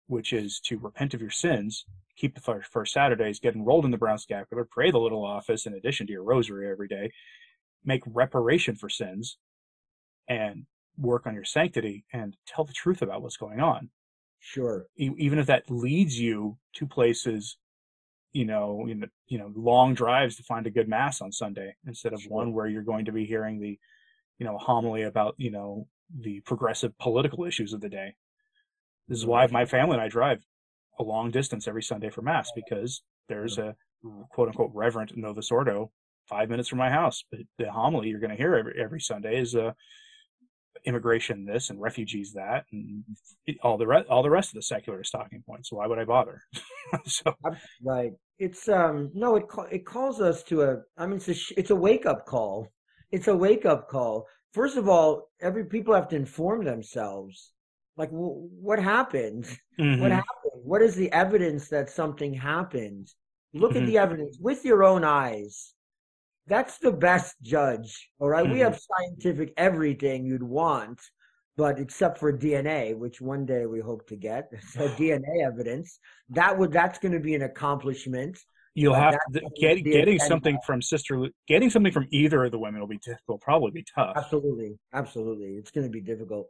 which 0.06 0.32
is 0.32 0.60
to 0.60 0.78
repent 0.78 1.14
of 1.14 1.20
your 1.20 1.30
sins, 1.30 1.84
keep 2.16 2.34
the 2.34 2.62
first 2.62 2.92
Saturdays, 2.92 3.40
get 3.40 3.54
enrolled 3.54 3.84
in 3.84 3.90
the 3.90 3.98
Brown 3.98 4.18
Scapular, 4.18 4.66
pray 4.70 4.90
the 4.90 4.98
little 4.98 5.24
office 5.24 5.66
in 5.66 5.74
addition 5.74 6.06
to 6.06 6.12
your 6.12 6.24
rosary 6.24 6.70
every 6.70 6.88
day, 6.88 7.10
make 7.84 8.02
reparation 8.06 8.76
for 8.76 8.88
sins, 8.88 9.38
and 10.28 10.66
work 10.98 11.26
on 11.26 11.34
your 11.34 11.44
sanctity 11.44 12.04
and 12.12 12.36
tell 12.46 12.64
the 12.64 12.72
truth 12.72 13.02
about 13.02 13.22
what's 13.22 13.36
going 13.36 13.60
on. 13.60 13.90
Sure. 14.38 14.86
Even 14.96 15.38
if 15.38 15.46
that 15.46 15.70
leads 15.70 16.18
you 16.18 16.56
to 16.74 16.86
places, 16.86 17.56
you 18.32 18.44
know, 18.44 18.84
you 18.86 18.94
know, 18.94 19.06
you 19.26 19.38
know, 19.38 19.52
long 19.54 19.94
drives 19.94 20.36
to 20.36 20.42
find 20.42 20.66
a 20.66 20.70
good 20.70 20.88
mass 20.88 21.20
on 21.20 21.32
Sunday 21.32 21.74
instead 21.86 22.12
of 22.12 22.22
sure. 22.22 22.32
one 22.32 22.52
where 22.52 22.66
you're 22.66 22.82
going 22.82 23.04
to 23.04 23.12
be 23.12 23.24
hearing 23.24 23.60
the, 23.60 23.78
you 24.40 24.46
know, 24.46 24.56
a 24.56 24.58
homily 24.58 25.02
about, 25.02 25.34
you 25.36 25.52
know, 25.52 25.86
the 26.18 26.40
progressive 26.40 26.98
political 26.98 27.44
issues 27.44 27.72
of 27.72 27.80
the 27.80 27.88
day. 27.88 28.14
This 29.06 29.18
is 29.18 29.26
why 29.26 29.46
my 29.48 29.66
family 29.66 29.94
and 29.94 30.02
I 30.02 30.08
drive 30.08 30.42
a 30.98 31.04
long 31.04 31.30
distance 31.30 31.68
every 31.68 31.82
Sunday 31.82 32.10
for 32.10 32.22
mass 32.22 32.50
because 32.56 33.02
there's 33.28 33.58
mm-hmm. 33.58 33.68
a 33.68 34.08
mm-hmm. 34.08 34.22
quote 34.32 34.48
unquote 34.48 34.70
reverent 34.74 35.16
Novus 35.16 35.50
Ordo 35.50 35.92
five 36.28 36.48
minutes 36.48 36.68
from 36.68 36.78
my 36.78 36.90
house. 36.90 37.22
But 37.30 37.40
the 37.58 37.70
homily 37.70 38.08
you're 38.08 38.18
going 38.18 38.30
to 38.30 38.36
hear 38.36 38.54
every 38.54 38.74
every 38.82 39.00
Sunday 39.00 39.38
is 39.38 39.54
a 39.54 39.74
immigration 40.86 41.44
this 41.44 41.68
and 41.68 41.78
refugees 41.78 42.32
that 42.32 42.64
and 42.72 43.04
all 43.62 43.76
the 43.76 43.86
rest 43.86 44.08
all 44.08 44.22
the 44.22 44.30
rest 44.30 44.50
of 44.50 44.54
the 44.54 44.62
secularist 44.62 45.12
talking 45.12 45.42
points. 45.46 45.68
So 45.68 45.76
why 45.76 45.86
would 45.86 45.98
i 45.98 46.04
bother? 46.04 46.42
So 47.06 47.32
right 47.84 48.12
it's 48.40 48.68
um 48.68 49.10
no 49.14 49.36
it 49.36 49.44
it 49.70 49.86
calls 49.86 50.20
us 50.20 50.42
to 50.42 50.62
a 50.62 50.78
i 50.98 51.06
mean 51.06 51.18
it's 51.18 51.28
a 51.28 51.36
it's 51.56 51.70
a 51.70 51.76
wake 51.76 52.04
up 52.04 52.26
call 52.26 52.66
it's 53.12 53.28
a 53.28 53.36
wake 53.36 53.66
up 53.66 53.88
call 53.88 54.26
first 54.52 54.76
of 54.76 54.88
all 54.88 55.30
every 55.40 55.64
people 55.64 55.94
have 55.94 56.08
to 56.08 56.16
inform 56.16 56.64
themselves 56.64 57.52
like 57.96 58.10
what 58.10 58.78
happened 58.78 59.44
mm-hmm. 59.78 60.00
what 60.00 60.10
happened 60.10 60.52
what 60.62 60.82
is 60.82 60.94
the 60.94 61.10
evidence 61.12 61.68
that 61.68 61.90
something 61.90 62.32
happened 62.34 63.08
look 63.54 63.72
mm-hmm. 63.72 63.82
at 63.82 63.86
the 63.86 63.98
evidence 63.98 64.38
with 64.40 64.64
your 64.64 64.84
own 64.84 65.04
eyes 65.04 65.74
that's 66.50 66.78
the 66.78 66.92
best 66.92 67.36
judge. 67.42 68.10
All 68.18 68.28
right? 68.28 68.44
mm-hmm. 68.44 68.52
we 68.52 68.58
have 68.60 68.78
scientific 68.78 69.54
everything 69.56 70.26
you'd 70.26 70.42
want, 70.42 71.00
but 71.56 71.78
except 71.78 72.18
for 72.18 72.36
DNA, 72.36 72.96
which 72.96 73.20
one 73.20 73.46
day 73.46 73.66
we 73.66 73.80
hope 73.80 74.06
to 74.08 74.16
get, 74.16 74.50
so 74.70 74.88
DNA 74.98 75.46
evidence. 75.46 76.00
That 76.28 76.58
would 76.58 76.72
that's 76.72 76.98
going 76.98 77.12
to 77.12 77.20
be 77.20 77.34
an 77.34 77.42
accomplishment. 77.42 78.38
You'll 78.74 78.94
have 78.94 79.18
to, 79.32 79.40
get, 79.58 79.82
getting 79.84 80.18
something 80.20 80.58
from 80.64 80.80
sister, 80.80 81.26
getting 81.48 81.70
something 81.70 81.92
from 81.92 82.06
either 82.10 82.44
of 82.44 82.52
the 82.52 82.58
women 82.58 82.80
will 82.80 82.86
be 82.86 83.00
will 83.26 83.38
probably 83.38 83.72
be 83.72 83.84
tough. 83.94 84.14
Absolutely, 84.16 84.78
absolutely, 84.92 85.56
it's 85.56 85.72
going 85.72 85.86
to 85.86 85.90
be 85.90 86.00
difficult. 86.00 86.46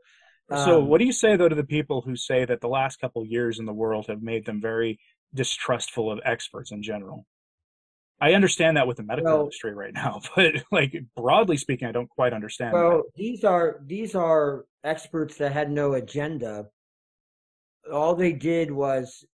So, 0.51 0.81
um, 0.81 0.89
what 0.89 0.99
do 0.99 1.07
you 1.07 1.12
say 1.12 1.37
though 1.37 1.49
to 1.49 1.55
the 1.55 1.64
people 1.64 2.03
who 2.03 2.16
say 2.16 2.45
that 2.45 2.61
the 2.61 2.68
last 2.68 3.01
couple 3.01 3.25
years 3.25 3.59
in 3.59 3.66
the 3.66 3.73
world 3.73 4.07
have 4.09 4.21
made 4.21 4.45
them 4.45 4.61
very 4.61 4.99
distrustful 5.33 6.11
of 6.11 6.21
experts 6.25 6.73
in 6.73 6.83
general? 6.83 7.25
I 8.21 8.35
understand 8.35 8.77
that 8.77 8.87
with 8.87 8.99
the 8.99 9.03
medical 9.03 9.33
well, 9.33 9.41
industry 9.43 9.73
right 9.73 9.95
now, 9.95 10.21
but 10.37 10.55
like 10.71 10.95
broadly 11.16 11.57
speaking, 11.57 11.89
I 11.89 11.93
don't 11.93 12.11
quite 12.11 12.33
understand. 12.33 12.75
Well, 12.75 12.99
that. 12.99 13.03
these 13.16 13.45
are 13.45 13.81
these 13.87 14.14
are 14.14 14.66
experts 14.85 15.37
that 15.39 15.53
had 15.53 15.71
no 15.71 15.95
agenda. 15.95 16.66
All 17.91 18.14
they 18.14 18.33
did 18.33 18.71
was 18.71 19.25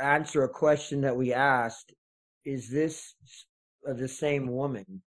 answer 0.00 0.44
a 0.44 0.48
question 0.48 1.00
that 1.02 1.16
we 1.16 1.32
asked: 1.32 1.92
Is 2.44 2.68
this 2.70 3.14
the 3.84 4.08
same 4.08 4.48
woman? 4.50 5.02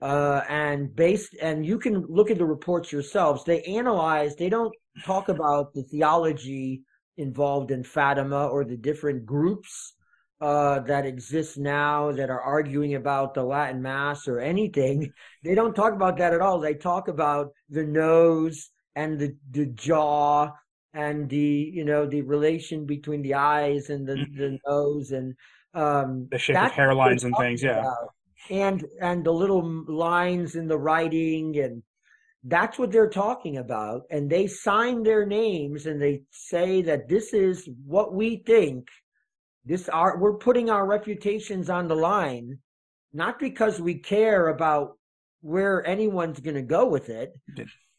Uh, 0.00 0.42
and 0.48 0.94
based, 0.94 1.34
and 1.42 1.66
you 1.66 1.78
can 1.78 2.04
look 2.08 2.30
at 2.30 2.38
the 2.38 2.44
reports 2.44 2.92
yourselves. 2.92 3.44
They 3.44 3.62
analyze. 3.62 4.36
They 4.36 4.48
don't 4.48 4.74
talk 5.04 5.28
about 5.28 5.74
the 5.74 5.82
theology 5.82 6.82
involved 7.16 7.72
in 7.72 7.82
Fatima 7.82 8.46
or 8.46 8.64
the 8.64 8.76
different 8.76 9.26
groups 9.26 9.94
uh, 10.40 10.80
that 10.80 11.04
exist 11.04 11.58
now 11.58 12.12
that 12.12 12.30
are 12.30 12.40
arguing 12.40 12.94
about 12.94 13.34
the 13.34 13.42
Latin 13.42 13.82
Mass 13.82 14.28
or 14.28 14.38
anything, 14.38 15.12
they 15.44 15.54
don't 15.54 15.74
talk 15.74 15.92
about 15.92 16.16
that 16.18 16.32
at 16.32 16.40
all. 16.40 16.60
They 16.60 16.74
talk 16.74 17.08
about 17.08 17.52
the 17.68 17.84
nose 17.84 18.70
and 18.94 19.18
the, 19.18 19.36
the 19.50 19.66
jaw 19.66 20.52
and 20.94 21.28
the 21.28 21.70
you 21.72 21.84
know 21.84 22.06
the 22.06 22.22
relation 22.22 22.86
between 22.86 23.22
the 23.22 23.34
eyes 23.34 23.90
and 23.90 24.06
the, 24.06 24.14
mm-hmm. 24.14 24.38
the 24.38 24.58
nose 24.66 25.12
and 25.12 25.34
um, 25.74 26.28
the 26.30 26.38
shape 26.38 26.56
of 26.56 26.72
hairlines 26.72 27.24
and 27.24 27.34
things, 27.36 27.62
yeah, 27.62 27.80
about. 27.80 28.14
and 28.50 28.84
and 29.00 29.24
the 29.24 29.32
little 29.32 29.84
lines 29.86 30.54
in 30.54 30.66
the 30.66 30.78
writing 30.78 31.58
and 31.58 31.82
that's 32.44 32.78
what 32.78 32.92
they're 32.92 33.10
talking 33.10 33.58
about 33.58 34.02
and 34.10 34.30
they 34.30 34.46
sign 34.46 35.02
their 35.02 35.26
names 35.26 35.86
and 35.86 36.00
they 36.00 36.22
say 36.30 36.80
that 36.80 37.08
this 37.08 37.34
is 37.34 37.68
what 37.84 38.14
we 38.14 38.36
think 38.46 38.86
this 39.68 39.88
our 39.90 40.16
we're 40.18 40.38
putting 40.38 40.70
our 40.70 40.86
reputations 40.86 41.68
on 41.68 41.88
the 41.88 41.94
line, 41.94 42.58
not 43.12 43.38
because 43.38 43.80
we 43.80 43.94
care 43.98 44.48
about 44.48 44.96
where 45.42 45.86
anyone's 45.86 46.40
going 46.40 46.56
to 46.56 46.62
go 46.62 46.86
with 46.86 47.10
it, 47.10 47.34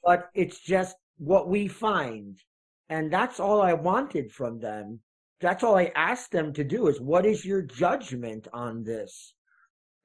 but 0.03 0.29
it's 0.33 0.59
just 0.59 0.95
what 1.17 1.47
we 1.47 1.67
find. 1.67 2.39
And 2.89 3.11
that's 3.11 3.39
all 3.39 3.61
I 3.61 3.73
wanted 3.73 4.31
from 4.31 4.59
them. 4.59 4.99
That's 5.41 5.63
all 5.63 5.77
I 5.77 5.91
asked 5.95 6.31
them 6.31 6.51
to 6.53 6.63
do 6.63 6.87
is 6.87 6.99
what 6.99 7.25
is 7.25 7.45
your 7.45 7.61
judgment 7.61 8.47
on 8.51 8.83
this? 8.83 9.33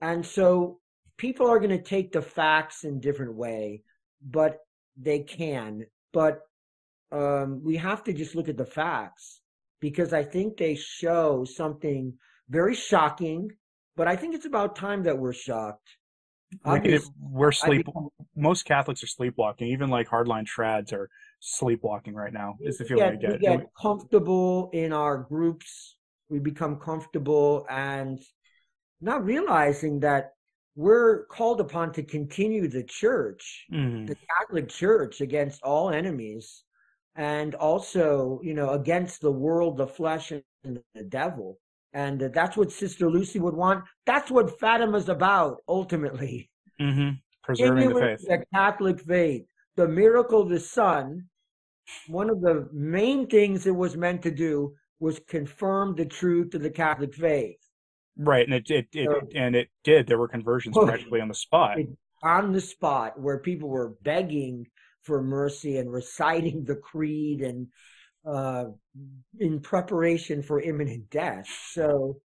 And 0.01 0.25
so 0.25 0.81
people 1.17 1.51
are 1.51 1.59
going 1.59 1.71
to 1.71 1.83
take 1.83 2.13
the 2.13 2.23
facts 2.23 2.85
in 2.85 3.01
different 3.01 3.35
way, 3.35 3.83
but 4.23 4.59
they 4.97 5.21
can. 5.21 5.87
But 6.13 6.43
um, 7.11 7.63
we 7.65 7.77
have 7.77 8.05
to 8.05 8.13
just 8.13 8.35
look 8.35 8.49
at 8.49 8.57
the 8.57 8.67
facts 8.67 9.41
because 9.81 10.13
I 10.13 10.23
think 10.23 10.57
they 10.57 10.75
show 10.75 11.45
something 11.45 12.13
very 12.49 12.75
shocking, 12.75 13.51
but 13.97 14.09
I 14.09 14.17
think 14.17 14.35
it's 14.35 14.47
about 14.47 14.77
time 14.77 15.03
that 15.05 15.19
we're 15.19 15.33
shocked. 15.33 15.89
we're 17.19 17.53
sleep. 17.53 17.87
Most 18.37 18.65
Catholics 18.65 19.03
are 19.03 19.09
sleepwalking. 19.09 19.69
Even 19.69 19.91
like 19.91 20.09
hardline 20.09 20.47
trads 20.47 20.93
are 20.93 21.09
sleepwalking 21.45 22.15
right 22.15 22.33
now. 22.33 22.57
Is 22.61 22.79
the 22.79 22.85
feeling 22.85 23.21
get, 23.21 23.33
we 23.33 23.39
get. 23.39 23.51
We 23.51 23.57
get 23.59 23.67
comfortable 23.81 24.71
in 24.73 24.93
our 24.93 25.19
groups. 25.19 25.97
We 26.31 26.39
become 26.39 26.77
comfortable 26.77 27.67
and 27.69 28.19
not 29.01 29.25
realizing 29.25 30.01
that 30.01 30.31
we're 30.75 31.27
called 31.27 31.61
upon 31.61 31.93
to 31.93 32.03
continue 32.03 32.67
the 32.67 32.83
church, 32.83 33.67
mm-hmm. 33.71 34.07
the 34.07 34.17
Catholic 34.39 34.69
Church, 34.69 35.21
against 35.21 35.63
all 35.63 35.91
enemies 35.91 36.65
and 37.15 37.55
also, 37.55 38.41
you 38.43 38.55
know, 38.55 38.71
against 38.71 39.21
the 39.21 39.31
world, 39.31 39.77
the 39.77 39.87
flesh, 39.87 40.33
and 40.33 40.43
the 40.95 41.05
devil. 41.05 41.61
And 41.93 42.19
that's 42.21 42.57
what 42.57 42.73
Sister 42.73 43.09
Lucy 43.09 43.39
would 43.39 43.55
want. 43.55 43.85
That's 44.07 44.31
what 44.31 44.59
Fatima's 44.59 45.09
about, 45.09 45.59
ultimately. 45.69 46.51
Mm-hmm. 46.81 47.11
Preserving 47.45 47.91
the 47.91 48.01
faith. 48.01 48.27
The 48.27 48.45
Catholic 48.53 48.99
faith. 49.01 49.45
The 49.77 49.87
miracle 49.87 50.43
of 50.43 50.49
the 50.49 50.59
Sun, 50.59 51.27
one 52.09 52.31
of 52.31 52.41
the 52.41 52.69
main 52.73 53.27
things 53.27 53.67
it 53.67 53.75
was 53.75 53.97
meant 53.97 54.23
to 54.23 54.31
do 54.31 54.75
was 55.01 55.21
confirm 55.29 55.95
the 55.95 56.05
truth 56.05 56.55
of 56.55 56.63
the 56.63 56.71
Catholic 56.71 57.15
faith. 57.15 57.59
Right, 58.17 58.47
and 58.47 58.55
it, 58.55 58.71
it, 58.71 58.87
it 58.93 59.09
so, 59.11 59.29
and 59.35 59.57
it 59.57 59.69
did. 59.83 60.07
There 60.07 60.19
were 60.19 60.29
conversions 60.29 60.77
practically 60.79 61.21
on 61.21 61.29
the 61.29 61.35
spot. 61.35 61.79
on 62.23 62.53
the 62.53 62.61
spot, 62.61 63.21
where 63.21 63.39
people 63.39 63.69
were 63.69 63.97
begging 64.03 64.67
for 65.03 65.23
mercy 65.23 65.79
and 65.79 65.93
reciting 65.93 66.65
the 66.65 66.77
creed 66.77 67.43
and 67.43 67.67
uh, 68.25 68.65
in 69.39 69.61
preparation 69.61 70.43
for 70.43 70.61
imminent 70.61 71.11
death. 71.11 71.47
So, 71.73 72.21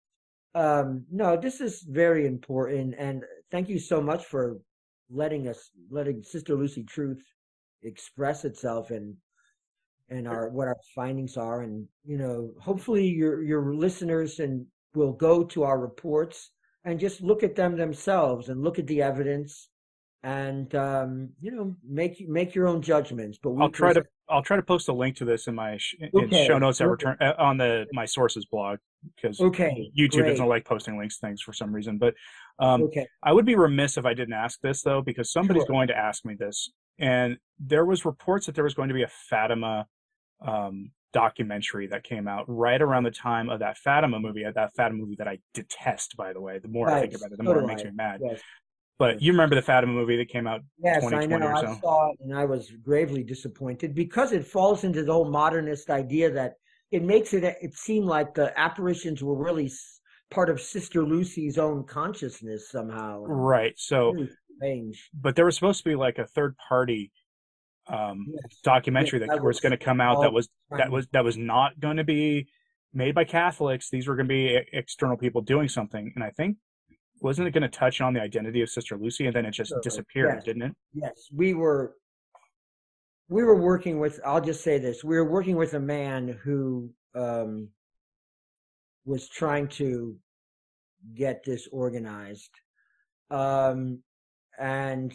um, 0.56 1.06
no, 1.12 1.36
this 1.36 1.60
is 1.60 1.82
very 1.82 2.26
important. 2.26 2.96
And 2.98 3.24
thank 3.52 3.68
you 3.68 3.80
so 3.80 4.00
much 4.00 4.26
for 4.26 4.60
letting 5.10 5.48
us, 5.48 5.72
letting 5.90 6.24
Sister 6.24 6.56
Lucy 6.56 6.84
Truth 6.84 7.24
express 7.84 8.46
itself 8.46 8.92
and 8.92 9.16
and 10.10 10.28
our 10.28 10.50
what 10.50 10.68
our 10.68 10.78
findings 10.96 11.38
are 11.38 11.62
and 11.62 11.88
you 12.04 12.18
know 12.18 12.52
hopefully 12.60 13.08
your 13.08 13.44
your 13.44 13.74
listeners 13.74 14.40
and 14.40 14.66
will 14.96 15.14
go 15.14 15.44
to 15.44 15.64
our 15.64 15.80
reports 15.80 16.52
and 16.86 17.00
just 17.00 17.22
look 17.22 17.44
at 17.44 17.56
them 17.56 17.78
themselves 17.78 18.50
and 18.50 18.64
look 18.64 18.80
at 18.80 18.88
the 18.88 19.02
evidence 19.02 19.70
and 20.24 20.76
um, 20.76 21.30
you 21.40 21.52
know 21.52 21.76
make 21.88 22.28
make 22.28 22.54
your 22.54 22.68
own 22.68 22.82
judgments. 22.82 23.40
But 23.42 23.56
I'll 23.60 23.70
try 23.70 23.94
to 23.94 24.04
I'll 24.28 24.44
try 24.44 24.58
to 24.58 24.64
post 24.64 24.90
a 24.90 24.94
link 24.94 25.16
to 25.18 25.26
this 25.26 25.48
in 25.48 25.56
my 25.56 25.78
sh- 25.78 25.96
okay. 26.14 26.42
in 26.42 26.48
show 26.48 26.58
notes 26.58 26.82
at 26.82 26.90
return 26.90 27.16
uh, 27.22 27.34
on 27.38 27.58
the 27.58 27.86
my 27.94 28.06
sources 28.06 28.46
blog 28.46 28.80
because 29.16 29.40
okay, 29.40 29.90
YouTube 29.98 30.22
great. 30.22 30.32
doesn't 30.32 30.48
like 30.48 30.66
posting 30.66 30.98
links 30.98 31.20
things 31.20 31.42
for 31.42 31.54
some 31.54 31.74
reason. 31.74 31.98
But 31.98 32.16
um, 32.60 32.84
okay. 32.84 33.08
I 33.24 33.32
would 33.32 33.46
be 33.46 33.56
remiss 33.56 33.98
if 33.98 34.06
I 34.06 34.14
didn't 34.14 34.34
ask 34.34 34.60
this 34.62 34.82
though 34.82 35.02
because 35.02 35.32
somebody's 35.32 35.64
Sure. 35.64 35.76
going 35.76 35.88
to 35.88 35.98
ask 35.98 36.26
me 36.26 36.36
this. 36.38 36.70
And 37.00 37.38
there 37.58 37.86
was 37.86 38.04
reports 38.04 38.46
that 38.48 38.56
there 38.56 38.66
was 38.66 38.74
going 38.74 38.90
to 38.90 38.94
be 38.94 39.04
a 39.04 39.12
Fatima 39.30 39.88
um, 40.46 40.92
documentary 41.14 41.88
that 41.88 42.04
came 42.04 42.28
out 42.28 42.46
right 42.48 42.82
around 42.82 43.04
the 43.04 43.12
time 43.12 43.50
of 43.50 43.60
that 43.60 43.78
Fatima 43.78 44.20
movie. 44.20 44.46
uh, 44.46 44.52
That 44.52 44.76
Fatima 44.76 45.00
movie 45.00 45.16
that 45.18 45.28
I 45.28 45.40
detest, 45.54 46.16
by 46.18 46.34
the 46.34 46.42
way. 46.42 46.60
The 46.60 46.68
more 46.68 46.90
I 46.90 47.02
think 47.02 47.16
about 47.16 47.32
it, 47.32 47.38
the 47.38 47.44
more 47.44 47.60
it 47.60 47.68
makes 47.68 47.84
me 47.84 47.92
mad. 47.94 48.22
Yes, 48.24 48.42
But 48.98 49.22
you 49.22 49.32
remember 49.32 49.56
the 49.56 49.62
Fatima 49.62 49.94
movie 49.94 50.18
that 50.18 50.30
came 50.30 50.48
out 50.48 50.62
yes, 50.78 50.98
I 50.98 51.26
2020 51.26 51.40
know. 51.46 51.52
or 51.52 51.56
I 51.56 51.62
so. 51.62 51.80
saw 51.82 52.12
it 52.12 52.20
and 52.22 52.38
I 52.38 52.46
was 52.46 52.72
gravely 52.84 53.24
disappointed 53.24 53.96
because 53.96 54.32
it 54.32 54.46
falls 54.46 54.84
into 54.84 55.04
the 55.04 55.12
whole 55.12 55.30
modernist 55.30 55.90
idea 55.90 56.32
that 56.32 56.54
it 56.92 57.04
makes 57.04 57.34
it 57.34 57.44
it 57.44 57.74
seem 57.76 58.04
like 58.04 58.34
the 58.34 58.58
apparitions 58.60 59.24
were 59.24 59.38
really 59.38 59.72
part 60.32 60.50
of 60.50 60.60
Sister 60.62 61.04
Lucy's 61.04 61.58
own 61.58 61.84
consciousness 61.86 62.70
somehow. 62.70 63.24
Right. 63.24 63.74
So, 63.78 64.12
really 64.12 64.30
but 65.14 65.36
there 65.36 65.46
was 65.46 65.56
supposed 65.56 65.84
to 65.84 65.90
be 65.90 65.96
like 65.96 66.18
a 66.18 66.26
third 66.28 66.56
party 66.58 67.12
um, 67.90 68.28
documentary 68.64 69.20
that, 69.20 69.30
that 69.30 69.44
was 69.44 69.60
going 69.60 69.72
to 69.72 69.78
come 69.78 70.00
out 70.00 70.22
that 70.22 70.32
was 70.32 70.48
that 70.70 70.92
was 70.92 71.08
that 71.12 71.24
was 71.24 71.38
not 71.38 71.80
going 71.80 71.98
to 71.98 72.04
be 72.04 72.48
made 72.94 73.16
by 73.16 73.24
Catholics. 73.24 73.90
These 73.90 74.08
were 74.08 74.16
going 74.16 74.28
to 74.28 74.34
be 74.34 74.56
e- 74.56 74.66
external 74.74 75.18
people 75.18 75.42
doing 75.42 75.68
something, 75.68 76.12
and 76.16 76.24
I 76.24 76.32
think 76.32 76.58
wasn't 77.22 77.48
it 77.48 77.52
going 77.52 77.70
to 77.70 77.70
touch 77.70 78.02
on 78.02 78.14
the 78.14 78.22
identity 78.22 78.62
of 78.62 78.70
Sister 78.70 78.98
Lucy, 78.98 79.26
and 79.26 79.36
then 79.36 79.46
it 79.46 79.52
just 79.52 79.74
disappeared, 79.82 80.36
yes. 80.36 80.44
didn't 80.44 80.62
it? 80.64 80.72
Yes, 80.94 81.28
we 81.34 81.54
were 81.54 81.96
we 83.28 83.44
were 83.44 83.60
working 83.60 84.00
with 84.00 84.20
I'll 84.26 84.42
just 84.42 84.64
say 84.64 84.78
this. 84.78 85.04
We 85.04 85.16
were 85.16 85.30
working 85.30 85.56
with 85.56 85.74
a 85.74 85.80
man 85.80 86.40
who 86.44 86.92
um 87.16 87.70
was 89.06 89.28
trying 89.30 89.68
to 89.68 90.16
get 91.16 91.44
this 91.44 91.68
organized. 91.72 92.52
Um 93.32 94.04
and 94.60 95.14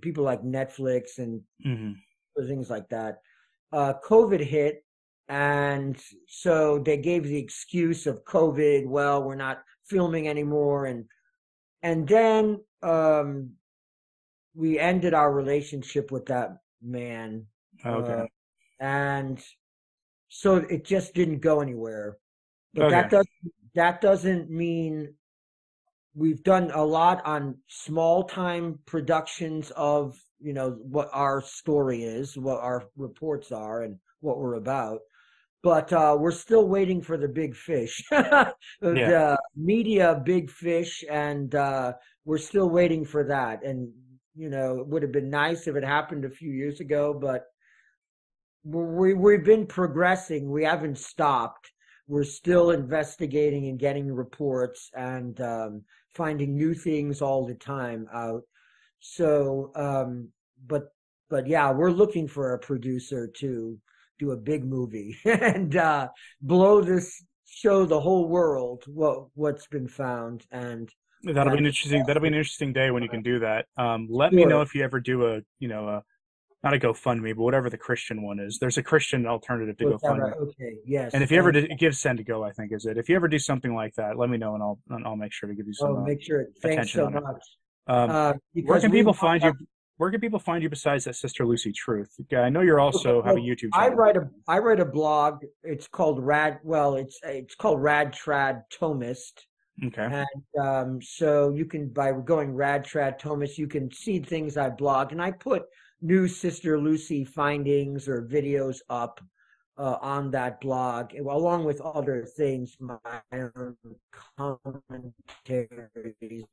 people 0.00 0.24
like 0.24 0.42
Netflix 0.42 1.18
and 1.18 1.40
hmm 1.62 1.92
things 2.46 2.70
like 2.70 2.88
that. 2.88 3.20
Uh, 3.72 3.94
COVID 4.04 4.40
hit, 4.44 4.84
and 5.28 6.00
so 6.28 6.78
they 6.78 6.96
gave 6.96 7.24
the 7.24 7.38
excuse 7.38 8.06
of 8.06 8.24
COVID. 8.24 8.86
Well, 8.86 9.22
we're 9.22 9.34
not 9.34 9.62
filming 9.86 10.28
anymore, 10.28 10.86
and 10.86 11.04
and 11.82 12.06
then 12.06 12.60
um, 12.82 13.50
we 14.54 14.78
ended 14.78 15.14
our 15.14 15.32
relationship 15.32 16.10
with 16.10 16.26
that 16.26 16.58
man, 16.82 17.46
Okay. 17.86 18.12
uh, 18.12 18.24
and 18.80 19.42
so 20.28 20.56
it 20.56 20.84
just 20.84 21.14
didn't 21.14 21.40
go 21.40 21.60
anywhere. 21.60 22.18
But 22.74 22.88
that 22.88 23.04
Okay. 23.04 23.16
does 23.16 23.26
that 23.74 24.00
doesn't 24.00 24.50
mean 24.50 25.14
we've 26.14 26.42
done 26.42 26.70
a 26.72 26.84
lot 26.84 27.24
on 27.24 27.56
small 27.68 28.24
time 28.24 28.78
productions 28.86 29.72
of 29.76 30.18
you 30.40 30.52
know 30.52 30.70
what 30.82 31.08
our 31.12 31.40
story 31.42 32.02
is 32.02 32.36
what 32.36 32.60
our 32.60 32.84
reports 32.96 33.52
are 33.52 33.82
and 33.82 33.96
what 34.20 34.38
we're 34.38 34.54
about. 34.54 35.00
But 35.62 35.92
uh, 35.92 36.16
we're 36.18 36.32
still 36.32 36.66
waiting 36.66 37.00
for 37.00 37.16
the 37.16 37.28
big 37.28 37.54
fish. 37.54 38.02
The 38.80 39.38
media 39.56 40.20
big 40.24 40.50
fish 40.50 41.04
and 41.08 41.54
uh, 41.54 41.92
we're 42.24 42.38
still 42.38 42.68
waiting 42.68 43.04
for 43.04 43.24
that. 43.24 43.64
And 43.64 43.92
you 44.34 44.48
know 44.48 44.80
it 44.80 44.86
would 44.86 45.02
have 45.02 45.12
been 45.12 45.30
nice 45.30 45.66
if 45.66 45.76
it 45.76 45.84
happened 45.84 46.24
a 46.24 46.30
few 46.30 46.50
years 46.50 46.80
ago 46.80 47.12
but 47.12 47.44
we, 48.64 49.14
we've 49.14 49.44
been 49.44 49.66
progressing. 49.66 50.50
We 50.50 50.64
haven't 50.64 50.98
stopped. 50.98 51.72
We're 52.06 52.24
still 52.24 52.70
investigating 52.70 53.68
and 53.68 53.78
getting 53.78 54.12
reports 54.12 54.90
and 54.94 55.40
um, 55.40 55.82
finding 56.14 56.54
new 56.54 56.74
things 56.74 57.20
all 57.22 57.46
the 57.46 57.54
time 57.54 58.06
out. 58.12 58.42
So, 59.00 59.72
um, 59.74 60.28
but 60.66 60.88
but 61.28 61.46
yeah, 61.46 61.70
we're 61.70 61.90
looking 61.90 62.28
for 62.28 62.54
a 62.54 62.58
producer 62.58 63.26
to 63.38 63.78
do 64.18 64.30
a 64.32 64.36
big 64.36 64.64
movie 64.64 65.16
and 65.24 65.74
uh, 65.76 66.08
blow 66.42 66.82
this, 66.82 67.24
show 67.46 67.84
the 67.84 68.00
whole 68.00 68.28
world 68.28 68.84
what 68.86 69.26
what's 69.34 69.66
been 69.66 69.88
found. 69.88 70.44
And 70.50 70.90
That'll 71.24 71.52
be 71.52 71.58
an 71.58 71.66
interesting. 71.66 72.04
That'll 72.06 72.22
be 72.22 72.28
an 72.28 72.34
interesting 72.34 72.72
day 72.72 72.90
when 72.90 73.02
you 73.02 73.08
can 73.08 73.22
do 73.22 73.38
that. 73.40 73.66
Um, 73.76 74.08
let 74.10 74.32
me 74.32 74.44
know 74.44 74.60
if 74.60 74.74
you 74.74 74.82
ever 74.82 75.00
do 75.00 75.26
a, 75.26 75.40
you 75.60 75.68
know, 75.68 75.88
a 75.88 76.02
not 76.62 76.74
a 76.74 76.78
GoFundMe, 76.78 77.34
but 77.34 77.42
whatever 77.42 77.68
the 77.68 77.78
Christian 77.78 78.22
one 78.22 78.38
is. 78.38 78.58
There's 78.58 78.78
a 78.78 78.82
Christian 78.82 79.26
alternative 79.26 79.76
to 79.78 79.84
GoFundMe. 79.84 80.32
okay, 80.42 80.76
yes. 80.86 81.12
And 81.12 81.22
if 81.22 81.30
you 81.30 81.38
ever 81.38 81.50
do, 81.50 81.66
give 81.78 81.96
send 81.96 82.18
to 82.18 82.24
go, 82.24 82.44
I 82.44 82.52
think 82.52 82.72
is 82.72 82.86
it. 82.86 82.96
If 82.98 83.08
you 83.08 83.16
ever 83.16 83.28
do 83.28 83.38
something 83.38 83.74
like 83.74 83.94
that, 83.96 84.16
let 84.16 84.30
me 84.30 84.38
know 84.38 84.54
and 84.54 84.62
I'll 84.62 84.78
and 84.90 85.04
I'll 85.06 85.16
make 85.16 85.32
sure 85.32 85.48
to 85.48 85.54
give 85.54 85.66
you 85.66 85.74
some. 85.74 85.96
oh, 85.96 85.96
uh, 85.98 86.04
make 86.04 86.22
sure. 86.22 86.46
Thanks 86.62 86.92
so 86.92 87.10
much. 87.10 87.22
um, 87.88 88.10
Uh, 88.10 88.32
where 88.64 88.80
can 88.80 88.92
people 88.92 89.12
find 89.12 89.42
you? 89.42 89.52
Where 89.98 90.10
can 90.10 90.20
people 90.20 90.38
find 90.38 90.62
you 90.62 90.68
besides 90.68 91.04
that 91.04 91.14
Sister 91.16 91.44
Lucy 91.46 91.72
Truth? 91.72 92.14
Yeah, 92.30 92.40
I 92.40 92.48
know 92.48 92.60
you're 92.60 92.80
also 92.80 93.18
Okay, 93.18 93.26
have 93.28 93.36
a 93.36 93.40
well, 93.40 93.48
YouTube 93.48 93.68
I 93.74 93.88
write 93.88 94.16
a 94.16 94.28
I 94.48 94.58
write 94.58 94.80
a 94.80 94.84
blog. 94.84 95.44
It's 95.64 95.86
called 95.88 96.18
Rad. 96.20 96.58
Well, 96.62 96.94
it's 96.96 97.18
it's 97.24 97.54
called 97.54 97.80
Rad 97.82 98.12
Trad 98.12 98.62
Thomist, 98.80 99.32
Okay. 99.86 100.02
and 100.04 100.64
um, 100.66 101.02
so 101.02 101.50
you 101.50 101.66
can 101.66 101.88
by 101.88 102.12
going 102.12 102.54
Rad 102.54 102.84
Trad 102.84 103.20
Thomist, 103.20 103.58
you 103.58 103.66
can 103.68 103.92
see 103.92 104.18
things 104.20 104.56
I 104.56 104.70
blog, 104.70 105.12
and 105.12 105.20
I 105.22 105.30
put 105.32 105.62
new 106.02 106.28
Sister 106.28 106.78
Lucy 106.78 107.24
findings 107.24 108.08
or 108.08 108.22
videos 108.22 108.78
up 108.90 109.20
uh, 109.78 109.96
on 110.02 110.30
that 110.32 110.60
blog, 110.60 111.14
along 111.14 111.64
with 111.64 111.80
other 111.80 112.24
things, 112.24 112.76
my 112.78 112.98
own 113.32 113.76
commentaries 114.36 116.44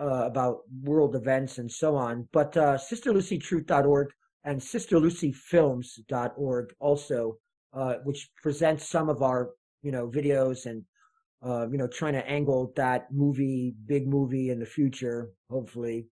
uh, 0.00 0.26
about 0.26 0.58
world 0.82 1.16
events 1.16 1.56
and 1.58 1.72
so 1.72 1.96
on. 1.96 2.28
But 2.32 2.56
uh, 2.56 2.78
sisterlucytruth.org 2.78 4.08
and 4.44 4.60
sisterlucyfilms.org 4.60 6.74
also, 6.80 7.38
uh, 7.72 7.94
which 8.04 8.30
presents 8.42 8.88
some 8.88 9.08
of 9.08 9.22
our 9.22 9.50
you 9.82 9.92
know 9.92 10.08
videos 10.08 10.66
and 10.66 10.84
uh, 11.42 11.68
you 11.70 11.78
know 11.78 11.86
trying 11.86 12.14
to 12.14 12.28
angle 12.28 12.72
that 12.76 13.12
movie, 13.12 13.74
big 13.86 14.06
movie 14.06 14.50
in 14.50 14.58
the 14.58 14.66
future, 14.66 15.30
hopefully. 15.50 16.06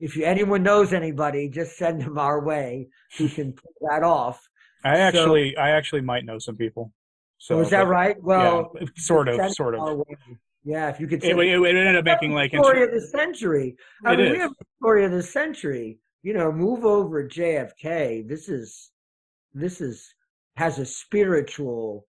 If 0.00 0.16
you, 0.16 0.24
anyone 0.24 0.62
knows 0.62 0.92
anybody, 0.92 1.48
just 1.48 1.76
send 1.76 2.00
them 2.02 2.18
our 2.18 2.44
way 2.44 2.88
who 3.16 3.28
can 3.36 3.52
pull 3.52 3.72
that 3.90 4.02
off. 4.02 4.48
I 4.84 4.94
so- 4.94 5.00
actually 5.00 5.56
I 5.56 5.70
actually 5.70 6.02
might 6.02 6.24
know 6.24 6.38
some 6.38 6.56
people. 6.56 6.92
So 7.38 7.56
So 7.56 7.60
is 7.60 7.70
that 7.70 7.84
but- 7.84 7.90
right? 7.90 8.22
Well, 8.22 8.72
yeah, 8.80 8.86
sort 8.96 9.28
of, 9.28 9.52
sort 9.52 9.74
of. 9.74 10.02
Yeah, 10.64 10.88
if 10.90 11.00
you 11.00 11.06
could 11.06 11.22
It, 11.24 11.38
it, 11.38 11.60
it 11.60 11.76
ended 11.76 11.96
up 11.96 12.04
making 12.04 12.32
like 12.32 12.50
story 12.50 12.82
inter- 12.82 12.94
of 12.94 13.00
the 13.00 13.06
century. 13.06 13.76
I 14.04 14.16
mean, 14.16 14.26
is. 14.26 14.32
we 14.32 14.38
have 14.38 14.50
the 14.58 14.66
story 14.80 15.04
of 15.04 15.12
the 15.12 15.22
century. 15.22 15.98
You 16.22 16.34
know, 16.34 16.50
move 16.52 16.84
over 16.84 17.24
JFK. 17.24 18.28
This 18.28 18.48
is 18.48 18.90
this 19.54 19.80
is 19.80 20.14
has 20.56 20.78
a 20.78 20.84
spiritual 20.84 22.06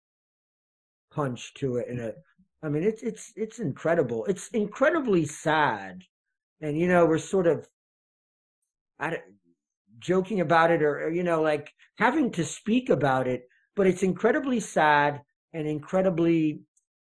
punch 1.11 1.53
to 1.55 1.77
it, 1.77 1.87
and 1.89 1.99
a. 1.99 2.13
I 2.61 2.69
mean, 2.69 2.83
it's 2.83 3.01
it's 3.01 3.31
it's 3.35 3.59
incredible. 3.59 4.25
It's 4.25 4.49
incredibly 4.49 5.25
sad, 5.25 6.03
and 6.61 6.77
you 6.77 6.87
know, 6.87 7.05
we're 7.05 7.17
sort 7.17 7.47
of, 7.47 7.67
I 8.99 9.19
joking 9.99 10.41
about 10.41 10.71
it, 10.71 10.81
or, 10.81 11.05
or 11.05 11.09
you 11.11 11.23
know, 11.23 11.41
like 11.41 11.71
having 11.97 12.31
to 12.31 12.43
speak 12.43 12.89
about 12.89 13.27
it. 13.27 13.47
But 13.75 13.87
it's 13.87 14.03
incredibly 14.03 14.59
sad 14.59 15.21
and 15.53 15.67
incredibly, 15.67 16.61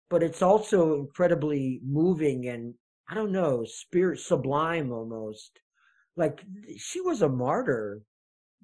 but 0.09 0.23
it's 0.23 0.41
also 0.41 0.95
incredibly 0.95 1.81
moving 1.85 2.47
and 2.47 2.73
I 3.07 3.13
don't 3.13 3.31
know, 3.31 3.65
spirit 3.65 4.19
sublime 4.19 4.91
almost. 4.91 5.59
Like 6.15 6.43
she 6.77 7.01
was 7.01 7.21
a 7.21 7.29
martyr. 7.29 8.01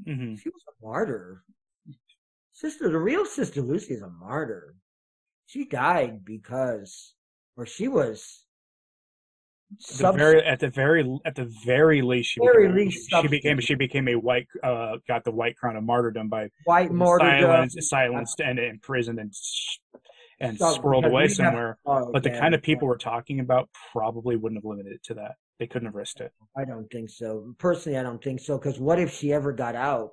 Mhm. 0.07 0.39
She 0.39 0.49
was 0.49 0.63
a 0.67 0.85
martyr. 0.85 1.43
Sister, 2.53 2.89
the 2.89 2.99
real 2.99 3.25
Sister 3.25 3.61
Lucy 3.61 3.93
is 3.93 4.01
a 4.01 4.09
martyr. 4.09 4.75
She 5.45 5.65
died 5.65 6.23
because, 6.25 7.13
or 7.55 7.65
she 7.65 7.87
was 7.87 8.45
the 9.99 10.11
very 10.11 10.43
at 10.43 10.59
the 10.59 10.69
very 10.69 11.19
at 11.25 11.35
the 11.35 11.49
very 11.65 12.01
least 12.01 12.31
she 12.31 12.39
Very 12.41 12.67
became, 12.67 12.75
least 12.87 13.09
she 13.21 13.27
became 13.27 13.59
she 13.59 13.75
became 13.75 14.07
a 14.07 14.15
white 14.15 14.47
uh 14.63 14.97
got 15.07 15.23
the 15.23 15.31
white 15.31 15.55
crown 15.57 15.75
of 15.75 15.83
martyrdom 15.83 16.27
by 16.29 16.49
white 16.65 16.91
martyrdom. 16.91 17.39
silenced 17.69 17.83
silenced 17.83 18.39
and 18.41 18.59
imprisoned 18.59 19.19
and 19.19 19.33
and 20.39 20.57
squirreled 20.57 21.05
away 21.05 21.23
we 21.23 21.27
have- 21.27 21.31
somewhere. 21.31 21.77
Oh, 21.85 22.11
But 22.11 22.23
the 22.23 22.31
kind 22.31 22.55
of 22.55 22.61
people 22.63 22.87
we're 22.87 22.97
talking 22.97 23.39
about 23.39 23.69
probably 23.91 24.35
wouldn't 24.35 24.57
have 24.57 24.65
limited 24.65 24.93
it 24.93 25.03
to 25.05 25.13
that. 25.15 25.35
They 25.59 25.67
couldn't 25.67 25.85
have 25.85 25.93
risked 25.95 26.19
it. 26.19 26.31
I 26.57 26.65
don't 26.65 26.87
think 26.89 27.11
so. 27.11 27.53
Personally, 27.59 27.99
I 27.99 28.03
don't 28.03 28.23
think 28.23 28.39
so. 28.39 28.57
Because 28.57 28.79
what 28.79 28.97
if 28.97 29.13
she 29.13 29.31
ever 29.31 29.51
got 29.53 29.75
out? 29.75 30.09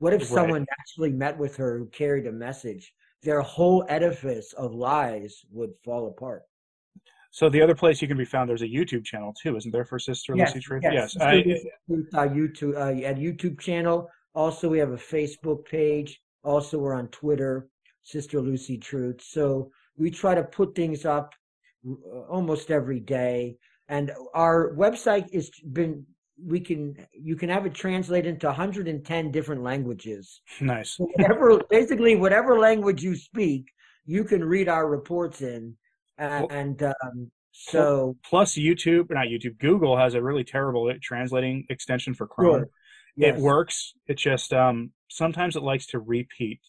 What 0.00 0.12
if 0.12 0.22
Right. 0.22 0.28
someone 0.30 0.66
actually 0.80 1.12
met 1.12 1.38
with 1.38 1.54
her 1.56 1.78
who 1.78 1.86
carried 1.86 2.26
a 2.26 2.32
message? 2.32 2.92
their 3.24 3.40
whole 3.40 3.84
edifice 3.88 4.52
of 4.52 4.72
lies 4.72 5.44
would 5.50 5.70
fall 5.84 6.06
apart. 6.06 6.42
So 7.38 7.48
the 7.48 7.62
other 7.62 7.76
place 7.76 8.02
you 8.02 8.08
can 8.08 8.16
be 8.16 8.24
found, 8.24 8.50
there's 8.50 8.62
a 8.62 8.66
YouTube 8.66 9.04
channel 9.04 9.32
too, 9.32 9.56
isn't 9.56 9.70
there, 9.70 9.84
for 9.84 10.00
Sister 10.00 10.34
Yes, 10.34 10.56
Lucy 10.56 10.60
Truth? 10.66 10.82
yes. 10.82 11.14
Yes. 11.16 11.16
I, 11.20 11.42
Truth, 11.86 12.08
uh, 12.12 12.26
YouTube, 12.26 12.74
uh, 12.74 13.06
at 13.06 13.16
YouTube 13.16 13.60
channel. 13.60 14.10
Also, 14.34 14.68
we 14.68 14.80
have 14.80 14.90
a 14.90 14.96
Facebook 14.96 15.64
page. 15.64 16.20
Also, 16.42 16.78
we're 16.78 16.94
on 16.94 17.06
Twitter, 17.08 17.68
Sister 18.02 18.40
Lucy 18.40 18.76
Truth. 18.76 19.22
So 19.22 19.70
we 19.96 20.10
try 20.10 20.34
to 20.34 20.42
put 20.42 20.74
things 20.74 21.04
up 21.04 21.32
uh, 21.88 22.22
almost 22.22 22.72
every 22.72 22.98
day. 22.98 23.56
And 23.86 24.10
our 24.34 24.74
website 24.74 25.28
is 25.30 25.48
been 25.72 26.04
we 26.44 26.58
can 26.58 26.96
you 27.12 27.36
can 27.36 27.50
have 27.50 27.66
it 27.66 27.74
translated 27.74 28.34
into 28.34 28.48
110 28.48 29.30
different 29.30 29.62
languages. 29.62 30.40
nice. 30.60 30.96
Whatever 30.98 31.60
basically 31.70 32.16
whatever 32.16 32.58
language 32.58 33.04
you 33.04 33.14
speak, 33.14 33.70
you 34.06 34.24
can 34.24 34.44
read 34.44 34.68
our 34.68 34.88
reports 34.88 35.40
in. 35.40 35.76
And, 36.18 36.82
um, 36.82 37.30
so 37.52 38.16
Plus 38.24 38.54
YouTube, 38.54 39.10
not 39.10 39.26
YouTube, 39.26 39.58
Google 39.58 39.96
has 39.96 40.14
a 40.14 40.22
really 40.22 40.44
terrible 40.44 40.92
translating 41.02 41.64
extension 41.70 42.14
for 42.14 42.26
Chrome. 42.26 42.60
Sure. 42.60 42.68
yes, 43.16 43.36
It 43.36 43.42
works. 43.42 43.94
It 44.06 44.14
just 44.16 44.52
um, 44.52 44.92
sometimes 45.08 45.56
it 45.56 45.62
likes 45.62 45.86
to 45.88 45.98
repeat, 45.98 46.60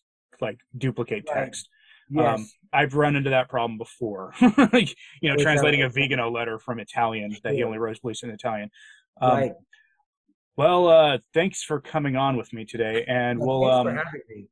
like 0.42 0.60
duplicate 0.78 1.26
Right. 1.30 1.44
text. 1.46 1.70
yes. 2.10 2.40
Um, 2.40 2.48
I've 2.74 2.96
run 2.96 3.16
into 3.16 3.30
that 3.32 3.50
problem 3.50 3.78
before. 3.78 4.34
you 4.42 5.30
know, 5.30 5.36
translating 5.38 5.84
a 5.84 5.90
Vigano 5.90 6.32
letter 6.32 6.58
from 6.60 6.80
Italian 6.80 7.36
that 7.44 7.54
he 7.54 7.64
only 7.64 7.78
wrote 7.78 8.00
please 8.02 8.22
in 8.24 8.30
Italian. 8.32 8.70
Um, 9.22 9.32
right. 9.32 9.52
Well, 10.58 10.88
uh, 10.88 11.18
thanks 11.34 11.64
for 11.64 11.80
coming 11.80 12.16
on 12.16 12.36
with 12.36 12.52
me 12.52 12.66
today, 12.66 13.06
and 13.08 13.40
Well, 13.40 13.62
we'll 13.62 13.70
thanks 13.70 13.80
um, 13.80 13.86
for 13.86 14.04
having 14.04 14.22
me. 14.28 14.48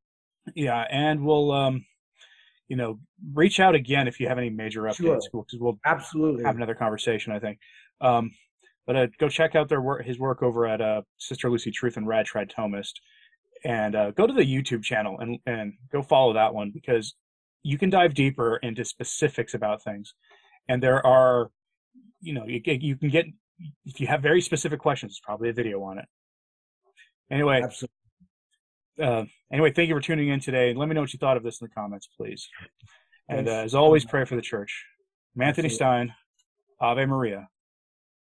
yeah, 0.55 0.85
and 0.89 1.25
we'll 1.25 1.51
um, 1.51 1.85
you 2.67 2.75
know, 2.75 2.99
reach 3.33 3.59
out 3.59 3.75
again 3.75 4.07
if 4.07 4.19
you 4.19 4.27
have 4.27 4.37
any 4.37 4.49
major 4.49 4.83
updates 4.83 4.95
Sure. 5.31 5.43
because 5.43 5.59
we'll 5.59 5.79
Absolutely. 5.85 6.43
have 6.43 6.55
another 6.55 6.75
conversation. 6.75 7.31
I 7.33 7.39
think. 7.39 7.59
Um, 8.01 8.31
but 8.85 8.95
uh, 8.95 9.07
go 9.19 9.27
check 9.27 9.55
out 9.55 9.67
their 9.67 9.81
work, 9.81 10.05
his 10.05 10.17
work 10.17 10.41
over 10.41 10.65
at 10.65 10.79
uh, 10.79 11.01
Sister 11.17 11.49
Lucy 11.49 11.71
Truth 11.71 11.97
and 11.97 12.07
Rad 12.07 12.25
Trad 12.25 12.51
Thomist, 12.53 12.93
and 13.65 13.95
uh, 13.95 14.11
go 14.11 14.25
to 14.25 14.33
the 14.33 14.43
YouTube 14.43 14.83
channel 14.83 15.17
and 15.19 15.39
and 15.45 15.73
go 15.91 16.01
follow 16.01 16.33
that 16.33 16.53
one 16.53 16.71
because 16.71 17.15
you 17.63 17.77
can 17.77 17.89
dive 17.89 18.13
deeper 18.13 18.57
into 18.57 18.85
specifics 18.85 19.53
about 19.53 19.83
things, 19.83 20.13
and 20.69 20.81
there 20.81 21.05
are, 21.05 21.51
you 22.21 22.33
know, 22.33 22.45
you 22.45 22.61
you 22.65 22.95
can 22.95 23.09
get 23.09 23.25
if 23.85 23.99
you 23.99 24.07
have 24.07 24.21
very 24.21 24.41
specific 24.41 24.79
questions, 24.79 25.19
probably 25.21 25.49
a 25.49 25.53
video 25.53 25.81
on 25.83 25.99
it. 25.99 26.05
Anyway, 27.29 27.61
Absolutely. 27.61 27.93
Uh, 29.01 29.25
anyway, 29.51 29.71
thank 29.71 29.89
you 29.89 29.95
for 29.95 30.01
tuning 30.01 30.29
in 30.29 30.39
today. 30.39 30.73
Let 30.73 30.87
me 30.87 30.95
know 30.95 31.01
what 31.01 31.13
you 31.13 31.19
thought 31.19 31.37
of 31.37 31.43
this 31.43 31.61
in 31.61 31.67
the 31.67 31.73
comments, 31.73 32.07
please. 32.17 32.47
And 33.29 33.47
uh, 33.47 33.51
as 33.51 33.75
always, 33.75 34.05
pray 34.05 34.25
for 34.25 34.35
the 34.35 34.41
church. 34.41 34.85
I'm 35.35 35.43
Anthony 35.43 35.69
Stine. 35.69 36.13
Ave 36.79 37.05
Maria. 37.05 37.49